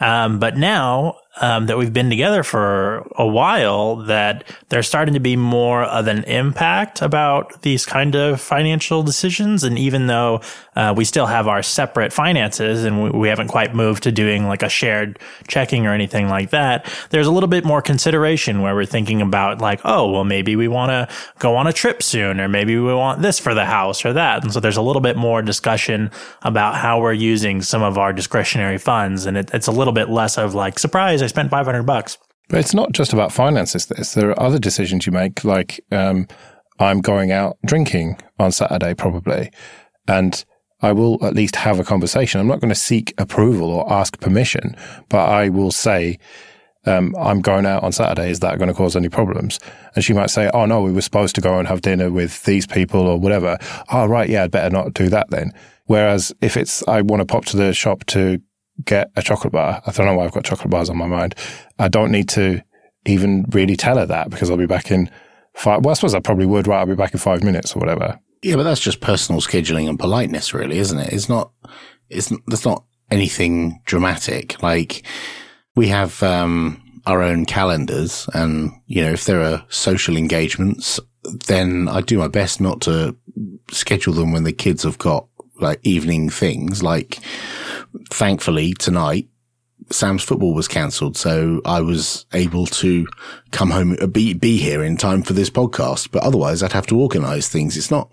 Um, 0.00 0.38
but 0.38 0.56
now 0.56 1.18
um, 1.40 1.66
that 1.66 1.76
we've 1.76 1.92
been 1.92 2.10
together 2.10 2.42
for 2.42 3.08
a 3.16 3.26
while 3.26 3.96
that 3.96 4.44
there's 4.68 4.86
starting 4.86 5.14
to 5.14 5.20
be 5.20 5.36
more 5.36 5.82
of 5.82 6.06
an 6.06 6.22
impact 6.24 7.02
about 7.02 7.62
these 7.62 7.84
kind 7.84 8.14
of 8.14 8.40
financial 8.40 9.02
decisions. 9.02 9.64
And 9.64 9.78
even 9.78 10.06
though 10.06 10.42
uh, 10.76 10.94
we 10.96 11.04
still 11.04 11.26
have 11.26 11.48
our 11.48 11.62
separate 11.62 12.12
finances 12.12 12.84
and 12.84 13.02
we, 13.02 13.10
we, 13.10 13.28
haven't 13.28 13.48
quite 13.48 13.74
moved 13.74 14.04
to 14.04 14.12
doing 14.12 14.46
like 14.46 14.62
a 14.62 14.68
shared 14.68 15.18
checking 15.48 15.86
or 15.86 15.92
anything 15.92 16.28
like 16.28 16.50
that, 16.50 16.86
there's 17.10 17.26
a 17.26 17.32
little 17.32 17.48
bit 17.48 17.64
more 17.64 17.82
consideration 17.82 18.60
where 18.60 18.74
we're 18.74 18.86
thinking 18.86 19.20
about 19.20 19.60
like, 19.60 19.80
oh, 19.84 20.10
well, 20.10 20.24
maybe 20.24 20.54
we 20.54 20.68
want 20.68 20.90
to 20.90 21.08
go 21.38 21.56
on 21.56 21.66
a 21.66 21.72
trip 21.72 22.02
soon, 22.02 22.40
or 22.40 22.48
maybe 22.48 22.76
we 22.76 22.94
want 22.94 23.22
this 23.22 23.40
for 23.40 23.54
the 23.54 23.64
house 23.64 24.04
or 24.04 24.12
that. 24.12 24.44
And 24.44 24.52
so 24.52 24.60
there's 24.60 24.76
a 24.76 24.82
little 24.82 25.02
bit 25.02 25.16
more 25.16 25.42
discussion 25.42 26.10
about 26.42 26.76
how 26.76 27.00
we're 27.00 27.12
using 27.12 27.62
some 27.62 27.82
of 27.82 27.98
our 27.98 28.12
discretionary 28.12 28.78
funds. 28.78 29.26
And 29.26 29.36
it, 29.36 29.50
it's 29.52 29.66
a 29.66 29.72
little 29.72 29.92
bit 29.92 30.08
less 30.10 30.38
of 30.38 30.54
like, 30.54 30.78
surprise, 30.78 31.23
I 31.24 31.28
spent 31.28 31.50
500 31.50 31.82
bucks. 31.84 32.18
But 32.48 32.60
it's 32.60 32.74
not 32.74 32.92
just 32.92 33.12
about 33.12 33.32
finances, 33.32 33.86
this. 33.86 34.14
There 34.14 34.30
are 34.30 34.42
other 34.42 34.58
decisions 34.58 35.06
you 35.06 35.12
make, 35.12 35.44
like 35.44 35.80
um, 35.90 36.28
I'm 36.78 37.00
going 37.00 37.32
out 37.32 37.56
drinking 37.64 38.20
on 38.38 38.52
Saturday, 38.52 38.94
probably. 38.94 39.50
And 40.06 40.44
I 40.82 40.92
will 40.92 41.24
at 41.24 41.34
least 41.34 41.56
have 41.56 41.80
a 41.80 41.84
conversation. 41.84 42.40
I'm 42.40 42.46
not 42.46 42.60
going 42.60 42.68
to 42.68 42.74
seek 42.74 43.14
approval 43.16 43.70
or 43.70 43.90
ask 43.90 44.20
permission, 44.20 44.76
but 45.08 45.28
I 45.28 45.48
will 45.48 45.70
say, 45.70 46.18
um, 46.84 47.14
I'm 47.18 47.40
going 47.40 47.64
out 47.64 47.82
on 47.82 47.92
Saturday. 47.92 48.30
Is 48.30 48.40
that 48.40 48.58
going 48.58 48.68
to 48.68 48.74
cause 48.74 48.94
any 48.94 49.08
problems? 49.08 49.58
And 49.94 50.04
she 50.04 50.12
might 50.12 50.28
say, 50.28 50.50
Oh, 50.52 50.66
no, 50.66 50.82
we 50.82 50.92
were 50.92 51.00
supposed 51.00 51.34
to 51.36 51.40
go 51.40 51.58
and 51.58 51.66
have 51.66 51.80
dinner 51.80 52.10
with 52.10 52.42
these 52.44 52.66
people 52.66 53.00
or 53.00 53.18
whatever. 53.18 53.56
Oh, 53.90 54.04
right. 54.06 54.28
Yeah, 54.28 54.44
I'd 54.44 54.50
better 54.50 54.68
not 54.68 54.92
do 54.92 55.08
that 55.08 55.30
then. 55.30 55.52
Whereas 55.86 56.34
if 56.42 56.58
it's, 56.58 56.86
I 56.86 57.00
want 57.00 57.20
to 57.20 57.26
pop 57.26 57.46
to 57.46 57.56
the 57.56 57.72
shop 57.72 58.04
to 58.06 58.38
get 58.84 59.10
a 59.16 59.22
chocolate 59.22 59.52
bar. 59.52 59.82
I 59.86 59.92
don't 59.92 60.06
know 60.06 60.14
why 60.14 60.24
I've 60.24 60.32
got 60.32 60.44
chocolate 60.44 60.70
bars 60.70 60.90
on 60.90 60.96
my 60.96 61.06
mind. 61.06 61.34
I 61.78 61.88
don't 61.88 62.10
need 62.10 62.28
to 62.30 62.62
even 63.06 63.44
really 63.50 63.76
tell 63.76 63.98
her 63.98 64.06
that 64.06 64.30
because 64.30 64.50
I'll 64.50 64.56
be 64.56 64.66
back 64.66 64.90
in 64.90 65.10
five. 65.54 65.84
Well, 65.84 65.92
I 65.92 65.94
suppose 65.94 66.14
I 66.14 66.20
probably 66.20 66.46
would, 66.46 66.66
right? 66.66 66.80
I'll 66.80 66.86
be 66.86 66.94
back 66.94 67.12
in 67.12 67.18
five 67.18 67.44
minutes 67.44 67.76
or 67.76 67.80
whatever. 67.80 68.18
Yeah, 68.42 68.56
but 68.56 68.64
that's 68.64 68.80
just 68.80 69.00
personal 69.00 69.40
scheduling 69.40 69.88
and 69.88 69.98
politeness, 69.98 70.52
really, 70.52 70.78
isn't 70.78 70.98
it? 70.98 71.12
It's 71.12 71.28
not, 71.28 71.52
it's, 72.10 72.32
that's 72.46 72.64
not 72.64 72.84
anything 73.10 73.80
dramatic. 73.84 74.62
Like 74.62 75.06
we 75.76 75.88
have, 75.88 76.22
um, 76.22 76.80
our 77.06 77.22
own 77.22 77.44
calendars 77.44 78.28
and, 78.32 78.72
you 78.86 79.02
know, 79.02 79.12
if 79.12 79.26
there 79.26 79.42
are 79.42 79.64
social 79.68 80.16
engagements, 80.16 80.98
then 81.46 81.86
I 81.86 82.00
do 82.00 82.18
my 82.18 82.28
best 82.28 82.60
not 82.60 82.80
to 82.82 83.14
schedule 83.70 84.14
them 84.14 84.32
when 84.32 84.44
the 84.44 84.52
kids 84.52 84.84
have 84.84 84.98
got 84.98 85.26
like 85.60 85.80
evening 85.82 86.30
things 86.30 86.82
like 86.82 87.18
thankfully 88.10 88.74
tonight, 88.74 89.28
Sam's 89.90 90.22
football 90.22 90.54
was 90.54 90.68
cancelled, 90.68 91.16
so 91.16 91.60
I 91.64 91.80
was 91.80 92.26
able 92.32 92.66
to 92.66 93.06
come 93.50 93.70
home, 93.70 93.96
uh, 94.00 94.06
be, 94.06 94.32
be 94.32 94.56
here 94.56 94.82
in 94.82 94.96
time 94.96 95.22
for 95.22 95.34
this 95.34 95.50
podcast. 95.50 96.10
But 96.10 96.22
otherwise, 96.22 96.62
I'd 96.62 96.72
have 96.72 96.86
to 96.86 96.98
organise 96.98 97.48
things. 97.48 97.76
It's 97.76 97.90
not. 97.90 98.10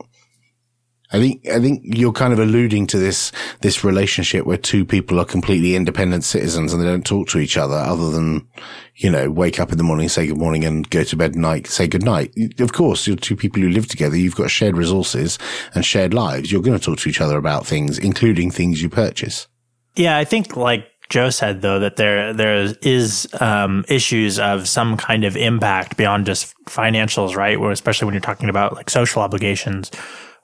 I 1.14 1.20
think 1.20 1.48
I 1.50 1.60
think 1.60 1.84
you're 1.84 2.14
kind 2.14 2.32
of 2.32 2.40
alluding 2.40 2.88
to 2.88 2.98
this 2.98 3.34
this 3.62 3.84
relationship 3.84 4.46
where 4.46 4.58
two 4.58 4.86
people 4.86 5.20
are 5.20 5.26
completely 5.26 5.76
independent 5.76 6.24
citizens 6.24 6.72
and 6.72 6.82
they 6.82 6.88
don't 6.88 7.06
talk 7.06 7.28
to 7.30 7.40
each 7.40 7.58
other 7.58 7.76
other 7.76 8.10
than 8.10 8.48
you 8.96 9.10
know 9.10 9.30
wake 9.30 9.60
up 9.60 9.74
in 9.74 9.78
the 9.78 9.84
morning, 9.84 10.08
say 10.08 10.28
good 10.28 10.38
morning, 10.38 10.64
and 10.64 10.90
go 10.90 11.04
to 11.04 11.18
bed 11.18 11.36
night, 11.36 11.68
say 11.68 11.86
good 11.86 12.04
night. 12.04 12.34
Of 12.60 12.72
course, 12.72 13.08
you're 13.08 13.18
two 13.18 13.36
people 13.36 13.62
who 13.62 13.70
live 13.70 13.88
together. 13.88 14.16
You've 14.16 14.36
got 14.36 14.52
shared 14.52 14.78
resources 14.78 15.38
and 15.76 15.84
shared 15.84 16.14
lives. 16.14 16.50
You're 16.50 16.62
going 16.62 16.80
to 16.80 16.84
talk 16.84 17.00
to 17.00 17.10
each 17.10 17.22
other 17.22 17.38
about 17.38 17.66
things, 17.66 17.98
including 17.98 18.50
things 18.50 18.82
you 18.82 18.90
purchase. 18.90 19.48
Yeah, 19.96 20.18
I 20.18 20.24
think 20.24 20.56
like 20.56 20.88
Joe 21.10 21.30
said 21.30 21.62
though 21.62 21.80
that 21.80 21.98
there 21.98 22.34
there 22.34 22.74
is 22.82 23.28
um, 23.42 23.84
issues 23.90 24.40
of 24.40 24.68
some 24.68 24.96
kind 24.96 25.26
of 25.26 25.36
impact 25.36 25.98
beyond 25.98 26.26
just 26.26 26.56
financials, 26.66 27.36
right? 27.36 27.60
Where 27.60 27.72
especially 27.72 28.06
when 28.06 28.14
you're 28.14 28.22
talking 28.22 28.50
about 28.50 28.76
like 28.76 28.90
social 28.90 29.22
obligations, 29.22 29.92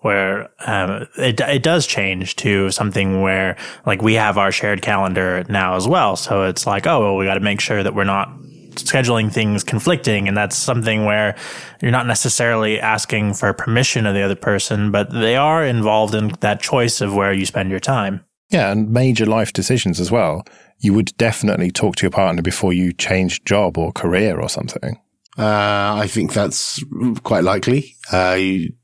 where 0.01 0.49
um, 0.65 1.07
it 1.17 1.39
it 1.39 1.63
does 1.63 1.87
change 1.87 2.35
to 2.37 2.69
something 2.71 3.21
where 3.21 3.55
like 3.85 4.01
we 4.01 4.15
have 4.15 4.37
our 4.37 4.51
shared 4.51 4.81
calendar 4.81 5.45
now 5.47 5.75
as 5.75 5.87
well. 5.87 6.17
So 6.17 6.43
it's 6.43 6.67
like, 6.67 6.85
oh, 6.85 6.99
well, 6.99 7.15
we 7.15 7.25
got 7.25 7.35
to 7.35 7.39
make 7.39 7.61
sure 7.61 7.81
that 7.81 7.95
we're 7.95 8.03
not 8.03 8.29
scheduling 8.75 9.31
things 9.31 9.63
conflicting 9.63 10.27
and 10.27 10.37
that's 10.37 10.55
something 10.55 11.05
where 11.05 11.35
you're 11.81 11.89
not 11.89 12.05
necessarily 12.05 12.79
asking 12.79 13.33
for 13.33 13.51
permission 13.51 14.05
of 14.05 14.13
the 14.13 14.21
other 14.21 14.35
person 14.35 14.91
but 14.91 15.11
they 15.11 15.35
are 15.35 15.65
involved 15.65 16.13
in 16.13 16.27
that 16.41 16.61
choice 16.61 17.01
of 17.01 17.15
where 17.15 17.33
you 17.33 17.43
spend 17.43 17.71
your 17.71 17.79
time 17.79 18.23
yeah, 18.49 18.71
and 18.71 18.89
major 18.89 19.25
life 19.25 19.53
decisions 19.53 19.99
as 19.99 20.11
well. 20.11 20.43
You 20.79 20.93
would 20.93 21.15
definitely 21.17 21.71
talk 21.71 21.95
to 21.97 22.03
your 22.03 22.11
partner 22.11 22.41
before 22.41 22.73
you 22.73 22.93
change 22.93 23.43
job 23.43 23.77
or 23.77 23.91
career 23.91 24.39
or 24.39 24.49
something. 24.49 24.99
Uh, 25.37 25.93
I 25.99 26.07
think 26.07 26.33
that's 26.33 26.83
quite 27.23 27.43
likely, 27.43 27.95
uh, 28.11 28.39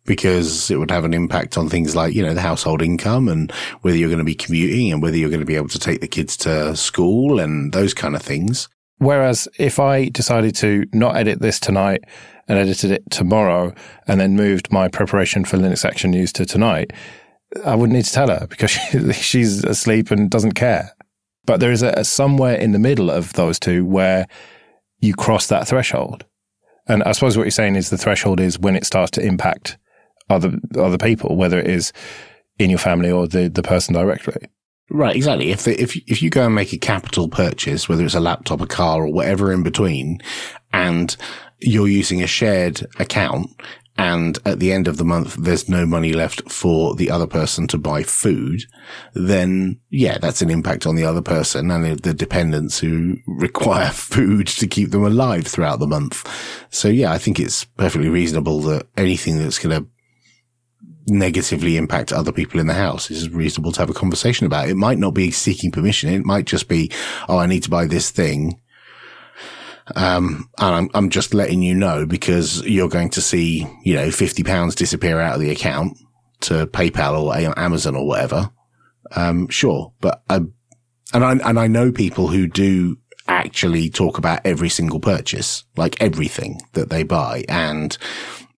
because 0.06 0.69
it 0.69 0.78
would 0.78 0.91
have 0.91 1.04
an 1.04 1.13
impact 1.13 1.58
on 1.58 1.67
things 1.67 1.95
like, 1.95 2.13
you 2.13 2.21
know, 2.21 2.36
the 2.36 2.41
household 2.41 2.84
income 2.84 3.28
and 3.28 3.52
whether 3.82 3.97
you're 3.97 4.10
going 4.10 4.19
to 4.19 4.23
be 4.23 4.36
commuting 4.36 4.91
and 4.91 5.02
whether 5.02 5.17
you're 5.17 5.32
going 5.32 5.39
to 5.39 5.47
be 5.47 5.56
able 5.56 5.69
to 5.69 5.80
take 5.80 6.02
the 6.02 6.08
kids 6.08 6.38
to 6.38 6.76
school 6.76 7.39
and 7.39 7.73
those 7.73 7.95
kind 7.95 8.15
of 8.15 8.21
things. 8.21 8.69
Whereas 8.99 9.47
if 9.58 9.80
I 9.80 10.10
decided 10.10 10.56
to 10.58 10.86
not 10.93 11.17
edit 11.17 11.41
this 11.41 11.60
tonight 11.60 12.04
and 12.47 12.60
edited 12.60 12.91
it 12.91 13.10
tomorrow 13.10 13.73
and 14.08 14.19
then 14.19 14.36
moved 14.36 14.71
my 14.71 14.88
preparation 14.89 15.45
for 15.45 15.58
Linux 15.58 15.84
Action 15.84 16.12
News 16.12 16.32
to 16.34 16.45
tonight, 16.45 16.93
I 17.66 17.76
wouldn't 17.76 17.96
need 17.96 18.06
to 18.06 18.13
tell 18.13 18.30
her 18.30 18.48
because 18.50 18.72
she, 18.72 19.13
she's 19.13 19.63
asleep 19.63 20.12
and 20.12 20.30
doesn't 20.30 20.54
care. 20.54 20.92
But 21.46 21.60
there 21.60 21.72
is 21.72 21.82
a, 21.82 21.89
a 21.89 22.04
somewhere 22.04 22.56
in 22.56 22.72
the 22.72 22.80
middle 22.80 23.10
of 23.10 23.34
those 23.34 23.60
two 23.60 23.86
where 23.86 24.28
you 25.00 25.13
cross 25.13 25.48
that 25.48 25.68
threshold. 25.68 26.26
And 26.88 27.04
I 27.04 27.12
suppose 27.12 27.38
what 27.38 27.44
you're 27.44 27.52
saying 27.52 27.76
is 27.76 27.89
the 27.89 27.98
threshold 27.98 28.39
is 28.39 28.60
when 28.60 28.76
it 28.76 28.86
starts 28.86 29.12
to 29.12 29.26
impact 29.26 29.78
other 30.30 30.58
other 30.78 30.98
people, 30.98 31.36
whether 31.36 31.60
it 31.60 31.68
is 31.68 31.94
in 32.60 32.70
your 32.70 32.80
family 32.80 33.12
or 33.12 33.28
the, 33.28 33.50
the 33.50 33.63
person 33.63 33.94
directly. 33.94 34.48
Right, 34.89 35.16
exactly. 35.16 35.52
If 35.52 35.68
if 35.68 35.96
if 36.10 36.22
you 36.22 36.30
go 36.30 36.46
and 36.46 36.56
make 36.56 36.74
a 36.74 36.78
capital 36.78 37.28
purchase, 37.28 37.88
whether 37.88 38.06
it's 38.06 38.16
a 38.16 38.20
laptop, 38.20 38.62
a 38.62 38.68
car, 38.68 39.04
or 39.04 39.13
whatever 39.13 39.52
in 39.52 39.63
between, 39.63 40.20
and 40.72 41.16
you're 41.60 41.88
using 41.88 42.22
a 42.22 42.28
shared 42.28 42.86
account, 43.00 43.50
and 43.97 44.39
at 44.45 44.60
the 44.60 44.71
end 44.71 44.88
of 44.88 44.97
the 44.97 45.06
month 45.06 45.36
there's 45.36 45.69
no 45.69 45.86
money 45.86 46.13
left 46.13 46.49
for 46.51 46.95
the 46.95 47.12
other 47.12 47.27
person 47.27 47.67
to 47.67 47.77
buy 47.77 48.03
food, 48.03 48.63
then 49.13 49.79
yeah, 49.89 50.17
that's 50.17 50.41
an 50.41 50.49
impact 50.49 50.88
on 50.88 50.95
the 50.95 51.06
other 51.06 51.21
person 51.21 51.69
and 51.69 51.99
the 51.99 52.13
dependents 52.13 52.79
who 52.79 53.17
require 53.27 53.89
food 53.89 54.47
to 54.47 54.67
keep 54.67 54.91
them 54.91 55.06
alive 55.06 55.45
throughout 55.45 55.79
the 55.79 55.88
month. 55.88 56.27
So 56.71 56.88
yeah, 56.88 57.12
I 57.12 57.19
think 57.19 57.39
it's 57.39 57.65
perfectly 57.65 58.10
reasonable 58.10 58.62
that 58.62 58.88
anything 58.97 59.38
that's 59.38 59.60
going 59.60 59.84
to 59.84 59.89
negatively 61.08 61.77
impact 61.77 62.13
other 62.13 62.32
people 62.32 62.60
in 62.60 62.67
the 62.67 62.73
house 62.73 63.12
is 63.12 63.29
reasonable 63.29 63.73
to 63.73 63.79
have 63.79 63.89
a 63.89 63.93
conversation 63.93 64.45
about. 64.45 64.69
It 64.69 64.75
might 64.75 64.97
not 64.97 65.13
be 65.13 65.32
seeking 65.32 65.71
permission. 65.71 66.10
It 66.10 66.25
might 66.25 66.45
just 66.45 66.67
be, 66.67 66.91
oh, 67.27 67.38
I 67.38 67.45
need 67.45 67.63
to 67.63 67.69
buy 67.69 67.86
this 67.86 68.10
thing 68.10 68.60
um, 69.96 70.50
and 70.60 70.75
I'm, 70.75 70.90
I'm 70.94 71.10
just 71.10 71.34
letting 71.34 71.62
you 71.62 71.75
know 71.75 72.06
because 72.06 72.65
you're 72.65 72.90
going 72.90 73.10
to 73.12 73.21
see, 73.21 73.67
you 73.84 73.96
know, 73.96 74.12
50 74.12 74.44
pounds 74.44 74.75
disappear 74.75 75.19
out 75.19 75.36
of 75.36 75.42
the 75.42 75.50
account 75.50 75.98
to 76.42 76.67
PayPal 76.67 77.21
or 77.23 77.60
Amazon 77.60 77.96
or 77.96 78.08
whatever. 78.08 78.50
Um, 79.15 79.48
sure. 79.50 79.94
But, 80.00 80.23
I, 80.29 80.38
and 81.13 81.23
I, 81.23 81.31
and 81.31 81.60
I 81.60 81.67
know 81.67 81.92
people 81.92 82.27
who 82.27 82.48
do 82.48 82.98
actually 83.27 83.90
talk 83.90 84.17
about 84.17 84.42
every 84.46 84.69
single 84.69 85.00
purchase, 85.00 85.63
like 85.77 86.02
everything 86.02 86.60
that 86.73 86.90
they 86.90 87.04
buy. 87.04 87.44
And 87.48 87.98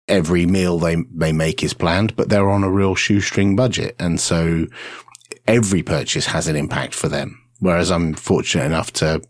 every 0.08 0.46
meal 0.46 0.78
they, 0.78 0.96
they 1.12 1.32
make 1.32 1.62
is 1.62 1.74
planned, 1.74 2.14
but 2.16 2.28
they're 2.28 2.50
on 2.50 2.64
a 2.64 2.70
real 2.70 2.94
shoestring 2.94 3.56
budget. 3.56 3.96
And 3.98 4.20
so 4.20 4.66
every 5.46 5.82
purchase 5.82 6.26
has 6.26 6.48
an 6.48 6.56
impact 6.56 6.94
for 6.94 7.08
them. 7.08 7.42
Whereas 7.58 7.90
I'm 7.90 8.14
fortunate 8.14 8.64
enough 8.64 8.92
to, 8.94 9.22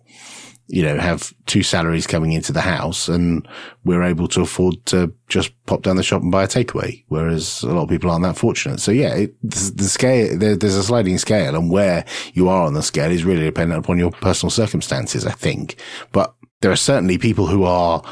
you 0.69 0.83
know, 0.83 0.99
have 0.99 1.33
two 1.47 1.63
salaries 1.63 2.07
coming 2.07 2.33
into 2.33 2.53
the 2.53 2.61
house 2.61 3.09
and 3.09 3.47
we're 3.85 4.03
able 4.03 4.27
to 4.27 4.41
afford 4.41 4.75
to 4.87 5.13
just 5.29 5.53
pop 5.67 5.83
down 5.83 5.97
the 5.97 6.03
shop 6.03 6.23
and 6.23 6.33
buy 6.33 6.43
a 6.43 6.49
takeaway. 6.49 7.05
Whereas 7.09 7.63
a 7.63 7.69
lot 7.69 7.85
of 7.85 7.89
people 7.89 8.11
aren't 8.11 8.25
that 8.25 8.37
fortunate. 8.37 8.81
So 8.81 8.91
yeah, 8.91 9.15
it, 9.15 9.35
the 9.43 9.85
scale, 9.85 10.37
there, 10.37 10.57
there's 10.57 10.75
a 10.75 10.83
sliding 10.83 11.19
scale 11.19 11.55
and 11.55 11.71
where 11.71 12.05
you 12.33 12.49
are 12.49 12.67
on 12.67 12.75
the 12.75 12.83
scale 12.83 13.11
is 13.11 13.25
really 13.25 13.45
dependent 13.45 13.85
upon 13.85 13.99
your 13.99 14.11
personal 14.11 14.51
circumstances, 14.51 15.25
I 15.25 15.33
think. 15.33 15.77
But 16.11 16.35
there 16.63 16.73
are 16.73 16.77
certainly 16.77 17.19
people 17.19 17.47
who 17.47 17.65
are, 17.65 18.03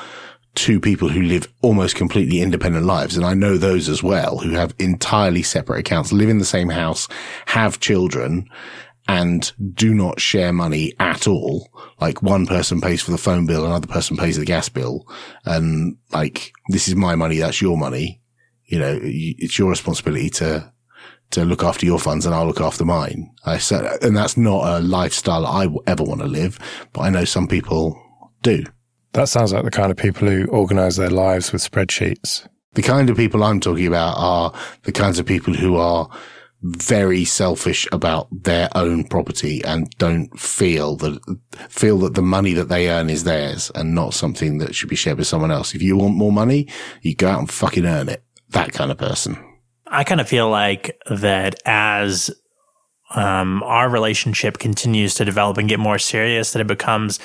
two 0.55 0.79
people 0.79 1.09
who 1.09 1.23
live 1.23 1.53
almost 1.63 1.97
completely 1.97 2.41
independent 2.41 2.87
lives. 2.87 3.17
And 3.17 3.27
I 3.27 3.35
know 3.35 3.57
those 3.59 3.89
as 3.89 4.05
well 4.05 4.39
who 4.39 4.51
have 4.51 4.73
entirely 4.79 5.43
separate 5.43 5.81
accounts, 5.81 6.13
live 6.13 6.29
in 6.29 6.39
the 6.39 6.45
same 6.45 6.69
house, 6.69 7.09
have 7.47 7.81
children 7.81 8.49
and 9.07 9.53
do 9.75 9.95
not 9.95 10.21
share 10.21 10.53
money 10.53 10.95
at 10.99 11.27
all. 11.27 11.69
Like 12.01 12.23
one 12.23 12.47
person 12.47 12.81
pays 12.81 13.03
for 13.03 13.11
the 13.11 13.19
phone 13.19 13.47
bill, 13.47 13.65
another 13.65 13.87
person 13.87 14.17
pays 14.17 14.39
the 14.39 14.45
gas 14.45 14.69
bill. 14.69 15.07
And 15.45 15.97
like, 16.13 16.53
this 16.69 16.89
is 16.89 16.97
my 16.97 17.15
money. 17.15 17.39
That's 17.39 17.61
your 17.61 17.77
money. 17.77 18.23
You 18.65 18.79
know, 18.79 18.99
it's 19.03 19.59
your 19.59 19.69
responsibility 19.69 20.31
to, 20.31 20.73
to 21.33 21.45
look 21.45 21.63
after 21.63 21.85
your 21.85 21.99
funds 21.99 22.25
and 22.25 22.35
I'll 22.35 22.47
look 22.47 22.63
after 22.63 22.85
mine. 22.85 23.31
I 23.45 23.59
said, 23.59 24.03
and 24.03 24.17
that's 24.17 24.37
not 24.37 24.67
a 24.67 24.81
lifestyle 24.81 25.47
I 25.47 25.69
ever 25.87 26.03
want 26.03 26.23
to 26.23 26.27
live, 26.27 26.59
but 26.93 27.03
I 27.03 27.11
know 27.11 27.25
some 27.25 27.47
people 27.47 28.01
do. 28.43 28.65
That 29.13 29.29
sounds 29.29 29.53
like 29.53 29.65
the 29.65 29.71
kind 29.71 29.91
of 29.91 29.97
people 29.97 30.29
who 30.29 30.47
organize 30.47 30.97
their 30.97 31.11
lives 31.11 31.53
with 31.53 31.69
spreadsheets. 31.69 32.49
The 32.73 32.83
kind 32.83 33.09
of 33.09 33.17
people 33.17 33.45
I'm 33.45 33.61
talking 33.61 33.87
about 33.87 34.17
are 34.17 34.53
the 34.83 34.93
kinds 34.93 35.19
of 35.19 35.27
people 35.27 35.55
who 35.55 35.77
are 35.77 36.09
very 36.65 37.27
selfish 37.27 37.87
about 37.93 38.27
their 38.33 38.71
own 38.75 39.05
property 39.05 39.63
and 39.65 39.91
don't 39.99 40.39
feel 40.41 40.97
that 40.97 41.21
feel 41.69 41.99
that 41.99 42.15
the 42.15 42.23
money 42.23 42.55
that 42.55 42.71
they 42.71 42.89
earn 42.89 43.11
is 43.11 43.25
theirs 43.25 43.71
and 43.75 43.95
not 43.95 44.15
something 44.15 44.59
that 44.59 44.75
should 44.75 44.89
be 44.89 44.97
shared 44.97 45.19
with 45.19 45.27
someone 45.27 45.51
else. 45.51 45.75
If 45.75 45.83
you 45.83 45.97
want 45.97 46.17
more 46.17 46.33
money, 46.33 46.67
you 47.03 47.15
go 47.15 47.29
out 47.29 47.41
and 47.41 47.51
fucking 47.51 47.85
earn 47.85 48.09
it. 48.09 48.25
That 48.51 48.73
kind 48.73 48.91
of 48.91 48.97
person. 48.97 49.37
I 49.87 50.05
kind 50.05 50.21
of 50.21 50.29
feel 50.29 50.49
like 50.49 50.99
that 51.11 51.61
as 51.67 52.31
um, 53.15 53.63
our 53.63 53.91
relationship 53.91 54.59
continues 54.59 55.15
to 55.17 55.25
develop 55.25 55.59
and 55.59 55.69
get 55.69 55.79
more 55.79 55.99
serious, 55.99 56.53
that 56.53 56.61
it 56.61 56.67
becomes 56.67 57.21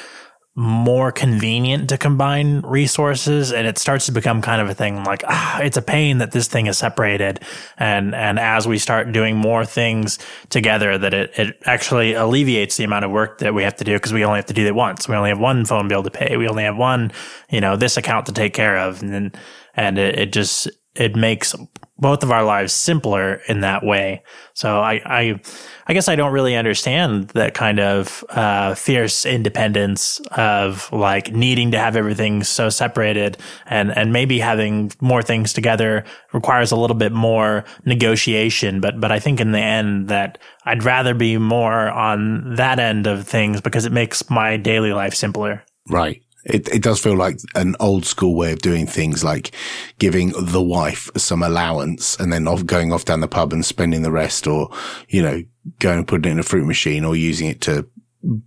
more 0.56 1.12
convenient 1.12 1.89
to 1.89 1.97
combine 1.97 2.60
resources 2.62 3.54
and 3.54 3.66
it 3.66 3.78
starts 3.78 4.08
to 4.08 4.12
become 4.12 4.41
kind 4.41 4.62
of 4.62 4.70
a 4.70 4.74
thing 4.74 5.04
like 5.06 5.24
ah, 5.28 5.62
it's 5.62 5.78
a 5.78 5.82
pain 5.82 6.18
that 6.18 6.32
this 6.32 6.47
thing 6.47 6.68
is 6.68 6.78
separated 6.78 7.39
and 7.78 8.14
and 8.14 8.38
as 8.39 8.68
we 8.68 8.78
start 8.78 9.12
doing 9.14 9.38
more 9.38 9.64
things 9.64 10.20
together 10.50 10.97
that 10.97 11.14
it, 11.14 11.32
it 11.38 11.58
actually 11.66 12.14
alleviates 12.14 12.78
the 12.78 12.84
amount 12.84 13.06
of 13.06 13.12
work 13.12 13.38
that 13.38 13.54
we 13.54 13.64
have 13.64 13.76
to 13.76 13.84
do 13.84 13.93
because 13.93 14.12
we 14.12 14.26
only 14.26 14.38
have 14.38 14.45
to 14.47 14.54
do 14.54 14.66
it 14.66 14.76
once. 14.76 15.08
We 15.08 15.16
only 15.16 15.30
have 15.30 15.39
one 15.39 15.66
phone 15.66 15.88
bill 15.88 16.04
to 16.04 16.12
pay. 16.12 16.36
We 16.36 16.47
only 16.47 16.64
have 16.64 16.78
one 16.78 17.12
you 17.50 17.62
know 17.62 17.76
this 17.76 17.97
account 17.97 18.26
to 18.26 18.32
take 18.32 18.54
care 18.54 18.78
of 18.78 19.02
and 19.02 19.36
and 19.76 19.97
it, 19.97 20.20
it 20.20 20.34
just 20.34 20.70
it 20.95 21.16
makes 21.16 21.56
both 22.00 22.24
of 22.24 22.32
our 22.32 22.43
lives 22.43 22.74
simpler 22.74 23.41
in 23.47 23.62
that 23.62 23.84
way. 23.84 24.24
So 24.54 24.80
I, 24.80 25.02
I, 25.06 25.39
I 25.88 25.93
guess 25.93 26.08
I 26.08 26.16
don't 26.16 26.32
really 26.32 26.56
understand 26.56 27.30
that 27.30 27.54
kind 27.54 27.80
of 27.80 28.24
uh, 28.30 28.76
fierce 28.76 29.26
independence 29.26 30.20
of 30.32 30.91
like 30.91 31.32
needing 31.32 31.72
to 31.72 31.80
have 31.80 31.95
everything 31.95 32.43
so 32.43 32.70
separated, 32.70 33.38
and 33.66 33.95
and 33.97 34.14
maybe 34.14 34.39
having 34.39 34.91
more 35.02 35.22
things 35.22 35.54
together 35.54 36.06
requires 36.32 36.72
a 36.72 36.76
little 36.76 36.95
bit 36.95 37.12
more 37.12 37.66
negotiation. 37.86 38.82
But 38.82 39.00
but 39.00 39.12
I 39.12 39.20
think 39.20 39.39
in 39.39 39.52
the 39.52 39.60
end 39.60 40.10
that 40.10 40.38
I'd 40.66 40.84
rather 40.84 41.14
be 41.14 41.38
more 41.38 41.89
on 41.89 42.56
that 42.56 42.80
end 42.80 43.08
of 43.08 43.28
things 43.28 43.62
because 43.62 43.86
it 43.86 43.91
makes 43.91 44.30
my 44.30 44.58
daily 44.58 44.93
life 44.93 45.16
simpler. 45.16 45.64
Right. 45.89 46.22
It, 46.50 46.68
it 46.70 46.82
does 46.82 47.00
feel 47.00 47.16
like 47.16 47.39
an 47.56 47.76
old 47.80 48.06
school 48.06 48.36
way 48.36 48.52
of 48.52 48.60
doing 48.60 48.88
things, 48.88 49.24
like 49.24 49.52
giving 50.00 50.34
the 50.38 50.62
wife 50.62 51.10
some 51.16 51.43
allowance 51.43 52.20
and 52.20 52.34
then 52.34 52.47
off 52.47 52.66
going 52.66 52.91
off 52.91 53.06
down 53.06 53.22
the 53.22 53.28
pub 53.28 53.54
and 53.54 53.66
spending 53.66 54.02
the 54.02 54.12
rest, 54.12 54.47
or 54.47 54.70
you 55.08 55.22
know, 55.22 55.43
going 55.80 56.00
and 56.00 56.08
putting 56.08 56.30
it 56.30 56.34
in 56.34 56.39
a 56.39 56.43
fruit 56.43 56.66
machine, 56.66 57.06
or 57.06 57.16
using 57.16 57.47
it 57.47 57.62
to 57.62 57.88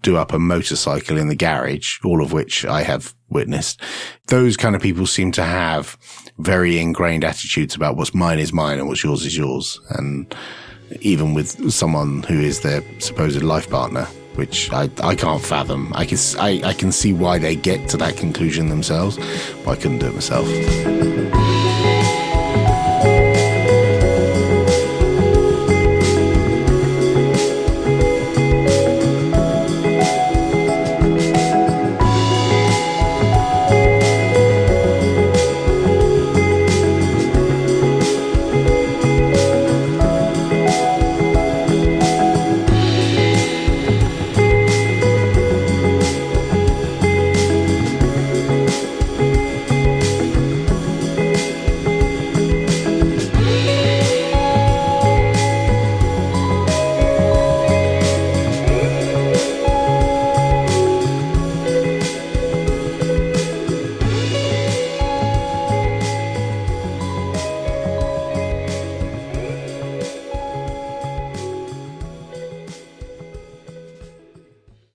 do 0.03 0.17
up 0.17 0.33
a 0.33 0.39
motorcycle 0.39 1.17
in 1.17 1.29
the 1.29 1.35
garage, 1.35 1.99
all 2.05 2.23
of 2.23 2.33
which 2.33 2.65
I 2.67 2.83
have 2.83 3.15
witnessed. 3.31 3.81
Those 4.27 4.57
kind 4.57 4.77
of 4.77 4.83
people 4.83 5.07
seem 5.07 5.33
to 5.33 5.43
have 5.43 5.97
very 6.39 6.79
ingrained 6.79 7.25
attitudes 7.25 7.75
about 7.75 7.97
what's 7.97 8.15
mine 8.15 8.39
is 8.39 8.53
mine 8.53 8.79
and 8.79 8.89
what's 8.89 9.03
yours 9.03 9.25
is 9.25 9.37
yours. 9.37 9.81
And 9.91 10.35
even 11.01 11.33
with 11.33 11.73
someone 11.73 12.23
who 12.25 12.39
is 12.39 12.61
their 12.61 12.83
supposed 13.01 13.43
life 13.43 13.71
partner, 13.71 14.07
which 14.35 14.73
I, 14.73 14.91
I 15.03 15.15
can't 15.15 15.43
fathom. 15.43 15.93
I 15.95 16.07
can, 16.07 16.19
I, 16.39 16.61
I 16.65 16.73
can 16.73 16.93
see 16.93 17.13
why 17.13 17.39
they 17.39 17.57
get 17.57 17.89
to 17.91 17.97
that 17.99 18.17
conclusion 18.17 18.69
themselves, 18.69 19.17
but 19.65 19.73
I 19.73 19.77
couldn't 19.77 19.99
do 19.99 20.07
it 20.07 20.15
myself. 20.15 21.39